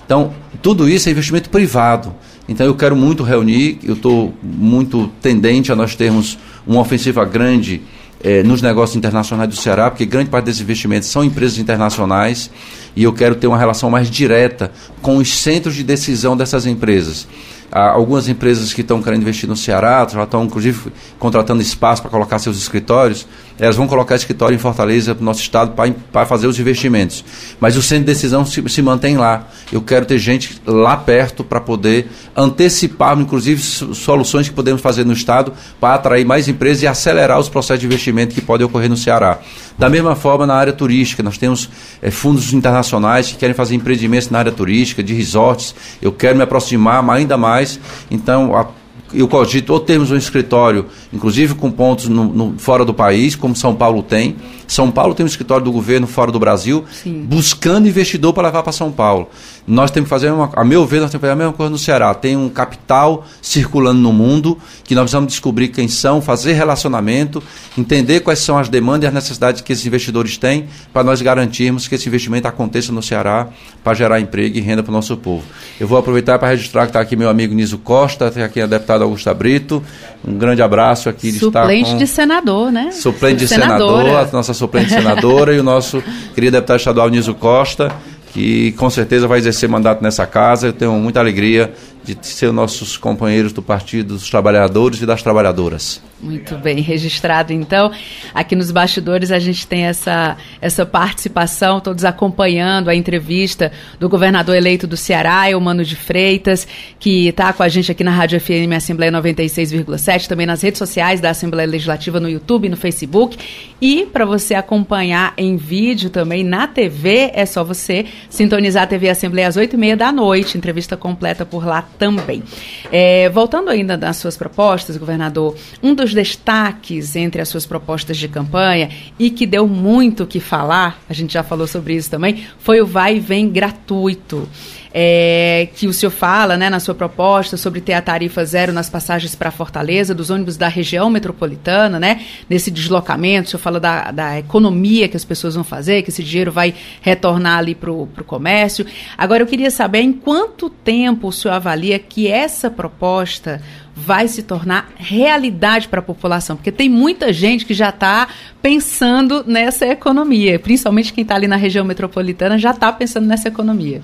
Então, 0.04 0.32
tudo 0.60 0.88
isso 0.88 1.08
é 1.08 1.12
investimento 1.12 1.48
privado. 1.48 2.12
Então, 2.48 2.66
eu 2.66 2.74
quero 2.74 2.96
muito 2.96 3.22
reunir, 3.22 3.78
eu 3.84 3.94
estou 3.94 4.34
muito 4.42 5.08
tendente 5.20 5.70
a 5.70 5.76
nós 5.76 5.94
termos 5.94 6.36
uma 6.66 6.80
ofensiva 6.80 7.24
grande 7.24 7.82
eh, 8.22 8.42
nos 8.42 8.60
negócios 8.60 8.96
internacionais 8.96 9.48
do 9.48 9.56
Ceará, 9.56 9.90
porque 9.90 10.04
grande 10.04 10.28
parte 10.28 10.46
desses 10.46 10.60
investimentos 10.60 11.08
são 11.08 11.22
empresas 11.22 11.58
internacionais 11.58 12.50
e 12.96 13.04
eu 13.04 13.12
quero 13.12 13.36
ter 13.36 13.46
uma 13.46 13.58
relação 13.58 13.88
mais 13.90 14.10
direta 14.10 14.72
com 15.00 15.16
os 15.16 15.32
centros 15.32 15.74
de 15.76 15.84
decisão 15.84 16.36
dessas 16.36 16.66
empresas 16.66 17.28
algumas 17.72 18.28
empresas 18.28 18.72
que 18.72 18.82
estão 18.82 19.02
querendo 19.02 19.22
investir 19.22 19.48
no 19.48 19.56
Ceará, 19.56 20.06
já 20.10 20.22
estão 20.22 20.44
inclusive 20.44 20.92
contratando 21.18 21.62
espaço 21.62 22.02
para 22.02 22.10
colocar 22.10 22.38
seus 22.38 22.58
escritórios, 22.58 23.26
elas 23.58 23.76
vão 23.76 23.86
colocar 23.86 24.16
escritório 24.16 24.54
em 24.54 24.58
Fortaleza 24.58 25.14
para 25.14 25.22
o 25.22 25.24
nosso 25.24 25.40
estado 25.40 25.74
para 26.12 26.26
fazer 26.26 26.46
os 26.46 26.58
investimentos. 26.58 27.24
Mas 27.60 27.76
o 27.76 27.82
centro 27.82 28.06
de 28.06 28.12
decisão 28.12 28.44
se, 28.44 28.62
se 28.68 28.82
mantém 28.82 29.16
lá. 29.16 29.46
Eu 29.72 29.80
quero 29.82 30.06
ter 30.06 30.18
gente 30.18 30.60
lá 30.66 30.96
perto 30.96 31.44
para 31.44 31.60
poder 31.60 32.08
antecipar, 32.36 33.18
inclusive, 33.18 33.60
soluções 33.62 34.48
que 34.48 34.54
podemos 34.54 34.80
fazer 34.80 35.04
no 35.04 35.12
estado 35.12 35.52
para 35.80 35.94
atrair 35.94 36.24
mais 36.24 36.48
empresas 36.48 36.82
e 36.82 36.86
acelerar 36.86 37.38
os 37.38 37.48
processos 37.48 37.80
de 37.80 37.86
investimento 37.86 38.34
que 38.34 38.40
podem 38.40 38.66
ocorrer 38.66 38.88
no 38.88 38.96
Ceará. 38.96 39.38
Da 39.78 39.88
mesma 39.88 40.14
forma, 40.14 40.46
na 40.46 40.54
área 40.54 40.72
turística, 40.72 41.22
nós 41.22 41.38
temos 41.38 41.68
é, 42.00 42.10
fundos 42.10 42.52
internacionais 42.52 43.28
que 43.28 43.36
querem 43.36 43.54
fazer 43.54 43.74
empreendimentos 43.74 44.30
na 44.30 44.38
área 44.38 44.52
turística, 44.52 45.02
de 45.02 45.14
resorts. 45.14 45.74
Eu 46.00 46.12
quero 46.12 46.36
me 46.36 46.42
aproximar 46.42 47.08
ainda 47.10 47.36
mais. 47.36 47.80
Então, 48.10 48.54
a 48.56 48.66
eu 49.14 49.28
cogito 49.28 49.72
ou 49.72 49.80
termos 49.80 50.10
um 50.10 50.16
escritório, 50.16 50.86
inclusive 51.12 51.54
com 51.54 51.70
pontos 51.70 52.08
no, 52.08 52.24
no, 52.24 52.58
fora 52.58 52.84
do 52.84 52.94
país, 52.94 53.36
como 53.36 53.54
São 53.54 53.74
Paulo 53.74 54.02
tem. 54.02 54.36
São 54.66 54.90
Paulo 54.90 55.14
tem 55.14 55.24
um 55.24 55.26
escritório 55.26 55.64
do 55.64 55.72
governo 55.72 56.06
fora 56.06 56.32
do 56.32 56.38
Brasil, 56.38 56.84
Sim. 56.90 57.24
buscando 57.28 57.88
investidor 57.88 58.32
para 58.32 58.48
levar 58.48 58.62
para 58.62 58.72
São 58.72 58.90
Paulo. 58.90 59.28
Nós 59.66 59.92
temos 59.92 60.08
que 60.08 60.10
fazer, 60.10 60.30
uma, 60.32 60.50
a 60.54 60.64
meu 60.64 60.84
ver, 60.84 61.00
nós 61.00 61.10
temos 61.10 61.20
que 61.20 61.26
fazer 61.26 61.32
a 61.32 61.36
mesma 61.36 61.52
coisa 61.52 61.70
no 61.70 61.78
Ceará. 61.78 62.12
Tem 62.14 62.36
um 62.36 62.48
capital 62.48 63.24
circulando 63.40 64.00
no 64.00 64.12
mundo 64.12 64.58
que 64.82 64.94
nós 64.94 65.02
precisamos 65.02 65.28
descobrir 65.28 65.68
quem 65.68 65.86
são, 65.86 66.20
fazer 66.20 66.54
relacionamento, 66.54 67.42
entender 67.78 68.20
quais 68.20 68.40
são 68.40 68.58
as 68.58 68.68
demandas 68.68 69.04
e 69.04 69.06
as 69.06 69.14
necessidades 69.14 69.60
que 69.60 69.72
esses 69.72 69.86
investidores 69.86 70.36
têm, 70.36 70.66
para 70.92 71.04
nós 71.04 71.22
garantirmos 71.22 71.86
que 71.86 71.94
esse 71.94 72.08
investimento 72.08 72.48
aconteça 72.48 72.90
no 72.92 73.02
Ceará 73.02 73.48
para 73.84 73.94
gerar 73.94 74.20
emprego 74.20 74.58
e 74.58 74.60
renda 74.60 74.82
para 74.82 74.90
o 74.90 74.94
nosso 74.94 75.16
povo. 75.16 75.44
Eu 75.78 75.86
vou 75.86 75.96
aproveitar 75.96 76.38
para 76.38 76.48
registrar 76.48 76.82
que 76.82 76.90
está 76.90 77.00
aqui 77.00 77.14
meu 77.14 77.28
amigo 77.28 77.54
Niso 77.54 77.78
Costa, 77.78 78.30
tem 78.30 78.42
aqui 78.42 78.60
a 78.60 78.66
deputada 78.66 79.04
Augusta 79.04 79.32
Brito. 79.32 79.82
Um 80.26 80.34
grande 80.38 80.62
abraço 80.62 81.08
aqui. 81.08 81.32
Suplente 81.32 81.96
de 81.96 82.06
senador, 82.06 82.72
né? 82.72 82.90
Suplente 82.90 83.36
de 83.36 83.48
senador, 83.48 84.06
a 84.08 84.28
nossa 84.32 84.52
suplente 84.52 84.90
senadora 84.90 85.54
e 85.54 85.60
o 85.60 85.62
nosso 85.62 86.02
querido 86.34 86.52
deputado 86.56 86.78
estadual 86.78 87.08
Niso 87.08 87.34
Costa 87.34 87.92
que 88.32 88.72
com 88.72 88.88
certeza 88.88 89.28
vai 89.28 89.38
exercer 89.38 89.68
mandato 89.68 90.02
nessa 90.02 90.26
casa. 90.26 90.68
Eu 90.68 90.72
tenho 90.72 90.92
muita 90.92 91.20
alegria 91.20 91.72
de 92.04 92.18
ser 92.22 92.52
nossos 92.52 92.96
companheiros 92.96 93.52
do 93.52 93.62
Partido 93.62 94.14
dos 94.14 94.28
Trabalhadores 94.28 95.00
e 95.00 95.06
das 95.06 95.22
Trabalhadoras. 95.22 96.00
Muito 96.22 96.56
bem, 96.56 96.80
registrado 96.80 97.52
então. 97.52 97.90
Aqui 98.32 98.54
nos 98.54 98.70
bastidores 98.70 99.32
a 99.32 99.40
gente 99.40 99.66
tem 99.66 99.86
essa, 99.86 100.36
essa 100.60 100.86
participação, 100.86 101.80
todos 101.80 102.04
acompanhando 102.04 102.88
a 102.88 102.94
entrevista 102.94 103.72
do 103.98 104.08
governador 104.08 104.54
eleito 104.54 104.86
do 104.86 104.96
Ceará, 104.96 105.50
Eumano 105.50 105.84
de 105.84 105.96
Freitas, 105.96 106.66
que 107.00 107.26
está 107.26 107.52
com 107.52 107.64
a 107.64 107.68
gente 107.68 107.90
aqui 107.90 108.04
na 108.04 108.12
Rádio 108.12 108.40
FM 108.40 108.72
Assembleia 108.76 109.10
96,7, 109.10 110.28
também 110.28 110.46
nas 110.46 110.62
redes 110.62 110.78
sociais 110.78 111.20
da 111.20 111.30
Assembleia 111.30 111.68
Legislativa, 111.68 112.20
no 112.20 112.30
YouTube, 112.30 112.68
no 112.68 112.76
Facebook. 112.76 113.36
E 113.80 114.06
para 114.06 114.24
você 114.24 114.54
acompanhar 114.54 115.34
em 115.36 115.56
vídeo 115.56 116.08
também 116.08 116.44
na 116.44 116.68
TV, 116.68 117.32
é 117.34 117.44
só 117.44 117.64
você 117.64 118.06
sintonizar 118.30 118.84
a 118.84 118.86
TV 118.86 119.08
Assembleia 119.08 119.48
às 119.48 119.56
8h30 119.56 119.96
da 119.96 120.12
noite, 120.12 120.56
entrevista 120.56 120.96
completa 120.96 121.44
por 121.44 121.66
lá 121.66 121.84
também. 121.98 122.42
É, 122.90 123.28
voltando 123.30 123.70
ainda 123.70 123.96
nas 123.96 124.16
suas 124.16 124.36
propostas, 124.36 124.96
governador, 124.96 125.56
um 125.82 125.94
dos 125.94 126.12
destaques 126.12 127.16
entre 127.16 127.40
as 127.40 127.48
suas 127.48 127.66
propostas 127.66 128.16
de 128.16 128.28
campanha 128.28 128.90
e 129.18 129.30
que 129.30 129.46
deu 129.46 129.66
muito 129.66 130.24
o 130.24 130.26
que 130.26 130.40
falar, 130.40 131.00
a 131.08 131.12
gente 131.12 131.32
já 131.32 131.42
falou 131.42 131.66
sobre 131.66 131.94
isso 131.94 132.10
também, 132.10 132.44
foi 132.58 132.80
o 132.80 132.86
vai 132.86 133.16
e 133.16 133.20
vem 133.20 133.48
gratuito 133.48 134.48
é, 134.94 135.68
que 135.74 135.86
o 135.86 135.92
senhor 135.92 136.10
fala 136.10 136.56
né, 136.56 136.68
na 136.68 136.78
sua 136.78 136.94
proposta 136.94 137.56
sobre 137.56 137.80
ter 137.80 137.94
a 137.94 138.02
tarifa 138.02 138.44
zero 138.44 138.72
nas 138.72 138.90
passagens 138.90 139.34
para 139.34 139.50
Fortaleza, 139.50 140.14
dos 140.14 140.30
ônibus 140.30 140.56
da 140.56 140.68
região 140.68 141.08
metropolitana, 141.08 141.98
né, 141.98 142.20
nesse 142.48 142.70
deslocamento, 142.70 143.48
o 143.48 143.50
senhor 143.50 143.62
fala 143.62 143.80
da, 143.80 144.10
da 144.10 144.38
economia 144.38 145.08
que 145.08 145.16
as 145.16 145.24
pessoas 145.24 145.54
vão 145.54 145.64
fazer, 145.64 146.02
que 146.02 146.10
esse 146.10 146.22
dinheiro 146.22 146.52
vai 146.52 146.74
retornar 147.00 147.58
ali 147.58 147.74
para 147.74 147.90
o 147.90 148.06
comércio. 148.26 148.84
Agora, 149.16 149.42
eu 149.42 149.46
queria 149.46 149.70
saber 149.70 150.00
em 150.00 150.12
quanto 150.12 150.68
tempo 150.68 151.28
o 151.28 151.32
senhor 151.32 151.54
avalia 151.54 151.98
que 151.98 152.28
essa 152.28 152.70
proposta 152.70 153.62
vai 153.94 154.26
se 154.26 154.42
tornar 154.42 154.90
realidade 154.96 155.88
para 155.88 156.00
a 156.00 156.02
população, 156.02 156.56
porque 156.56 156.72
tem 156.72 156.88
muita 156.88 157.32
gente 157.32 157.66
que 157.66 157.74
já 157.74 157.90
está 157.90 158.28
pensando 158.60 159.44
nessa 159.46 159.86
economia, 159.86 160.58
principalmente 160.58 161.12
quem 161.12 161.22
está 161.22 161.34
ali 161.34 161.46
na 161.46 161.56
região 161.56 161.84
metropolitana 161.84 162.58
já 162.58 162.70
está 162.70 162.90
pensando 162.90 163.26
nessa 163.26 163.48
economia. 163.48 164.00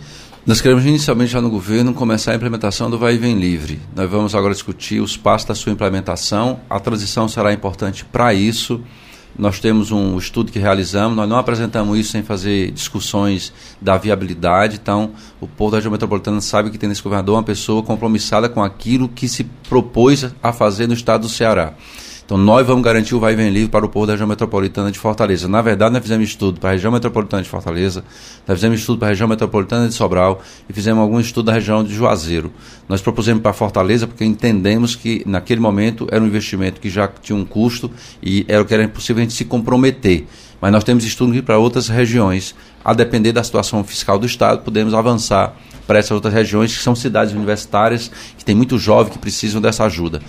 Nós 0.46 0.62
queremos 0.62 0.86
inicialmente 0.86 1.32
já 1.32 1.40
no 1.42 1.50
governo 1.50 1.92
começar 1.92 2.32
a 2.32 2.34
implementação 2.34 2.88
do 2.88 2.98
vai 2.98 3.14
e 3.14 3.18
vem 3.18 3.38
livre. 3.38 3.78
Nós 3.94 4.08
vamos 4.08 4.34
agora 4.34 4.54
discutir 4.54 5.00
os 5.00 5.16
passos 5.16 5.46
da 5.48 5.54
sua 5.54 5.72
implementação. 5.72 6.60
A 6.70 6.80
transição 6.80 7.28
será 7.28 7.52
importante 7.52 8.04
para 8.04 8.32
isso. 8.32 8.80
Nós 9.38 9.60
temos 9.60 9.92
um 9.92 10.16
estudo 10.16 10.50
que 10.50 10.58
realizamos, 10.58 11.16
nós 11.16 11.28
não 11.28 11.36
apresentamos 11.36 11.96
isso 11.98 12.12
sem 12.12 12.22
fazer 12.22 12.70
discussões 12.70 13.52
da 13.80 13.96
viabilidade. 13.98 14.78
Então, 14.82 15.12
o 15.40 15.46
povo 15.46 15.72
da 15.72 15.76
região 15.76 15.92
metropolitana 15.92 16.40
sabe 16.40 16.70
que 16.70 16.78
tem 16.78 16.88
nesse 16.88 17.02
governador 17.02 17.36
uma 17.36 17.42
pessoa 17.42 17.82
compromissada 17.82 18.48
com 18.48 18.64
aquilo 18.64 19.08
que 19.08 19.28
se 19.28 19.44
propôs 19.68 20.26
a 20.42 20.52
fazer 20.52 20.88
no 20.88 20.94
estado 20.94 21.22
do 21.22 21.28
Ceará. 21.28 21.74
Então 22.28 22.36
nós 22.36 22.66
vamos 22.66 22.84
garantir 22.84 23.14
o 23.14 23.18
vai 23.18 23.32
e 23.32 23.36
vem 23.36 23.48
livre 23.48 23.70
para 23.70 23.86
o 23.86 23.88
povo 23.88 24.04
da 24.04 24.12
região 24.12 24.28
metropolitana 24.28 24.92
de 24.92 24.98
Fortaleza. 24.98 25.48
Na 25.48 25.62
verdade, 25.62 25.94
nós 25.94 26.02
fizemos 26.02 26.28
estudo 26.28 26.60
para 26.60 26.68
a 26.68 26.72
região 26.74 26.92
metropolitana 26.92 27.42
de 27.42 27.48
Fortaleza, 27.48 28.04
nós 28.46 28.58
fizemos 28.58 28.80
estudo 28.80 28.98
para 28.98 29.08
a 29.08 29.12
região 29.12 29.26
metropolitana 29.26 29.88
de 29.88 29.94
Sobral 29.94 30.42
e 30.68 30.72
fizemos 30.74 31.00
algum 31.00 31.18
estudo 31.18 31.46
da 31.46 31.54
região 31.54 31.82
de 31.82 31.94
Juazeiro. 31.94 32.52
Nós 32.86 33.00
propusemos 33.00 33.42
para 33.42 33.54
Fortaleza 33.54 34.06
porque 34.06 34.26
entendemos 34.26 34.94
que 34.94 35.22
naquele 35.24 35.58
momento 35.58 36.06
era 36.10 36.22
um 36.22 36.26
investimento 36.26 36.82
que 36.82 36.90
já 36.90 37.08
tinha 37.08 37.34
um 37.34 37.46
custo 37.46 37.90
e 38.22 38.44
era 38.46 38.60
o 38.60 38.66
que 38.66 38.74
era 38.74 38.84
impossível 38.84 39.22
a 39.22 39.24
gente 39.24 39.32
se 39.32 39.46
comprometer. 39.46 40.26
Mas 40.60 40.70
nós 40.70 40.84
temos 40.84 41.04
estudo 41.04 41.42
para 41.42 41.56
outras 41.56 41.88
regiões. 41.88 42.54
A 42.84 42.92
depender 42.92 43.32
da 43.32 43.42
situação 43.42 43.82
fiscal 43.82 44.18
do 44.18 44.26
Estado, 44.26 44.62
podemos 44.62 44.92
avançar 44.92 45.56
para 45.86 45.98
essas 45.98 46.10
outras 46.10 46.34
regiões 46.34 46.76
que 46.76 46.82
são 46.82 46.94
cidades 46.94 47.32
universitárias, 47.32 48.10
que 48.36 48.44
tem 48.44 48.54
muito 48.54 48.78
jovem 48.78 49.10
que 49.10 49.18
precisam 49.18 49.62
dessa 49.62 49.84
ajuda. 49.84 50.20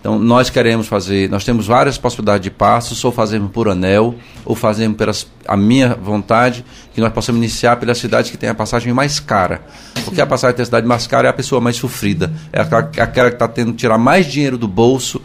Então, 0.00 0.18
nós 0.18 0.48
queremos 0.48 0.88
fazer, 0.88 1.28
nós 1.28 1.44
temos 1.44 1.66
várias 1.66 1.98
possibilidades 1.98 2.42
de 2.42 2.50
passos, 2.50 3.04
ou 3.04 3.12
fazemos 3.12 3.50
por 3.52 3.68
anel, 3.68 4.14
ou 4.46 4.56
fazemos 4.56 4.96
pela 4.96 5.12
a 5.46 5.56
minha 5.56 5.94
vontade, 5.94 6.64
que 6.94 7.00
nós 7.02 7.12
possamos 7.12 7.38
iniciar 7.38 7.76
pela 7.76 7.94
cidade 7.94 8.30
que 8.30 8.38
tem 8.38 8.48
a 8.48 8.54
passagem 8.54 8.94
mais 8.94 9.20
cara. 9.20 9.60
Porque 10.04 10.20
a 10.20 10.26
passagem 10.26 10.56
da 10.56 10.64
cidade 10.64 10.86
mais 10.86 11.06
cara 11.06 11.28
é 11.28 11.30
a 11.30 11.34
pessoa 11.34 11.60
mais 11.60 11.76
sofrida, 11.76 12.32
é 12.50 12.62
aquela, 12.62 12.80
aquela 12.80 13.28
que 13.28 13.36
está 13.36 13.46
tendo 13.46 13.72
que 13.72 13.78
tirar 13.78 13.98
mais 13.98 14.26
dinheiro 14.26 14.56
do 14.56 14.66
bolso 14.66 15.20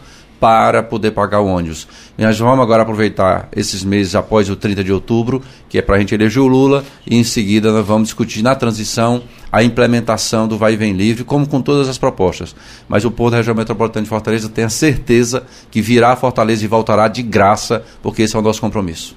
para 0.46 0.84
poder 0.84 1.10
pagar 1.10 1.40
o 1.40 1.48
ônibus. 1.48 1.88
E 2.16 2.22
nós 2.24 2.38
vamos 2.38 2.62
agora 2.62 2.84
aproveitar 2.84 3.50
esses 3.52 3.84
meses 3.84 4.14
após 4.14 4.48
o 4.48 4.56
30 4.56 4.84
de 4.84 4.94
outubro, 4.94 5.42
que 5.68 5.80
é 5.80 5.82
para 5.82 5.96
a 5.96 6.00
gente 6.00 6.14
eleger 6.14 6.40
o 6.40 6.46
Lula, 6.46 6.86
e 7.04 7.18
em 7.18 7.24
seguida 7.24 7.72
nós 7.72 7.84
vamos 7.84 8.10
discutir 8.10 8.44
na 8.44 8.54
transição 8.54 9.24
a 9.52 9.64
implementação 9.64 10.48
do 10.48 10.56
vai 10.56 10.74
e 10.74 10.76
vem 10.76 10.94
livre, 10.94 11.24
como 11.24 11.48
com 11.48 11.64
todas 11.64 11.90
as 11.90 11.98
propostas. 11.98 12.56
Mas 12.88 13.04
o 13.06 13.10
povo 13.10 13.32
da 13.32 13.38
região 13.38 13.56
metropolitana 13.56 14.04
de 14.04 14.10
Fortaleza 14.10 14.48
tem 14.48 14.66
a 14.66 14.70
certeza 14.70 15.42
que 15.72 15.82
virá 15.82 16.12
a 16.12 16.16
Fortaleza 16.16 16.64
e 16.64 16.68
voltará 16.68 17.08
de 17.08 17.24
graça, 17.24 17.84
porque 18.04 18.22
esse 18.22 18.36
é 18.36 18.40
o 18.40 18.42
nosso 18.44 18.62
compromisso. 18.62 19.16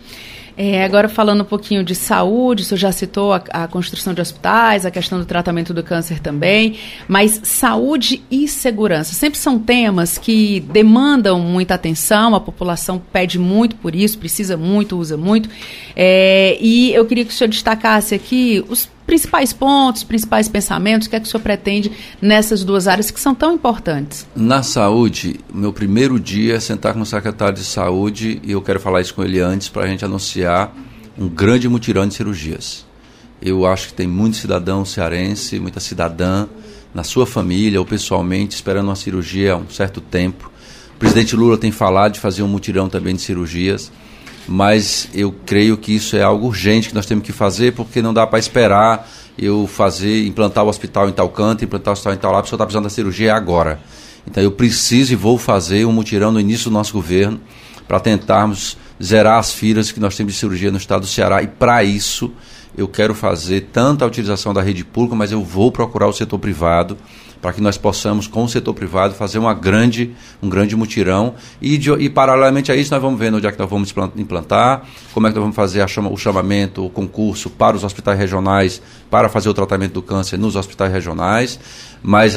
É, 0.61 0.83
agora 0.83 1.09
falando 1.09 1.43
um 1.43 1.45
pouquinho 1.45 1.85
de 1.85 1.95
saúde, 1.95 2.65
senhor 2.65 2.81
já 2.81 2.91
citou 2.91 3.33
a, 3.33 3.37
a, 3.51 3.69
construção 3.69 4.13
de 4.13 4.21
hospitais, 4.21 4.85
a 4.85 4.91
questão 4.91 5.17
do 5.17 5.25
tratamento 5.25 5.73
do 5.73 5.85
câncer 5.85 6.19
também, 6.19 6.81
mas 7.07 7.41
saúde 7.45 8.25
e 8.29 8.49
segurança 8.49 9.15
sempre 9.15 9.39
são 9.39 9.57
temas 9.57 10.19
que 10.19 10.59
demandam 10.59 11.39
muita 11.39 11.75
atenção, 11.75 12.35
a 12.35 12.41
população 12.41 13.01
pede 13.13 13.39
muito 13.39 13.77
por 13.77 13.95
isso, 13.95 14.19
precisa 14.19 14.57
muito, 14.57 14.99
usa 14.99 15.17
muito. 15.17 15.49
É, 15.95 16.59
e 16.61 16.93
eu 16.93 17.07
queria 17.07 17.25
que 17.25 17.31
o 17.31 17.35
senhor 17.35 17.49
destacasse 17.49 18.13
aqui 18.13 18.65
os 18.69 18.89
principais 19.09 19.55
pontos, 19.55 20.05
principais 20.05 20.49
pensamentos, 20.49 21.07
o 21.07 21.11
que 21.11 21.17
é 21.17 21.21
que 21.21 21.27
o 21.27 21.31
senhor 21.31 21.43
pretende 21.43 21.91
nessas 22.21 22.63
duas 22.63 22.87
áreas 22.87 23.11
que 23.11 23.19
são 23.19 23.35
tão 23.35 23.55
importantes? 23.55 24.27
Na 24.37 24.63
saúde, 24.63 25.41
meu 25.53 25.73
primeiro 25.73 26.21
dia 26.21 26.57
é 26.57 26.61
sentar 26.61 26.93
com 26.93 27.01
o 27.01 27.07
secretário 27.07 27.57
de 27.57 27.65
saúde 27.65 28.39
e 28.45 28.53
eu 28.53 28.61
quero 28.61 28.79
falar 28.79 29.01
isso 29.01 29.15
com 29.15 29.25
ele 29.25 29.41
antes 29.41 29.71
para 29.71 29.85
a 29.85 29.87
gente 29.87 30.05
anunciar 30.05 30.77
um 31.19 31.27
grande 31.27 31.67
mutirão 31.71 32.07
de 32.07 32.13
cirurgias. 32.13 32.85
Eu 33.41 33.65
acho 33.65 33.89
que 33.89 33.95
tem 33.95 34.07
muito 34.07 34.37
cidadão 34.37 34.85
cearense, 34.85 35.59
muita 35.59 35.81
cidadã 35.81 36.47
na 36.93 37.03
sua 37.03 37.27
família 37.27 37.81
ou 37.81 37.87
pessoalmente 37.87 38.57
esperando 38.57 38.89
uma 38.89 38.97
cirurgia 38.97 39.55
há 39.55 39.57
um 39.57 39.71
certo 39.71 40.03
tempo. 40.03 40.53
O 40.95 40.99
presidente 40.99 41.35
Lula 41.35 41.57
tem 41.57 41.73
falado 41.73 42.13
de 42.13 42.21
fazer 42.21 42.43
um 42.43 42.49
mutirão 42.49 42.91
também 42.91 43.15
de 43.15 43.23
cirurgias 43.23 43.91
mas 44.49 45.09
eu 45.13 45.33
creio 45.45 45.77
que 45.77 45.95
isso 45.95 46.17
é 46.17 46.23
algo 46.23 46.47
urgente 46.47 46.89
que 46.89 46.95
nós 46.95 47.05
temos 47.05 47.23
que 47.23 47.33
fazer, 47.33 47.75
porque 47.75 48.01
não 48.01 48.15
dá 48.15 48.27
para 48.27 48.39
esperar 48.39 49.07
eu 49.37 49.67
fazer, 49.67 50.27
implantar 50.27 50.65
o 50.65 50.69
hospital 50.69 51.09
em 51.09 51.13
tal 51.13 51.29
canto, 51.29 51.65
implantar 51.65 51.93
o 51.93 51.93
hospital 51.93 52.15
em 52.15 52.17
tal 52.17 52.33
lá, 52.33 52.39
a 52.39 52.43
está 52.43 52.57
precisando 52.57 52.85
da 52.85 52.91
cirurgia 52.91 53.35
agora. 53.35 53.79
Então 54.27 54.43
eu 54.43 54.51
preciso 54.51 55.13
e 55.13 55.17
vou 55.17 55.37
fazer 55.37 55.85
um 55.85 55.93
mutirão 55.93 56.33
no 56.33 56.41
início 56.41 56.71
do 56.71 56.75
nosso 56.75 56.95
governo 56.95 57.39
para 57.87 58.01
tentarmos 58.01 58.77
zerar 59.03 59.39
as 59.39 59.53
filas 59.53 59.93
que 59.93 60.01
nós 60.01 60.17
temos 60.17 60.33
de 60.33 60.39
cirurgia 60.39 60.71
no 60.71 60.79
estado 60.79 61.03
do 61.03 61.07
Ceará 61.07 61.43
e 61.43 61.47
para 61.47 61.85
isso 61.85 62.33
eu 62.77 62.89
quero 62.89 63.15
fazer 63.15 63.69
tanto 63.73 64.03
a 64.03 64.07
utilização 64.07 64.55
da 64.55 64.63
rede 64.63 64.85
pública, 64.85 65.15
mas 65.15 65.31
eu 65.31 65.43
vou 65.43 65.71
procurar 65.71 66.09
o 66.09 66.13
setor 66.13 66.39
privado 66.39 66.97
para 67.41 67.53
que 67.53 67.61
nós 67.61 67.79
possamos, 67.79 68.27
com 68.27 68.45
o 68.45 68.49
setor 68.49 68.75
privado, 68.75 69.15
fazer 69.15 69.39
uma 69.39 69.55
grande, 69.55 70.15
um 70.43 70.49
grande 70.49 70.75
mutirão 70.75 71.35
e, 71.61 71.79
de, 71.79 71.91
e, 71.93 72.11
paralelamente 72.11 72.73
a 72.73 72.77
isso, 72.77 72.93
nós 72.93 73.01
vamos 73.01 73.19
ver 73.19 73.33
onde 73.33 73.47
é 73.47 73.53
que 73.53 73.59
nós 73.59 73.71
vamos 73.71 73.95
implantar, 74.17 74.83
como 75.13 75.27
é 75.27 75.31
que 75.31 75.37
nós 75.37 75.43
vamos 75.43 75.57
fazer 75.57 75.87
chama, 75.89 76.11
o 76.11 76.17
chamamento, 76.17 76.85
o 76.85 76.91
concurso 76.91 77.49
para 77.51 77.77
os 77.77 77.85
hospitais 77.85 78.19
regionais 78.19 78.83
para 79.11 79.29
fazer 79.29 79.49
o 79.49 79.55
tratamento 79.55 79.95
do 79.95 80.03
câncer 80.03 80.37
nos 80.37 80.57
hospitais 80.57 80.93
regionais. 80.93 81.59
Mas, 82.03 82.35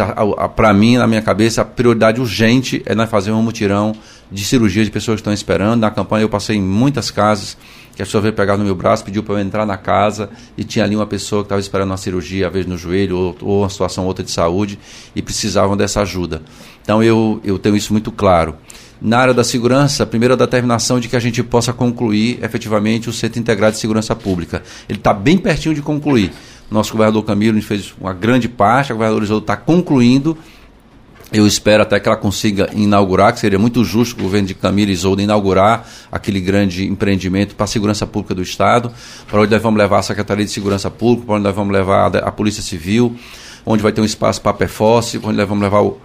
para 0.56 0.74
mim, 0.74 0.97
na 0.97 1.08
minha 1.08 1.22
cabeça, 1.22 1.62
a 1.62 1.66
prioridade 1.66 2.20
urgente 2.20 2.82
é 2.86 2.95
nós 2.95 3.10
fazer 3.10 3.32
um 3.32 3.41
mutirão 3.41 3.93
de 4.32 4.45
cirurgia 4.45 4.84
de 4.84 4.91
pessoas 4.91 5.16
que 5.16 5.22
estão 5.22 5.34
esperando. 5.34 5.82
Na 5.82 5.91
campanha 5.91 6.24
eu 6.24 6.30
passei 6.30 6.56
em 6.56 6.62
muitas 6.62 7.12
casas 7.12 7.58
que 7.96 8.02
a 8.02 8.06
pessoa 8.06 8.22
veio 8.22 8.34
pegar 8.34 8.58
no 8.58 8.64
meu 8.64 8.76
braço, 8.76 9.04
pediu 9.04 9.24
para 9.24 9.36
eu 9.36 9.39
entrar 9.39 9.66
na 9.66 9.78
casa 9.78 10.30
e 10.58 10.64
tinha 10.64 10.86
ali 10.86 10.96
uma 10.96 11.06
pessoa 11.06 11.44
que 11.44 11.48
estava 11.48 11.62
esperando 11.62 11.89
uma 11.89 11.98
cirurgia, 11.98 12.48
às 12.48 12.54
vezes 12.54 12.68
no 12.68 12.78
joelho 12.78 13.18
ou, 13.18 13.38
ou 13.42 13.62
uma 13.62 13.70
situação 13.70 14.06
outra 14.06 14.24
de 14.24 14.32
saúde 14.32 14.80
e 15.16 15.22
precisavam 15.22 15.76
dessa 15.76 16.02
ajuda. 16.02 16.42
Então 16.82 17.04
eu, 17.04 17.39
eu 17.44 17.60
tenho 17.60 17.76
isso 17.76 17.94
muito 17.94 18.12
claro. 18.12 18.56
Na 19.02 19.18
área 19.18 19.34
da 19.34 19.44
segurança, 19.44 20.04
a 20.04 20.06
primeira 20.06 20.38
determinação 20.38 21.00
de 21.00 21.08
que 21.08 21.16
a 21.16 21.20
gente 21.20 21.42
possa 21.42 21.74
concluir 21.74 22.39
efetivamente 22.44 23.10
o 23.10 23.14
Centro 23.14 23.39
Integrado 23.39 23.74
de 23.74 23.80
Segurança 23.80 24.16
Pública. 24.16 24.62
Ele 24.88 25.00
está 25.00 25.12
bem 25.12 25.39
pertinho 25.39 25.74
de 25.74 25.82
concluir. 25.82 26.32
Nosso 26.70 26.92
governador 26.92 27.24
Camilo 27.24 27.62
fez 27.62 27.94
uma 28.00 28.14
grande 28.14 28.48
parte, 28.48 28.92
a 28.92 28.96
governadora 28.96 29.26
Isolda 29.26 29.44
está 29.44 29.58
concluindo. 29.58 30.38
Eu 31.32 31.47
espero 31.47 31.84
até 31.84 31.97
que 31.97 32.09
ela 32.09 32.17
consiga 32.17 32.69
inaugurar, 32.73 33.32
que 33.32 33.39
seria 33.39 33.57
muito 33.57 33.86
justo 33.86 34.19
o 34.19 34.23
governo 34.23 34.49
de 34.49 34.53
Camilo 34.53 34.91
Isolda 34.91 35.21
inaugurar 35.21 35.88
aquele 36.11 36.41
grande 36.41 36.86
empreendimento 36.86 37.55
para 37.55 37.63
a 37.63 37.67
segurança 37.67 38.05
pública 38.05 38.36
do 38.36 38.41
Estado, 38.41 38.91
para 39.29 39.39
onde 39.39 39.51
nós 39.51 39.61
vamos 39.61 39.77
levar 39.77 39.99
a 39.99 40.03
Secretaria 40.03 40.43
de 40.43 40.51
Segurança 40.51 40.91
Pública, 40.91 41.27
para 41.27 41.36
onde 41.36 41.43
nós 41.45 41.55
vamos 41.55 41.73
levar 41.73 42.13
a, 42.17 42.32
Polícia 42.34 42.61
Civil, 42.61 43.15
onde 43.65 43.82
vai 43.82 43.93
ter 43.93 44.01
um 44.01 44.05
espaço 44.05 44.41
para 44.41 44.51
a 44.51 44.55
PEFOS, 44.55 45.15
onde 45.23 45.38
nós 45.38 45.47
vamos 45.47 45.63
levar 45.63 45.82
o, 45.82 46.01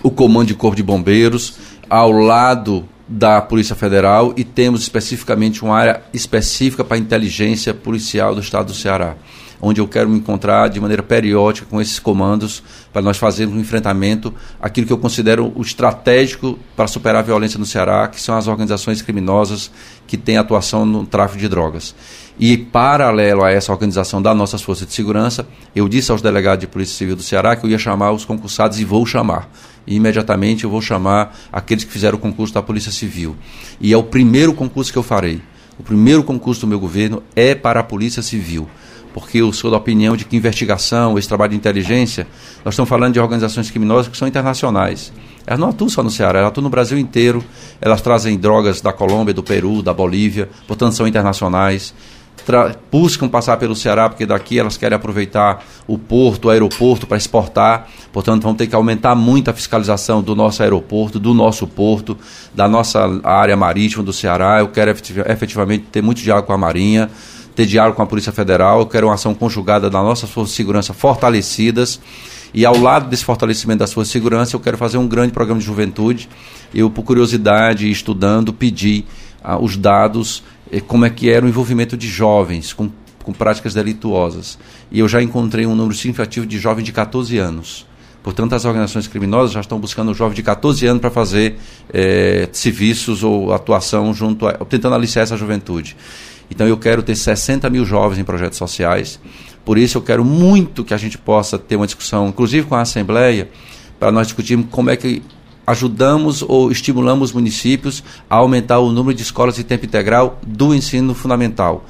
o 0.00 0.12
Comando 0.12 0.46
de 0.46 0.54
Corpo 0.54 0.76
de 0.76 0.82
Bombeiros, 0.84 1.58
ao 1.90 2.12
lado 2.12 2.88
da 3.08 3.40
Polícia 3.40 3.74
Federal 3.74 4.34
e 4.36 4.44
temos 4.44 4.82
especificamente 4.82 5.64
uma 5.64 5.76
área 5.76 6.02
específica 6.12 6.84
para 6.84 6.96
a 6.96 7.00
inteligência 7.00 7.72
policial 7.72 8.34
do 8.34 8.40
Estado 8.40 8.66
do 8.66 8.74
Ceará, 8.74 9.16
onde 9.60 9.80
eu 9.80 9.88
quero 9.88 10.08
me 10.08 10.18
encontrar 10.18 10.68
de 10.68 10.80
maneira 10.80 11.02
periódica 11.02 11.66
com 11.68 11.80
esses 11.80 11.98
comandos 11.98 12.62
para 12.92 13.02
nós 13.02 13.16
fazermos 13.16 13.56
um 13.56 13.60
enfrentamento 13.60 14.32
aquilo 14.60 14.86
que 14.86 14.92
eu 14.92 14.98
considero 14.98 15.52
o 15.54 15.62
estratégico 15.62 16.58
para 16.76 16.86
superar 16.86 17.20
a 17.20 17.22
violência 17.22 17.58
no 17.58 17.66
Ceará, 17.66 18.06
que 18.08 18.20
são 18.20 18.36
as 18.36 18.46
organizações 18.46 19.02
criminosas 19.02 19.70
que 20.06 20.16
têm 20.16 20.36
atuação 20.36 20.86
no 20.86 21.04
tráfico 21.04 21.38
de 21.38 21.48
drogas. 21.48 21.94
E 22.38 22.56
paralelo 22.56 23.42
a 23.42 23.50
essa 23.50 23.72
organização 23.72 24.22
das 24.22 24.36
nossas 24.36 24.62
forças 24.62 24.86
de 24.86 24.94
segurança, 24.94 25.46
eu 25.74 25.88
disse 25.88 26.12
aos 26.12 26.22
delegados 26.22 26.60
de 26.60 26.66
Polícia 26.68 26.96
Civil 26.96 27.16
do 27.16 27.22
Ceará 27.22 27.56
que 27.56 27.66
eu 27.66 27.70
ia 27.70 27.78
chamar 27.78 28.12
os 28.12 28.24
concursados 28.24 28.78
e 28.78 28.84
vou 28.84 29.04
chamar 29.04 29.50
e 29.88 29.96
imediatamente 29.96 30.64
eu 30.64 30.70
vou 30.70 30.82
chamar 30.82 31.34
aqueles 31.50 31.82
que 31.82 31.90
fizeram 31.90 32.18
o 32.18 32.20
concurso 32.20 32.52
da 32.52 32.62
Polícia 32.62 32.92
Civil. 32.92 33.34
E 33.80 33.90
é 33.90 33.96
o 33.96 34.02
primeiro 34.02 34.52
concurso 34.52 34.92
que 34.92 34.98
eu 34.98 35.02
farei. 35.02 35.40
O 35.78 35.82
primeiro 35.82 36.22
concurso 36.22 36.60
do 36.60 36.66
meu 36.66 36.78
governo 36.78 37.22
é 37.34 37.54
para 37.54 37.80
a 37.80 37.82
Polícia 37.82 38.20
Civil. 38.20 38.68
Porque 39.14 39.38
eu 39.38 39.52
sou 39.52 39.70
da 39.70 39.76
opinião 39.76 40.16
de 40.16 40.24
que 40.24 40.36
investigação, 40.36 41.18
esse 41.18 41.26
trabalho 41.26 41.50
de 41.50 41.56
inteligência, 41.56 42.26
nós 42.64 42.74
estamos 42.74 42.88
falando 42.88 43.14
de 43.14 43.20
organizações 43.20 43.70
criminosas 43.70 44.08
que 44.08 44.16
são 44.16 44.28
internacionais. 44.28 45.12
Elas 45.46 45.58
não 45.58 45.70
atuam 45.70 45.88
só 45.88 46.02
no 46.02 46.10
Ceará, 46.10 46.40
elas 46.40 46.50
atuam 46.50 46.64
no 46.64 46.70
Brasil 46.70 46.98
inteiro. 46.98 47.42
Elas 47.80 48.02
trazem 48.02 48.38
drogas 48.38 48.80
da 48.80 48.92
Colômbia, 48.92 49.32
do 49.32 49.42
Peru, 49.42 49.82
da 49.82 49.94
Bolívia, 49.94 50.48
portanto 50.66 50.92
são 50.92 51.06
internacionais 51.06 51.94
buscam 52.90 53.28
passar 53.28 53.56
pelo 53.56 53.74
Ceará, 53.74 54.08
porque 54.08 54.24
daqui 54.24 54.58
elas 54.58 54.76
querem 54.76 54.96
aproveitar 54.96 55.64
o 55.86 55.98
porto, 55.98 56.46
o 56.46 56.50
aeroporto 56.50 57.06
para 57.06 57.16
exportar. 57.16 57.88
Portanto, 58.12 58.42
vão 58.42 58.54
ter 58.54 58.66
que 58.66 58.74
aumentar 58.74 59.14
muito 59.14 59.50
a 59.50 59.52
fiscalização 59.52 60.22
do 60.22 60.34
nosso 60.34 60.62
aeroporto, 60.62 61.18
do 61.18 61.34
nosso 61.34 61.66
porto, 61.66 62.16
da 62.54 62.68
nossa 62.68 63.20
área 63.22 63.56
marítima 63.56 64.02
do 64.02 64.12
Ceará. 64.12 64.60
Eu 64.60 64.68
quero 64.68 64.90
efetivamente 64.90 65.86
ter 65.92 66.02
muito 66.02 66.22
diálogo 66.22 66.46
com 66.46 66.52
a 66.52 66.58
Marinha, 66.58 67.10
ter 67.58 67.66
diálogo 67.66 67.96
com 67.96 68.02
a 68.02 68.06
Polícia 68.06 68.30
Federal. 68.30 68.78
Eu 68.78 68.86
quero 68.86 69.08
uma 69.08 69.14
ação 69.14 69.34
conjugada 69.34 69.90
das 69.90 70.00
nossas 70.00 70.30
forças 70.30 70.52
de 70.52 70.56
segurança 70.56 70.94
fortalecidas. 70.94 72.00
E 72.54 72.64
ao 72.64 72.78
lado 72.78 73.08
desse 73.08 73.24
fortalecimento 73.24 73.80
das 73.80 73.92
forças 73.92 74.10
de 74.10 74.12
segurança, 74.12 74.54
eu 74.54 74.60
quero 74.60 74.78
fazer 74.78 74.96
um 74.96 75.08
grande 75.08 75.32
programa 75.32 75.58
de 75.58 75.66
juventude. 75.66 76.28
Eu, 76.72 76.88
por 76.88 77.02
curiosidade, 77.02 77.90
estudando, 77.90 78.52
pedi 78.52 79.04
ah, 79.42 79.58
os 79.58 79.76
dados 79.76 80.44
como 80.86 81.04
é 81.04 81.10
que 81.10 81.28
era 81.28 81.44
o 81.44 81.48
envolvimento 81.48 81.96
de 81.96 82.06
jovens 82.06 82.72
com, 82.72 82.90
com 83.24 83.32
práticas 83.32 83.74
delituosas. 83.74 84.56
E 84.88 85.00
eu 85.00 85.08
já 85.08 85.20
encontrei 85.20 85.66
um 85.66 85.74
número 85.74 85.96
significativo 85.96 86.46
de 86.46 86.60
jovens 86.60 86.84
de 86.84 86.92
14 86.92 87.38
anos. 87.38 87.88
Portanto, 88.22 88.52
as 88.54 88.64
organizações 88.66 89.08
criminosas 89.08 89.50
já 89.50 89.60
estão 89.60 89.80
buscando 89.80 90.12
um 90.12 90.14
jovem 90.14 90.36
de 90.36 90.44
14 90.44 90.86
anos 90.86 91.00
para 91.00 91.10
fazer 91.10 91.58
é, 91.92 92.48
serviços 92.52 93.24
ou 93.24 93.52
atuação 93.52 94.14
junto 94.14 94.46
a, 94.46 94.52
tentando 94.52 94.94
aliciar 94.94 95.24
essa 95.24 95.36
juventude. 95.36 95.96
Então 96.50 96.66
eu 96.66 96.76
quero 96.76 97.02
ter 97.02 97.14
60 97.14 97.68
mil 97.70 97.84
jovens 97.84 98.18
em 98.18 98.24
projetos 98.24 98.58
sociais. 98.58 99.20
Por 99.64 99.76
isso 99.76 99.98
eu 99.98 100.02
quero 100.02 100.24
muito 100.24 100.84
que 100.84 100.94
a 100.94 100.96
gente 100.96 101.18
possa 101.18 101.58
ter 101.58 101.76
uma 101.76 101.86
discussão, 101.86 102.28
inclusive 102.28 102.66
com 102.66 102.74
a 102.74 102.80
Assembleia, 102.80 103.48
para 103.98 104.10
nós 104.10 104.28
discutirmos 104.28 104.66
como 104.70 104.90
é 104.90 104.96
que 104.96 105.22
ajudamos 105.66 106.40
ou 106.40 106.72
estimulamos 106.72 107.30
os 107.30 107.34
municípios 107.34 108.02
a 108.30 108.36
aumentar 108.36 108.78
o 108.78 108.90
número 108.90 109.14
de 109.14 109.22
escolas 109.22 109.56
de 109.56 109.64
tempo 109.64 109.84
integral 109.84 110.40
do 110.46 110.74
ensino 110.74 111.14
fundamental 111.14 111.84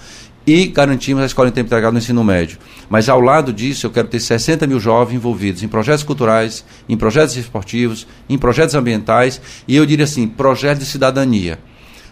e 0.48 0.66
garantimos 0.66 1.22
a 1.22 1.26
escola 1.26 1.50
em 1.50 1.52
tempo 1.52 1.66
integral 1.66 1.92
no 1.92 1.98
ensino 1.98 2.24
médio. 2.24 2.58
Mas 2.88 3.08
ao 3.10 3.20
lado 3.20 3.52
disso, 3.52 3.86
eu 3.86 3.90
quero 3.90 4.08
ter 4.08 4.18
60 4.18 4.66
mil 4.66 4.80
jovens 4.80 5.16
envolvidos 5.16 5.62
em 5.62 5.68
projetos 5.68 6.02
culturais, 6.02 6.64
em 6.88 6.96
projetos 6.96 7.36
esportivos, 7.36 8.06
em 8.30 8.38
projetos 8.38 8.74
ambientais 8.74 9.40
e 9.68 9.76
eu 9.76 9.84
diria 9.84 10.04
assim, 10.04 10.26
projetos 10.26 10.84
de 10.84 10.90
cidadania. 10.90 11.58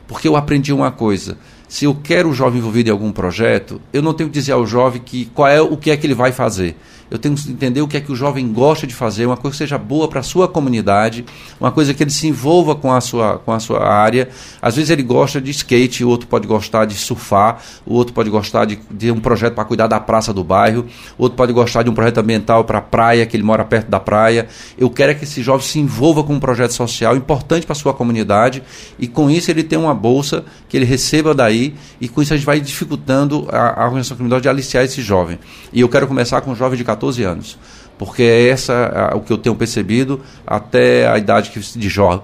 Porque 0.06 0.28
eu 0.28 0.36
aprendi 0.36 0.70
uma 0.70 0.90
coisa, 0.90 1.38
se 1.68 1.84
eu 1.84 1.94
quero 1.94 2.30
o 2.30 2.34
jovem 2.34 2.58
envolvido 2.58 2.88
em 2.88 2.92
algum 2.92 3.10
projeto, 3.10 3.80
eu 3.92 4.02
não 4.02 4.14
tenho 4.14 4.28
que 4.30 4.34
dizer 4.34 4.52
ao 4.52 4.66
jovem 4.66 5.00
que 5.04 5.26
qual 5.26 5.48
é 5.48 5.60
o 5.60 5.76
que 5.76 5.90
é 5.90 5.96
que 5.96 6.06
ele 6.06 6.14
vai 6.14 6.32
fazer 6.32 6.76
eu 7.10 7.18
tenho 7.18 7.34
que 7.34 7.50
entender 7.50 7.80
o 7.80 7.88
que 7.88 7.96
é 7.96 8.00
que 8.00 8.10
o 8.10 8.16
jovem 8.16 8.52
gosta 8.52 8.86
de 8.86 8.94
fazer, 8.94 9.26
uma 9.26 9.36
coisa 9.36 9.54
que 9.54 9.58
seja 9.58 9.78
boa 9.78 10.08
para 10.08 10.20
a 10.20 10.22
sua 10.22 10.48
comunidade, 10.48 11.24
uma 11.60 11.70
coisa 11.70 11.94
que 11.94 12.02
ele 12.02 12.10
se 12.10 12.26
envolva 12.26 12.74
com 12.74 12.92
a 12.92 13.00
sua, 13.00 13.38
com 13.38 13.52
a 13.52 13.60
sua 13.60 13.86
área. 13.86 14.28
Às 14.60 14.76
vezes 14.76 14.90
ele 14.90 15.02
gosta 15.02 15.40
de 15.40 15.50
skate, 15.50 16.04
o 16.04 16.08
outro 16.08 16.26
pode 16.26 16.46
gostar 16.46 16.84
de 16.84 16.94
surfar, 16.94 17.62
o 17.84 17.94
outro 17.94 18.12
pode 18.12 18.28
gostar 18.28 18.64
de, 18.64 18.78
de 18.90 19.10
um 19.10 19.20
projeto 19.20 19.54
para 19.54 19.64
cuidar 19.64 19.86
da 19.86 20.00
praça 20.00 20.32
do 20.32 20.42
bairro, 20.42 20.86
o 21.16 21.22
outro 21.22 21.36
pode 21.36 21.52
gostar 21.52 21.82
de 21.82 21.90
um 21.90 21.94
projeto 21.94 22.18
ambiental 22.18 22.64
para 22.64 22.78
a 22.78 22.82
praia, 22.82 23.24
que 23.24 23.36
ele 23.36 23.44
mora 23.44 23.64
perto 23.64 23.88
da 23.88 24.00
praia. 24.00 24.48
Eu 24.76 24.90
quero 24.90 25.12
é 25.12 25.14
que 25.14 25.24
esse 25.24 25.42
jovem 25.42 25.64
se 25.64 25.78
envolva 25.78 26.24
com 26.24 26.34
um 26.34 26.40
projeto 26.40 26.72
social 26.72 27.16
importante 27.16 27.64
para 27.64 27.72
a 27.72 27.76
sua 27.76 27.94
comunidade 27.94 28.62
e 28.98 29.06
com 29.06 29.30
isso 29.30 29.50
ele 29.50 29.62
tem 29.62 29.78
uma 29.78 29.94
bolsa 29.94 30.44
que 30.68 30.76
ele 30.76 30.84
receba 30.84 31.34
daí 31.34 31.74
e 32.00 32.08
com 32.08 32.20
isso 32.20 32.34
a 32.34 32.36
gente 32.36 32.46
vai 32.46 32.60
dificultando 32.60 33.46
a, 33.50 33.82
a 33.82 33.84
organização 33.84 34.16
criminosa 34.16 34.42
de 34.42 34.48
aliciar 34.48 34.84
esse 34.84 35.00
jovem. 35.00 35.38
E 35.72 35.80
eu 35.80 35.88
quero 35.88 36.08
começar 36.08 36.40
com 36.40 36.50
um 36.50 36.56
jovem 36.56 36.76
de 36.76 36.84
14 36.84 36.95
anos, 37.24 37.58
porque 37.98 38.22
é 38.22 38.48
essa 38.48 39.12
o 39.14 39.20
que 39.20 39.32
eu 39.32 39.38
tenho 39.38 39.54
percebido 39.54 40.20
até 40.46 41.08
a 41.08 41.18
idade 41.18 41.50
de, 41.76 41.88
jo 41.88 42.22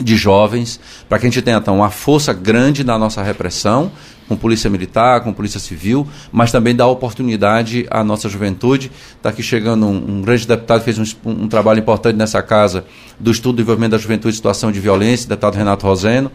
de 0.00 0.16
jovens, 0.16 0.80
para 1.08 1.18
que 1.18 1.26
a 1.26 1.28
gente 1.30 1.42
tenha 1.42 1.58
então, 1.58 1.76
uma 1.76 1.90
força 1.90 2.32
grande 2.32 2.82
na 2.82 2.98
nossa 2.98 3.22
repressão, 3.22 3.92
com 4.28 4.36
polícia 4.36 4.70
militar, 4.70 5.20
com 5.20 5.32
polícia 5.32 5.60
civil, 5.60 6.08
mas 6.30 6.50
também 6.50 6.74
dar 6.74 6.86
oportunidade 6.86 7.86
à 7.90 8.02
nossa 8.02 8.28
juventude. 8.28 8.90
Está 9.16 9.28
aqui 9.28 9.42
chegando 9.42 9.86
um, 9.86 10.18
um, 10.18 10.22
grande 10.22 10.46
deputado 10.46 10.82
fez 10.82 10.98
um, 10.98 11.04
um, 11.26 11.48
trabalho 11.48 11.80
importante 11.80 12.16
nessa 12.16 12.40
casa 12.42 12.84
do 13.20 13.30
estudo 13.30 13.52
do 13.52 13.56
desenvolvimento 13.56 13.92
da 13.92 13.98
juventude 13.98 14.34
em 14.34 14.36
situação 14.36 14.72
de 14.72 14.80
violência, 14.80 15.28
deputado 15.28 15.56
Renato 15.56 15.86
Roseno. 15.86 16.30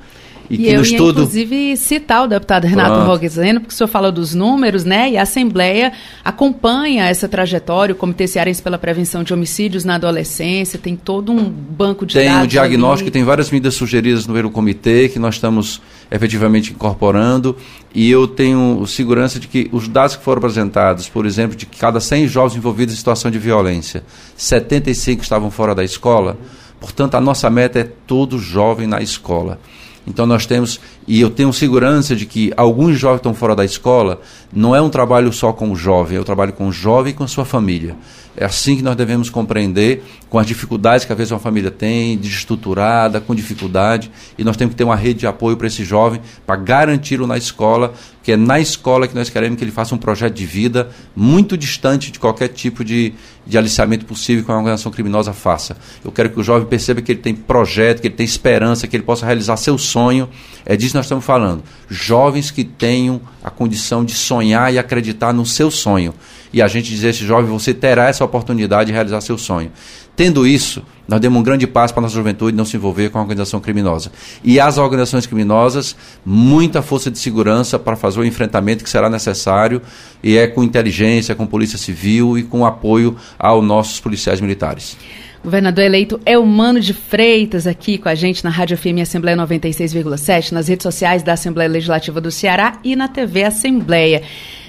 E, 0.49 0.63
e 0.63 0.73
eu 0.73 0.81
estudo... 0.81 1.21
inclusive, 1.21 1.75
citar 1.75 2.23
o 2.23 2.27
deputado 2.27 2.65
Renato 2.65 3.05
Roguezeno, 3.05 3.59
porque 3.59 3.73
o 3.73 3.77
senhor 3.77 3.87
falou 3.87 4.11
dos 4.11 4.33
números, 4.33 4.83
né? 4.83 5.11
E 5.11 5.17
a 5.17 5.23
Assembleia 5.23 5.91
acompanha 6.23 7.05
essa 7.05 7.27
trajetória, 7.27 7.93
o 7.93 7.97
Comitê 7.97 8.27
Cearense 8.27 8.61
pela 8.61 8.77
Prevenção 8.77 9.23
de 9.23 9.33
Homicídios 9.33 9.83
na 9.83 9.95
Adolescência, 9.95 10.79
tem 10.79 10.95
todo 10.95 11.31
um 11.31 11.49
banco 11.49 12.05
de 12.05 12.13
tem 12.13 12.25
dados. 12.25 12.39
Tem 12.39 12.47
o 12.47 12.49
diagnóstico, 12.49 13.07
ali. 13.07 13.11
tem 13.11 13.23
várias 13.23 13.51
medidas 13.51 13.75
sugeridas 13.75 14.25
no 14.25 14.33
pelo 14.33 14.51
comitê 14.51 15.09
que 15.09 15.19
nós 15.19 15.35
estamos 15.35 15.81
efetivamente 16.09 16.71
incorporando. 16.71 17.55
E 17.93 18.09
eu 18.09 18.27
tenho 18.27 18.85
segurança 18.85 19.39
de 19.39 19.47
que 19.47 19.69
os 19.71 19.87
dados 19.87 20.15
que 20.15 20.23
foram 20.23 20.37
apresentados, 20.39 21.09
por 21.09 21.25
exemplo, 21.25 21.57
de 21.57 21.65
que 21.65 21.77
cada 21.77 21.99
100 21.99 22.27
jovens 22.27 22.57
envolvidos 22.57 22.93
em 22.93 22.97
situação 22.97 23.29
de 23.31 23.39
violência, 23.39 24.03
75 24.35 25.23
estavam 25.23 25.49
fora 25.51 25.73
da 25.73 25.83
escola. 25.83 26.37
Portanto, 26.79 27.15
a 27.15 27.21
nossa 27.21 27.49
meta 27.49 27.79
é 27.79 27.83
todo 27.83 28.37
jovem 28.37 28.87
na 28.87 29.01
escola. 29.01 29.59
Então 30.07 30.25
nós 30.25 30.45
temos, 30.45 30.79
e 31.07 31.21
eu 31.21 31.29
tenho 31.29 31.53
segurança 31.53 32.15
de 32.15 32.25
que 32.25 32.51
alguns 32.57 32.99
jovens 32.99 33.17
estão 33.17 33.33
fora 33.33 33.55
da 33.55 33.63
escola, 33.63 34.19
não 34.51 34.75
é 34.75 34.81
um 34.81 34.89
trabalho 34.89 35.31
só 35.31 35.53
com 35.53 35.71
o 35.71 35.75
jovem, 35.75 36.17
é 36.17 36.19
um 36.19 36.23
trabalho 36.23 36.51
com 36.51 36.67
o 36.67 36.71
jovem 36.71 37.11
e 37.11 37.15
com 37.15 37.23
a 37.23 37.27
sua 37.27 37.45
família. 37.45 37.95
É 38.39 38.45
assim 38.45 38.75
que 38.75 38.83
nós 38.83 38.95
devemos 38.95 39.31
compreender, 39.31 40.03
com 40.29 40.37
as 40.37 40.45
dificuldades 40.45 41.05
que 41.05 41.11
às 41.11 41.17
vezes 41.17 41.31
uma 41.31 41.39
família 41.39 41.71
tem, 41.71 42.15
desestruturada, 42.17 43.19
com 43.19 43.33
dificuldade, 43.33 44.11
e 44.37 44.43
nós 44.43 44.55
temos 44.55 44.73
que 44.73 44.77
ter 44.77 44.83
uma 44.83 44.95
rede 44.95 45.21
de 45.21 45.27
apoio 45.27 45.57
para 45.57 45.65
esse 45.65 45.83
jovem, 45.83 46.21
para 46.45 46.55
garantir-o 46.55 47.25
na 47.25 47.35
escola, 47.35 47.93
que 48.21 48.33
é 48.33 48.37
na 48.37 48.59
escola 48.59 49.07
que 49.07 49.15
nós 49.15 49.29
queremos 49.29 49.57
que 49.57 49.63
ele 49.63 49.71
faça 49.71 49.95
um 49.95 49.97
projeto 49.97 50.35
de 50.35 50.45
vida 50.45 50.89
muito 51.15 51.57
distante 51.57 52.11
de 52.11 52.19
qualquer 52.19 52.49
tipo 52.49 52.83
de, 52.83 53.13
de 53.45 53.57
aliciamento 53.57 54.05
possível 54.05 54.43
que 54.43 54.51
uma 54.51 54.57
organização 54.57 54.91
criminosa 54.91 55.33
faça. 55.33 55.77
Eu 56.05 56.11
quero 56.11 56.29
que 56.29 56.39
o 56.39 56.43
jovem 56.43 56.67
perceba 56.67 57.01
que 57.01 57.13
ele 57.13 57.21
tem 57.21 57.33
projeto, 57.33 58.01
que 58.01 58.07
ele 58.07 58.15
tem 58.15 58.25
esperança, 58.25 58.85
que 58.85 58.95
ele 58.95 59.03
possa 59.03 59.25
realizar 59.25 59.57
seu 59.57 59.77
sonho. 59.77 60.29
É 60.65 60.75
disso 60.75 60.96
nós 60.97 61.05
estamos 61.05 61.23
falando. 61.23 61.63
Jovens 61.89 62.51
que 62.51 62.63
tenham 62.63 63.21
a 63.43 63.49
condição 63.49 64.03
de 64.03 64.13
sonhar 64.13 64.73
e 64.73 64.77
acreditar 64.77 65.33
no 65.33 65.45
seu 65.45 65.71
sonho 65.71 66.13
e 66.51 66.61
a 66.61 66.67
gente 66.67 66.89
dizer 66.89 67.07
a 67.07 67.09
esse 67.09 67.25
jovem, 67.25 67.49
você 67.49 67.73
terá 67.73 68.07
essa 68.07 68.23
oportunidade 68.23 68.87
de 68.87 68.93
realizar 68.93 69.21
seu 69.21 69.37
sonho. 69.37 69.71
Tendo 70.15 70.47
isso, 70.47 70.81
nós 71.07 71.19
demos 71.19 71.39
um 71.39 71.43
grande 71.43 71.67
passo 71.67 71.93
para 71.93 72.01
a 72.01 72.05
nossa 72.05 72.15
juventude 72.15 72.57
não 72.57 72.65
se 72.65 72.75
envolver 72.75 73.09
com 73.09 73.19
a 73.19 73.21
organização 73.21 73.59
criminosa. 73.59 74.11
E 74.43 74.59
as 74.59 74.77
organizações 74.77 75.27
criminosas, 75.27 75.95
muita 76.25 76.81
força 76.81 77.11
de 77.11 77.19
segurança 77.19 77.77
para 77.77 77.95
fazer 77.95 78.19
o 78.19 78.25
enfrentamento 78.25 78.83
que 78.83 78.89
será 78.89 79.09
necessário, 79.09 79.81
e 80.23 80.35
é 80.37 80.47
com 80.47 80.63
inteligência, 80.63 81.35
com 81.35 81.45
polícia 81.45 81.77
civil 81.77 82.37
e 82.37 82.43
com 82.43 82.65
apoio 82.65 83.15
aos 83.37 83.63
nossos 83.63 83.99
policiais 83.99 84.41
militares. 84.41 84.97
Governador 85.43 85.83
eleito 85.85 86.19
é 86.25 86.37
o 86.37 86.45
Mano 86.45 86.79
de 86.79 86.93
Freitas 86.93 87.67
aqui 87.67 87.97
com 87.97 88.09
a 88.09 88.15
gente 88.15 88.43
na 88.43 88.49
Rádio 88.49 88.77
FM 88.77 89.01
Assembleia 89.01 89.37
96,7, 89.37 90.51
nas 90.51 90.67
redes 90.67 90.83
sociais 90.83 91.23
da 91.23 91.33
Assembleia 91.33 91.69
Legislativa 91.69 92.19
do 92.19 92.31
Ceará 92.31 92.79
e 92.83 92.95
na 92.95 93.07
TV 93.07 93.43
Assembleia. 93.43 94.23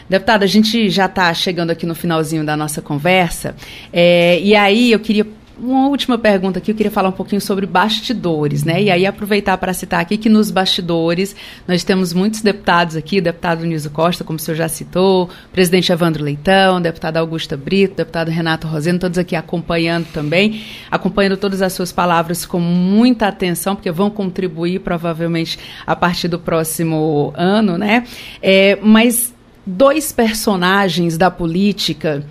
Deputada, 0.09 0.45
a 0.45 0.49
gente 0.49 0.89
já 0.89 1.07
está 1.07 1.33
chegando 1.35 1.71
aqui 1.71 1.85
no 1.85 1.95
finalzinho 1.95 2.45
da 2.45 2.57
nossa 2.57 2.81
conversa, 2.81 3.55
é, 3.93 4.41
e 4.41 4.55
aí 4.55 4.93
eu 4.93 5.01
queria 5.01 5.27
uma 5.61 5.89
última 5.89 6.17
pergunta 6.17 6.59
aqui, 6.59 6.71
eu 6.71 6.75
queria 6.75 6.91
falar 6.91 7.09
um 7.09 7.13
pouquinho 7.13 7.41
sobre 7.41 7.67
bastidores, 7.67 8.65
né? 8.65 8.83
E 8.83 8.91
aí 8.91 9.05
aproveitar 9.05 9.59
para 9.59 9.73
citar 9.73 10.01
aqui 10.01 10.17
que 10.17 10.29
nos 10.29 10.51
bastidores 10.51 11.35
nós 11.67 11.83
temos 11.83 12.13
muitos 12.13 12.43
deputados 12.43 12.97
aqui, 12.97 13.21
deputado 13.21 13.65
Nilson 13.65 13.91
Costa, 13.91 14.25
como 14.25 14.39
o 14.39 14.41
senhor 14.41 14.57
já 14.57 14.69
citou, 14.69 15.29
presidente 15.53 15.91
Evandro 15.91 16.23
Leitão, 16.23 16.81
deputado 16.81 17.17
Augusta 17.17 17.57
Brito, 17.57 17.97
deputado 17.97 18.31
Renato 18.31 18.67
Roseno, 18.67 18.99
todos 18.99 19.19
aqui 19.19 19.35
acompanhando 19.35 20.07
também, 20.13 20.63
acompanhando 20.91 21.37
todas 21.37 21.61
as 21.61 21.73
suas 21.73 21.91
palavras 21.91 22.47
com 22.47 22.61
muita 22.61 23.27
atenção, 23.27 23.75
porque 23.75 23.91
vão 23.91 24.11
contribuir 24.11 24.81
provavelmente 24.81 25.59
a 25.87 25.97
partir 25.97 26.29
do 26.29 26.39
próximo 26.39 27.33
ano, 27.37 27.77
né? 27.77 28.05
É, 28.41 28.79
mas 28.81 29.35
dois 29.67 30.13
personagens 30.13 31.19
da 31.19 31.31
política 31.31 32.25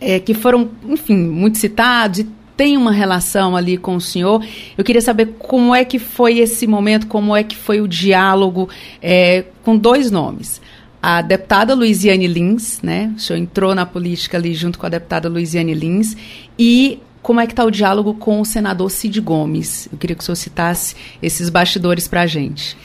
é, 0.00 0.18
que 0.18 0.34
foram, 0.34 0.70
enfim, 0.88 1.16
muito 1.16 1.58
citados 1.58 2.20
e 2.20 2.43
tem 2.56 2.76
uma 2.76 2.92
relação 2.92 3.56
ali 3.56 3.76
com 3.76 3.96
o 3.96 4.00
senhor. 4.00 4.44
Eu 4.76 4.84
queria 4.84 5.02
saber 5.02 5.34
como 5.38 5.74
é 5.74 5.84
que 5.84 5.98
foi 5.98 6.38
esse 6.38 6.66
momento, 6.66 7.06
como 7.06 7.34
é 7.34 7.42
que 7.42 7.56
foi 7.56 7.80
o 7.80 7.88
diálogo 7.88 8.68
é, 9.02 9.44
com 9.62 9.76
dois 9.76 10.10
nomes. 10.10 10.60
A 11.02 11.20
deputada 11.20 11.74
Luiziane 11.74 12.26
Lins, 12.26 12.80
né? 12.82 13.12
O 13.16 13.20
senhor 13.20 13.38
entrou 13.38 13.74
na 13.74 13.84
política 13.84 14.38
ali 14.38 14.54
junto 14.54 14.78
com 14.78 14.86
a 14.86 14.88
deputada 14.88 15.28
Luiziane 15.28 15.74
Lins. 15.74 16.16
E 16.58 16.98
como 17.20 17.40
é 17.40 17.46
que 17.46 17.52
está 17.52 17.64
o 17.64 17.70
diálogo 17.70 18.14
com 18.14 18.40
o 18.40 18.44
senador 18.44 18.90
Cid 18.90 19.20
Gomes? 19.20 19.88
Eu 19.92 19.98
queria 19.98 20.16
que 20.16 20.22
o 20.22 20.24
senhor 20.24 20.36
citasse 20.36 20.94
esses 21.22 21.50
bastidores 21.50 22.08
para 22.08 22.22
a 22.22 22.26
gente. 22.26 22.76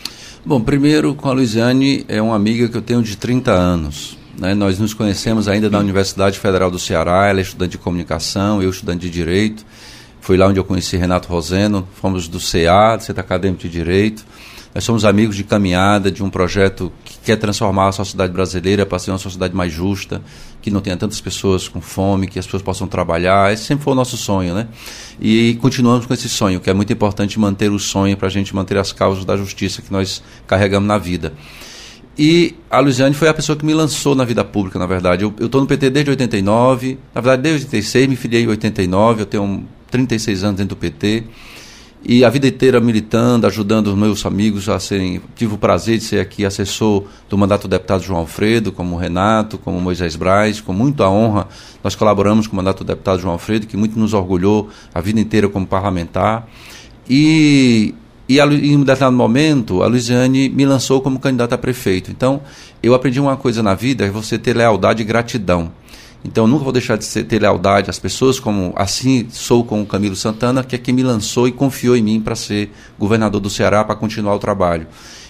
Bom, 0.46 0.60
primeiro 0.60 1.14
com 1.14 1.30
a 1.30 1.34
Luiziane, 1.34 2.06
é 2.08 2.22
uma 2.22 2.36
amiga 2.36 2.68
que 2.68 2.76
eu 2.76 2.82
tenho 2.82 3.04
de 3.04 3.16
30 3.16 3.52
anos. 3.52 4.19
Né? 4.40 4.56
Nós 4.56 4.80
nos 4.80 4.94
conhecemos 4.94 5.48
ainda 5.48 5.70
na 5.70 5.80
Universidade 5.80 6.40
Federal 6.40 6.72
do 6.72 6.80
Ceará, 6.80 7.28
ela 7.28 7.40
é 7.40 7.42
estudante 7.42 7.72
de 7.72 7.78
comunicação, 7.78 8.64
eu 8.64 8.70
estudante 8.70 9.02
de 9.02 9.10
direito. 9.10 9.66
Foi 10.22 10.38
lá 10.38 10.48
onde 10.48 10.60
eu 10.60 10.64
conheci 10.64 10.96
Renato 10.96 11.28
Roseno, 11.28 11.88
fomos 11.96 12.28
do 12.28 12.40
CA, 12.40 12.96
do 12.96 13.04
Centro 13.04 13.22
Acadêmico 13.22 13.62
de 13.64 13.70
Direito. 13.70 14.26
Nós 14.74 14.84
somos 14.84 15.04
amigos 15.04 15.36
de 15.36 15.44
caminhada 15.44 16.12
de 16.12 16.24
um 16.24 16.30
projeto 16.30 16.92
que 17.04 17.18
quer 17.26 17.36
transformar 17.38 17.88
a 17.88 17.92
sociedade 17.92 18.32
brasileira 18.32 18.86
para 18.86 19.00
ser 19.00 19.12
uma 19.12 19.18
sociedade 19.18 19.56
mais 19.56 19.74
justa, 19.74 20.22
que 20.62 20.70
não 20.70 20.80
tenha 20.80 20.96
tantas 20.96 21.20
pessoas 21.20 21.68
com 21.68 21.82
fome, 21.82 22.28
que 22.28 22.38
as 22.38 22.46
pessoas 22.46 22.62
possam 22.62 22.88
trabalhar. 22.88 23.52
Esse 23.52 23.64
sempre 23.64 23.84
foi 23.84 23.94
o 23.94 23.96
nosso 23.96 24.16
sonho, 24.16 24.54
né? 24.54 24.68
E 25.20 25.58
continuamos 25.60 26.06
com 26.06 26.14
esse 26.14 26.30
sonho, 26.30 26.60
que 26.60 26.70
é 26.70 26.74
muito 26.74 26.94
importante 26.94 27.40
manter 27.40 27.72
o 27.72 27.80
sonho 27.80 28.16
para 28.16 28.28
a 28.28 28.32
gente 28.32 28.56
manter 28.56 28.78
as 28.78 28.94
causas 28.94 29.26
da 29.26 29.36
justiça 29.36 29.82
que 29.82 29.92
nós 29.92 30.22
carregamos 30.46 30.88
na 30.88 31.00
vida. 31.00 31.34
E 32.22 32.54
a 32.70 32.82
Luiziane 32.82 33.16
foi 33.16 33.30
a 33.30 33.34
pessoa 33.34 33.56
que 33.56 33.66
me 33.66 33.74
lançou 33.74 34.14
na 34.14 34.26
vida 34.26 34.44
pública, 34.44 34.78
na 34.78 34.86
verdade. 34.86 35.24
Eu 35.24 35.34
estou 35.40 35.62
no 35.62 35.66
PT 35.66 35.90
desde 35.90 36.12
89, 36.12 37.00
na 37.16 37.22
verdade 37.22 37.44
desde 37.44 37.66
86, 37.68 38.10
me 38.10 38.18
filiei 38.18 38.44
em 38.44 38.48
89, 38.48 39.22
eu 39.22 39.26
tenho 39.26 39.66
36 39.90 40.44
anos 40.44 40.58
dentro 40.58 40.76
do 40.76 40.80
PT. 40.80 41.24
E 42.04 42.26
a 42.26 42.30
vida 42.30 42.46
inteira 42.50 42.82
militando, 42.82 43.48
ajudando 43.48 43.88
os 43.88 43.96
meus 43.96 44.26
amigos 44.26 44.68
a 44.68 44.78
serem. 44.82 45.22
Tive 45.34 45.54
o 45.54 45.58
prazer 45.58 45.98
de 45.98 46.04
ser 46.04 46.20
aqui 46.20 46.44
assessor 46.44 47.06
do 47.30 47.38
mandato 47.38 47.70
do 47.70 47.72
deputado 47.72 48.04
João 48.04 48.20
Alfredo, 48.20 48.74
como 48.74 48.98
Renato, 48.98 49.58
como 49.58 49.80
Moisés 49.80 50.18
Braz, 50.18 50.60
com 50.60 50.74
muita 50.74 51.08
honra. 51.08 51.48
Nós 51.82 51.96
colaboramos 51.96 52.48
com 52.48 52.54
o 52.54 52.58
mandato 52.58 52.84
do 52.84 52.88
deputado 52.88 53.22
João 53.22 53.32
Alfredo, 53.32 53.66
que 53.66 53.78
muito 53.78 53.98
nos 53.98 54.14
orgulhou 54.14 54.68
a 54.94 55.00
vida 55.00 55.22
inteira 55.22 55.48
como 55.48 55.66
parlamentar. 55.66 56.50
E 57.10 57.96
e 58.30 58.40
em 58.40 58.78
um 58.78 58.84
determinado 58.84 59.18
momento, 59.18 59.82
a 59.82 59.88
Luiziane 59.88 60.50
me 60.50 60.64
lançou 60.64 61.02
como 61.02 61.20
candidata 61.20 61.56
a 61.56 61.58
prefeito. 61.58 62.12
Então, 62.12 62.42
eu 62.84 62.94
aprendi 62.94 63.20
uma 63.20 63.36
coisa 63.36 63.64
na 63.64 63.74
vida, 63.74 64.06
é 64.06 64.10
você 64.12 64.38
ter 64.38 64.56
lealdade 64.56 65.02
e 65.02 65.06
gratidão. 65.06 65.72
Então, 66.24 66.44
eu 66.44 66.48
nunca 66.48 66.64
vou 66.64 66.72
deixar 66.72 66.96
de 66.96 67.06
ser, 67.06 67.24
ter 67.24 67.42
lealdade 67.42 67.90
às 67.90 67.98
pessoas, 67.98 68.40
como 68.40 68.72
assim 68.76 69.28
sou 69.32 69.64
com 69.64 69.82
o 69.82 69.86
Camilo 69.86 70.16
Santana, 70.16 70.64
que 70.64 70.76
é 70.76 70.78
quem 70.78 70.94
me 70.94 71.02
lançou 71.02 71.48
e 71.48 71.52
confiou 71.52 71.98
em 71.98 72.04
mim 72.04 72.22
para 72.22 72.36
ser 72.36 72.72
governador 73.00 73.42
do 73.42 73.50
Ceará, 73.50 73.84
para 73.84 73.96
continuar 73.96 74.36
o 74.36 74.40
trabalho. 74.40 74.86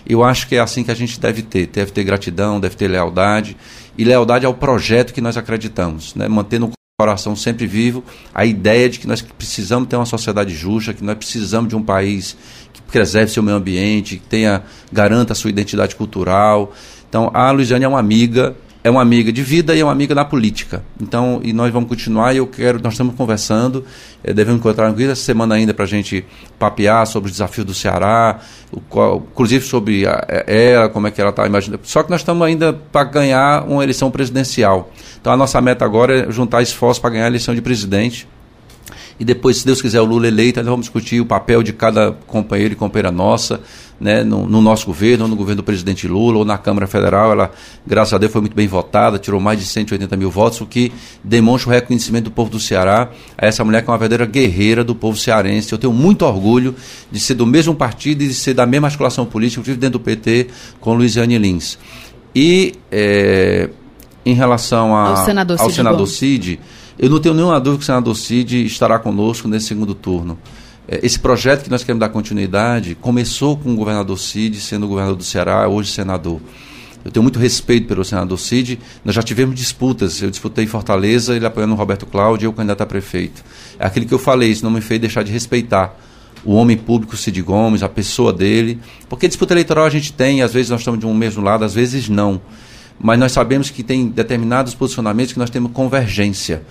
Eu 0.05 0.21
acho 0.21 0.45
que 0.49 0.57
é 0.57 0.59
assim 0.59 0.83
que 0.83 0.91
a 0.91 0.95
gente 0.95 1.21
deve 1.21 1.41
ter. 1.41 1.67
Deve 1.67 1.91
ter 1.91 2.03
gratidão, 2.03 2.59
deve 2.59 2.75
ter 2.75 2.89
lealdade. 2.89 3.55
E 3.97 4.03
lealdade 4.03 4.45
ao 4.45 4.53
projeto 4.53 5.13
que 5.13 5.21
nós 5.21 5.37
acreditamos, 5.37 6.15
né? 6.15 6.27
mantendo 6.27 6.69
coração 6.99 7.33
sempre 7.33 7.65
vivo 7.65 8.03
a 8.33 8.45
ideia 8.45 8.89
de 8.89 8.99
que 8.99 9.07
nós 9.07 9.21
precisamos 9.21 9.87
ter 9.87 9.95
uma 9.95 10.05
sociedade 10.05 10.53
justa, 10.53 10.93
que 10.93 11.01
nós 11.01 11.15
precisamos 11.15 11.69
de 11.69 11.75
um 11.75 11.81
país 11.81 12.35
que 12.73 12.81
preserve 12.81 13.31
seu 13.31 13.43
meio 13.43 13.57
ambiente, 13.57 14.17
que 14.17 14.25
tenha 14.25 14.63
garanta 14.91 15.33
a 15.33 15.35
sua 15.35 15.49
identidade 15.49 15.95
cultural. 15.95 16.73
Então, 17.07 17.31
a 17.33 17.51
Luiziane 17.51 17.85
é 17.85 17.87
uma 17.87 17.99
amiga, 17.99 18.55
é 18.83 18.89
uma 18.89 19.01
amiga 19.01 19.31
de 19.31 19.41
vida 19.41 19.75
e 19.75 19.79
é 19.79 19.83
uma 19.83 19.91
amiga 19.91 20.13
na 20.13 20.23
política. 20.23 20.83
Então, 21.01 21.41
e 21.43 21.51
nós 21.51 21.71
vamos 21.73 21.89
continuar. 21.89 22.33
E 22.33 22.37
eu 22.37 22.47
quero, 22.47 22.79
nós 22.81 22.93
estamos 22.93 23.15
conversando, 23.15 23.83
é, 24.23 24.31
devemos 24.31 24.59
encontrar 24.59 24.93
essa 25.01 25.15
semana 25.15 25.55
ainda 25.55 25.73
para 25.73 25.85
a 25.85 25.87
gente 25.87 26.23
papear 26.57 27.05
sobre 27.07 27.27
os 27.27 27.33
desafios 27.33 27.65
do 27.65 27.73
Ceará, 27.73 28.39
o 28.71 28.79
qual, 28.79 29.25
inclusive 29.31 29.65
sobre 29.65 30.07
a, 30.07 30.23
é, 30.27 30.71
ela, 30.73 30.89
como 30.89 31.07
é 31.07 31.11
que 31.11 31.19
ela 31.19 31.31
está 31.31 31.45
imaginando. 31.45 31.81
Só 31.83 32.03
que 32.03 32.09
nós 32.09 32.21
estamos 32.21 32.45
ainda 32.45 32.73
para 32.73 33.03
ganhar 33.05 33.63
uma 33.67 33.83
eleição 33.83 34.11
presidencial. 34.11 34.91
Então, 35.19 35.33
a 35.33 35.37
nossa 35.37 35.59
meta 35.59 35.83
agora 35.83 36.27
é 36.27 36.31
juntar 36.31 36.61
esforços 36.61 36.99
para 36.99 37.09
ganhar 37.09 37.25
a 37.25 37.27
eleição 37.27 37.53
de 37.53 37.61
presidente 37.61 38.27
e 39.19 39.25
depois, 39.25 39.57
se 39.57 39.65
Deus 39.65 39.81
quiser, 39.81 39.99
o 39.99 40.05
Lula 40.05 40.27
eleito, 40.27 40.59
nós 40.59 40.69
vamos 40.69 40.85
discutir 40.85 41.19
o 41.19 41.25
papel 41.25 41.61
de 41.61 41.73
cada 41.73 42.13
companheiro 42.25 42.73
e 42.73 42.75
companheira 42.77 43.11
nossa, 43.11 43.59
né, 43.99 44.23
no, 44.23 44.47
no, 44.47 44.61
nosso 44.61 44.85
governo, 44.85 45.25
ou 45.25 45.29
no 45.29 45.35
governo 45.35 45.61
do 45.61 45.65
presidente 45.65 46.07
Lula, 46.07 46.37
ou 46.37 46.45
na 46.45 46.57
Câmara 46.57 46.87
Federal. 46.87 47.33
Ela, 47.33 47.51
graças 47.85 48.13
a 48.13 48.17
Deus, 48.17 48.31
foi 48.31 48.39
muito 48.39 48.55
bem 48.55 48.65
votada, 48.65 49.19
tirou 49.19 49.41
mais 49.41 49.59
de 49.59 49.65
180 49.65 50.15
mil 50.15 50.31
votos, 50.31 50.61
o 50.61 50.65
que 50.65 50.93
demonstra 51.21 51.69
o 51.69 51.73
reconhecimento 51.73 52.25
do 52.25 52.31
povo 52.31 52.49
do 52.49 52.61
Ceará 52.61 53.09
a 53.37 53.45
essa 53.45 53.65
mulher 53.65 53.83
que 53.83 53.89
é 53.89 53.91
uma 53.91 53.97
verdadeira 53.97 54.25
guerreira 54.25 54.85
do 54.85 54.95
povo 54.95 55.17
cearense. 55.17 55.73
Eu 55.73 55.77
tenho 55.77 55.91
muito 55.91 56.23
orgulho 56.23 56.73
de 57.11 57.19
ser 57.19 57.33
do 57.33 57.45
mesmo 57.45 57.75
partido 57.75 58.23
e 58.23 58.27
de 58.29 58.33
ser 58.33 58.53
da 58.53 58.65
mesma 58.65 58.87
articulação 58.87 59.25
política, 59.25 59.59
inclusive 59.59 59.81
dentro 59.81 59.99
do 59.99 60.03
PT, 60.03 60.47
com 60.79 60.93
Luiziane 60.93 61.37
Lins. 61.37 61.77
E 62.33 62.75
é, 62.89 63.69
em 64.25 64.33
relação 64.33 64.95
a, 64.95 65.09
ao 65.09 65.25
senador 65.25 65.57
Cid, 65.57 65.67
ao 65.67 65.75
senador 65.75 66.07
Cid 66.07 66.59
eu 66.99 67.09
não 67.09 67.19
tenho 67.19 67.33
nenhuma 67.33 67.59
dúvida 67.61 67.77
que 67.77 67.83
o 67.83 67.85
senador 67.85 68.15
Cid 68.15 68.65
estará 68.65 68.99
conosco 68.99 69.47
nesse 69.47 69.67
segundo 69.67 69.95
turno. 69.95 70.37
É, 70.85 70.99
esse 71.01 71.17
projeto 71.17 71.63
que 71.63 71.69
nós 71.69 71.81
queremos 71.81 72.01
dar 72.01 72.09
continuidade 72.09 72.93
começou 72.93 73.55
com 73.55 73.71
o 73.71 73.75
governador 73.75 74.19
Cid, 74.19 74.59
sendo 74.59 74.85
governador 74.85 75.15
do 75.15 75.23
Ceará, 75.23 75.65
hoje 75.69 75.91
senador. 75.91 76.41
Eu 77.05 77.09
tenho 77.09 77.23
muito 77.23 77.39
respeito 77.39 77.87
pelo 77.87 78.03
senador 78.03 78.37
Cid. 78.37 78.77
Nós 79.05 79.15
já 79.15 79.23
tivemos 79.23 79.55
disputas. 79.55 80.21
Eu 80.21 80.29
disputei 80.29 80.65
em 80.65 80.67
Fortaleza, 80.67 81.35
ele 81.35 81.45
apoiando 81.45 81.73
o 81.73 81.77
Roberto 81.77 82.05
Cláudio 82.05 82.47
eu 82.47 82.53
candidato 82.53 82.81
a 82.81 82.85
prefeito. 82.85 83.45
É 83.79 83.85
aquilo 83.85 84.05
que 84.05 84.13
eu 84.13 84.19
falei, 84.19 84.49
isso 84.49 84.65
não 84.65 84.71
me 84.71 84.81
fez 84.81 84.99
deixar 84.99 85.23
de 85.23 85.31
respeitar 85.31 85.97
o 86.43 86.53
homem 86.53 86.75
público 86.75 87.15
Cid 87.15 87.41
Gomes, 87.41 87.81
a 87.81 87.87
pessoa 87.87 88.33
dele. 88.33 88.77
Porque 89.07 89.27
disputa 89.27 89.53
eleitoral 89.53 89.85
a 89.85 89.89
gente 89.89 90.11
tem, 90.11 90.41
às 90.41 90.53
vezes 90.53 90.69
nós 90.69 90.81
estamos 90.81 90.99
de 90.99 91.05
um 91.05 91.13
mesmo 91.13 91.41
lado, 91.41 91.63
às 91.63 91.73
vezes 91.73 92.09
não. 92.09 92.41
Mas 92.99 93.17
nós 93.17 93.31
sabemos 93.31 93.69
que 93.69 93.81
tem 93.81 94.07
determinados 94.07 94.75
posicionamentos 94.75 95.31
que 95.31 95.39
nós 95.39 95.49
temos 95.49 95.71
convergência. 95.71 96.63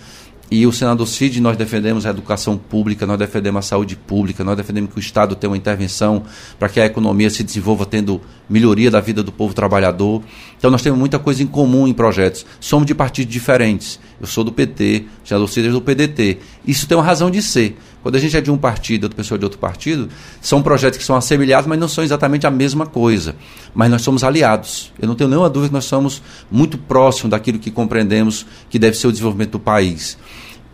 E 0.50 0.66
o 0.66 0.72
senador 0.72 1.06
Cid, 1.06 1.42
nós 1.42 1.58
defendemos 1.58 2.06
a 2.06 2.10
educação 2.10 2.56
pública, 2.56 3.06
nós 3.06 3.18
defendemos 3.18 3.58
a 3.58 3.68
saúde 3.68 3.94
pública, 3.94 4.42
nós 4.42 4.56
defendemos 4.56 4.90
que 4.90 4.96
o 4.96 5.00
Estado 5.00 5.36
tenha 5.36 5.50
uma 5.50 5.58
intervenção 5.58 6.22
para 6.58 6.70
que 6.70 6.80
a 6.80 6.86
economia 6.86 7.28
se 7.28 7.44
desenvolva 7.44 7.84
tendo 7.84 8.18
melhoria 8.48 8.90
da 8.90 8.98
vida 8.98 9.22
do 9.22 9.30
povo 9.30 9.52
trabalhador. 9.52 10.22
Então 10.56 10.70
nós 10.70 10.80
temos 10.80 10.98
muita 10.98 11.18
coisa 11.18 11.42
em 11.42 11.46
comum 11.46 11.86
em 11.86 11.92
projetos. 11.92 12.46
Somos 12.60 12.86
de 12.86 12.94
partidos 12.94 13.30
diferentes. 13.30 14.00
Eu 14.18 14.26
sou 14.26 14.42
do 14.42 14.50
PT, 14.50 15.04
o 15.22 15.28
senador 15.28 15.48
Cid 15.50 15.68
é 15.68 15.70
do 15.70 15.82
PDT. 15.82 16.38
Isso 16.66 16.88
tem 16.88 16.96
uma 16.96 17.04
razão 17.04 17.30
de 17.30 17.42
ser. 17.42 17.76
Quando 18.08 18.16
a 18.16 18.20
gente 18.20 18.34
é 18.38 18.40
de 18.40 18.50
um 18.50 18.56
partido, 18.56 19.04
outra 19.04 19.18
pessoa 19.18 19.36
é 19.36 19.38
de 19.38 19.44
outro 19.44 19.58
partido, 19.58 20.08
são 20.40 20.62
projetos 20.62 20.98
que 20.98 21.04
são 21.04 21.14
assemelhados, 21.14 21.68
mas 21.68 21.78
não 21.78 21.86
são 21.86 22.02
exatamente 22.02 22.46
a 22.46 22.50
mesma 22.50 22.86
coisa. 22.86 23.36
Mas 23.74 23.90
nós 23.90 24.00
somos 24.00 24.24
aliados. 24.24 24.90
Eu 24.98 25.06
não 25.06 25.14
tenho 25.14 25.28
nenhuma 25.28 25.50
dúvida 25.50 25.68
que 25.68 25.74
nós 25.74 25.84
somos 25.84 26.22
muito 26.50 26.78
próximos 26.78 27.32
daquilo 27.32 27.58
que 27.58 27.70
compreendemos 27.70 28.46
que 28.70 28.78
deve 28.78 28.96
ser 28.96 29.08
o 29.08 29.12
desenvolvimento 29.12 29.50
do 29.50 29.60
país. 29.60 30.16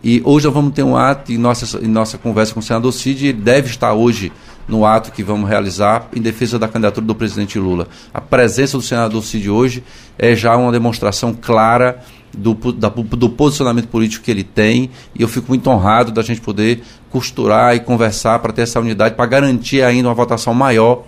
E 0.01 0.21
hoje 0.23 0.45
nós 0.45 0.53
vamos 0.53 0.73
ter 0.73 0.83
um 0.83 0.95
ato, 0.95 1.33
em 1.33 1.37
nossa, 1.37 1.77
em 1.83 1.89
nossa 1.89 2.17
conversa 2.17 2.53
com 2.53 2.61
o 2.61 2.63
senador 2.63 2.93
Cid, 2.93 3.27
ele 3.27 3.41
deve 3.41 3.67
estar 3.67 3.91
hoje 3.91 4.31
no 4.65 4.85
ato 4.85 5.11
que 5.11 5.21
vamos 5.21 5.49
realizar 5.49 6.07
em 6.15 6.21
defesa 6.21 6.57
da 6.57 6.69
candidatura 6.69 7.05
do 7.05 7.15
presidente 7.15 7.59
Lula. 7.59 7.89
A 8.13 8.21
presença 8.21 8.77
do 8.77 8.81
senador 8.81 9.21
Cid 9.25 9.49
hoje 9.49 9.83
é 10.17 10.33
já 10.37 10.55
uma 10.55 10.71
demonstração 10.71 11.33
clara 11.33 11.99
do, 12.37 12.53
da, 12.71 12.89
do 12.89 13.29
posicionamento 13.29 13.87
político 13.87 14.23
que 14.25 14.31
ele 14.31 14.43
tem, 14.43 14.89
e 15.13 15.21
eu 15.21 15.27
fico 15.27 15.47
muito 15.49 15.69
honrado 15.69 16.11
da 16.11 16.21
gente 16.21 16.41
poder 16.41 16.83
costurar 17.09 17.75
e 17.75 17.79
conversar 17.79 18.39
para 18.39 18.51
ter 18.51 18.63
essa 18.63 18.79
unidade, 18.79 19.15
para 19.15 19.25
garantir 19.25 19.81
ainda 19.81 20.09
uma 20.09 20.13
votação 20.13 20.53
maior 20.53 21.03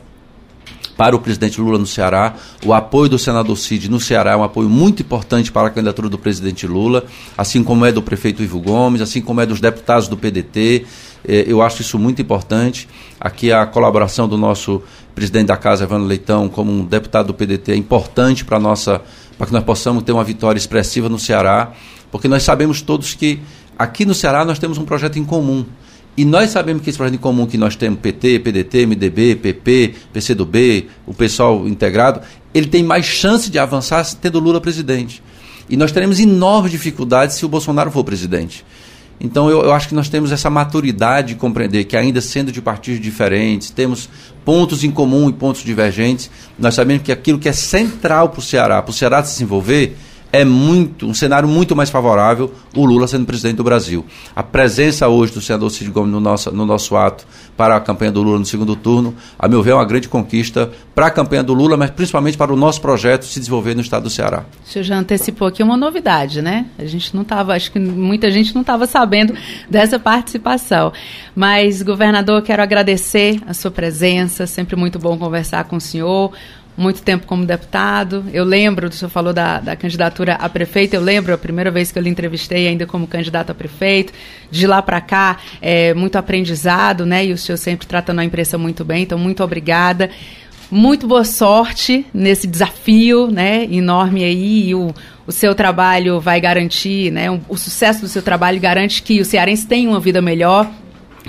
para 0.98 1.16
o 1.16 1.20
presidente 1.20 1.62
Lula 1.62 1.78
no 1.78 1.86
Ceará. 1.86 2.34
O 2.66 2.74
apoio 2.74 3.08
do 3.08 3.20
senador 3.20 3.56
Cid 3.56 3.90
no 3.90 4.00
Ceará 4.00 4.32
é 4.32 4.36
um 4.36 4.44
apoio 4.44 4.68
muito 4.68 5.04
importante 5.04 5.52
para 5.52 5.68
a 5.68 5.70
candidatura 5.70 6.10
do 6.10 6.18
presidente 6.18 6.66
Lula, 6.66 7.06
assim 7.38 7.64
como 7.64 7.86
é 7.86 7.92
do 7.92 8.02
prefeito 8.02 8.42
Ivo 8.42 8.60
Gomes, 8.60 9.00
assim 9.00 9.22
como 9.22 9.40
é 9.40 9.46
dos 9.46 9.62
deputados 9.62 10.08
do 10.08 10.18
PDT. 10.18 10.86
É, 11.26 11.46
eu 11.48 11.62
acho 11.62 11.82
isso 11.82 12.00
muito 12.00 12.22
importante. 12.22 12.90
Aqui 13.20 13.52
a 13.52 13.66
colaboração 13.66 14.28
do 14.28 14.38
nosso 14.38 14.82
presidente 15.14 15.48
da 15.48 15.58
casa, 15.58 15.84
Evandro 15.84 16.08
Leitão, 16.08 16.50
como 16.50 16.72
um 16.72 16.84
deputado 16.84 17.28
do 17.28 17.34
PDT, 17.34 17.74
é 17.74 17.76
importante 17.76 18.44
para 18.44 18.60
nossa 18.60 19.02
para 19.38 19.48
que 19.48 19.54
nós 19.54 19.64
possamos 19.64 20.04
ter 20.04 20.12
uma 20.12 20.24
vitória 20.24 20.58
expressiva 20.58 21.08
no 21.08 21.20
Ceará, 21.20 21.74
porque 22.12 22.28
nós 22.28 22.44
sabemos 22.44 22.82
todos 22.82 23.14
que 23.14 23.40
aqui 23.78 24.06
no 24.06 24.14
Ceará 24.14 24.44
nós 24.44 24.60
temos 24.60 24.78
um 24.78 24.86
projeto 24.86 25.20
em 25.20 25.24
comum. 25.24 25.66
E 26.16 26.26
nós 26.26 26.50
sabemos 26.50 26.82
que 26.82 26.90
esse 26.90 26.98
projeto 26.98 27.16
em 27.16 27.20
comum 27.20 27.46
que 27.46 27.60
nós 27.60 27.76
temos, 27.76 28.00
PT, 28.00 28.40
PDT, 28.40 28.88
MDB, 28.88 29.36
PP, 29.36 29.94
PCdoB, 30.12 30.88
o 31.06 31.14
pessoal 31.14 31.68
integrado, 31.68 32.22
ele 32.54 32.66
tem 32.66 32.82
mais 32.82 33.06
chance 33.06 33.52
de 33.52 33.60
avançar 33.60 34.04
tendo 34.16 34.40
Lula 34.40 34.60
presidente. 34.60 35.22
E 35.70 35.78
nós 35.78 35.92
teremos 35.92 36.20
enormes 36.20 36.72
dificuldades 36.72 37.36
se 37.36 37.46
o 37.46 37.50
Bolsonaro 37.50 37.92
for 37.92 38.04
presidente. 38.04 38.66
Então 39.20 39.50
eu, 39.50 39.64
eu, 39.64 39.74
acho 39.74 39.88
que 39.88 39.96
nós 39.96 40.10
temos 40.10 40.32
essa 40.32 40.50
maturidade 40.50 41.30
de 41.30 41.36
compreender 41.36 41.86
que, 41.86 41.98
ainda 41.98 42.22
sendo 42.22 42.52
de 42.52 42.62
partidos 42.62 43.02
diferentes, 43.02 43.72
temos 43.72 44.08
pontos 44.46 44.84
em 44.84 44.92
comum 44.92 45.28
e 45.28 45.34
pontos 45.34 45.64
divergentes, 45.64 46.30
nós 46.58 46.76
sabemos 46.76 47.04
que 47.04 47.12
aquilo 47.12 47.40
que 47.40 47.50
é 47.50 47.54
central 47.54 48.30
para 48.30 48.40
o 48.40 48.44
Ceará, 48.44 48.82
para 48.82 48.92
o 48.92 48.94
Ceará 48.94 49.24
se 49.24 49.34
desenvolver, 49.34 49.98
é 50.38 50.46
muito 50.46 51.08
um 51.08 51.16
cenário 51.16 51.50
muito 51.50 51.76
mais 51.76 51.90
favorável 51.90 52.54
o 52.76 52.86
Lula 52.86 53.08
sendo 53.08 53.26
presidente 53.26 53.56
do 53.56 53.64
Brasil. 53.64 54.06
A 54.36 54.44
presença 54.44 55.08
hoje 55.08 55.34
do 55.34 55.42
senador 55.42 55.72
Cid 55.72 55.90
Gomes 55.90 56.12
no 56.12 56.20
nosso, 56.20 56.52
no 56.52 56.64
nosso 56.64 56.96
ato 56.96 57.26
para 57.58 57.76
a 57.76 57.80
campanha 57.80 58.12
do 58.12 58.22
Lula 58.22 58.38
no 58.38 58.46
segundo 58.46 58.76
turno, 58.76 59.16
a 59.40 59.48
meu 59.48 59.64
ver, 59.64 59.72
é 59.72 59.74
uma 59.74 59.86
grande 59.86 60.08
conquista 60.08 60.70
para 60.94 61.08
a 61.08 61.10
campanha 61.10 61.42
do 61.42 61.56
Lula, 61.56 61.76
mas 61.76 61.90
principalmente 61.90 62.38
para 62.38 62.54
o 62.54 62.56
nosso 62.56 62.80
projeto 62.80 63.26
se 63.26 63.40
desenvolver 63.40 63.74
no 63.74 63.82
estado 63.82 64.04
do 64.04 64.10
Ceará. 64.12 64.46
O 64.64 64.70
senhor 64.70 64.84
já 64.84 64.96
antecipou 64.96 65.48
aqui 65.48 65.64
uma 65.64 65.76
novidade, 65.76 66.40
né? 66.40 66.68
A 66.78 66.86
gente 66.86 67.16
não 67.16 67.24
estava, 67.24 67.56
acho 67.56 67.72
que 67.72 67.80
muita 67.80 68.30
gente 68.30 68.54
não 68.54 68.62
estava 68.62 68.86
sabendo 68.86 69.34
dessa 69.68 69.98
participação. 69.98 70.94
Mas, 71.36 71.82
governador, 71.82 72.44
quero 72.44 72.62
agradecer 72.62 73.42
a 73.48 73.56
sua 73.56 73.72
presença, 73.72 74.46
sempre 74.46 74.76
muito 74.76 75.00
bom 75.00 75.18
conversar 75.18 75.64
com 75.64 75.78
o 75.78 75.82
senhor 75.82 76.32
muito 76.78 77.02
tempo 77.02 77.26
como 77.26 77.44
deputado. 77.44 78.24
Eu 78.32 78.46
lembro, 78.46 78.88
o 78.88 78.92
senhor 78.92 79.10
falou 79.10 79.34
da, 79.34 79.60
da 79.60 79.76
candidatura 79.76 80.36
a 80.36 80.48
prefeito, 80.48 80.94
eu 80.94 81.02
lembro 81.02 81.34
a 81.34 81.38
primeira 81.38 81.72
vez 81.72 81.92
que 81.92 81.98
eu 81.98 82.04
lhe 82.04 82.10
entrevistei 82.10 82.68
ainda 82.68 82.86
como 82.86 83.08
candidato 83.08 83.52
a 83.52 83.56
prefeito. 83.56 84.14
De 84.52 84.68
lá 84.68 84.82
para 84.82 85.02
cá, 85.02 85.38
é, 85.60 85.94
muito 85.96 86.18
aprendizado, 86.18 87.06
né? 87.06 87.26
E 87.26 87.34
o 87.34 87.38
senhor 87.38 87.58
sempre 87.58 87.88
tratando 87.88 88.20
a 88.20 88.24
imprensa 88.24 88.58
muito 88.58 88.86
bem, 88.86 89.04
então 89.04 89.18
muito 89.18 89.44
obrigada. 89.44 90.12
Muito 90.70 91.08
boa 91.08 91.24
sorte 91.24 92.06
nesse 92.14 92.46
desafio, 92.46 93.32
né, 93.32 93.64
enorme 93.72 94.26
aí, 94.26 94.68
e 94.68 94.76
o, 94.76 94.94
o 95.26 95.32
seu 95.32 95.56
trabalho 95.56 96.20
vai 96.20 96.42
garantir, 96.42 97.10
né, 97.10 97.32
o, 97.48 97.56
sucesso 97.56 98.02
do 98.02 98.08
seu 98.10 98.22
trabalho 98.22 98.60
garante 98.60 99.02
que 99.02 99.22
o 99.22 99.24
cearense 99.24 99.66
tenha 99.66 99.90
uma 99.90 100.02
vida 100.02 100.22
melhor, 100.22 100.70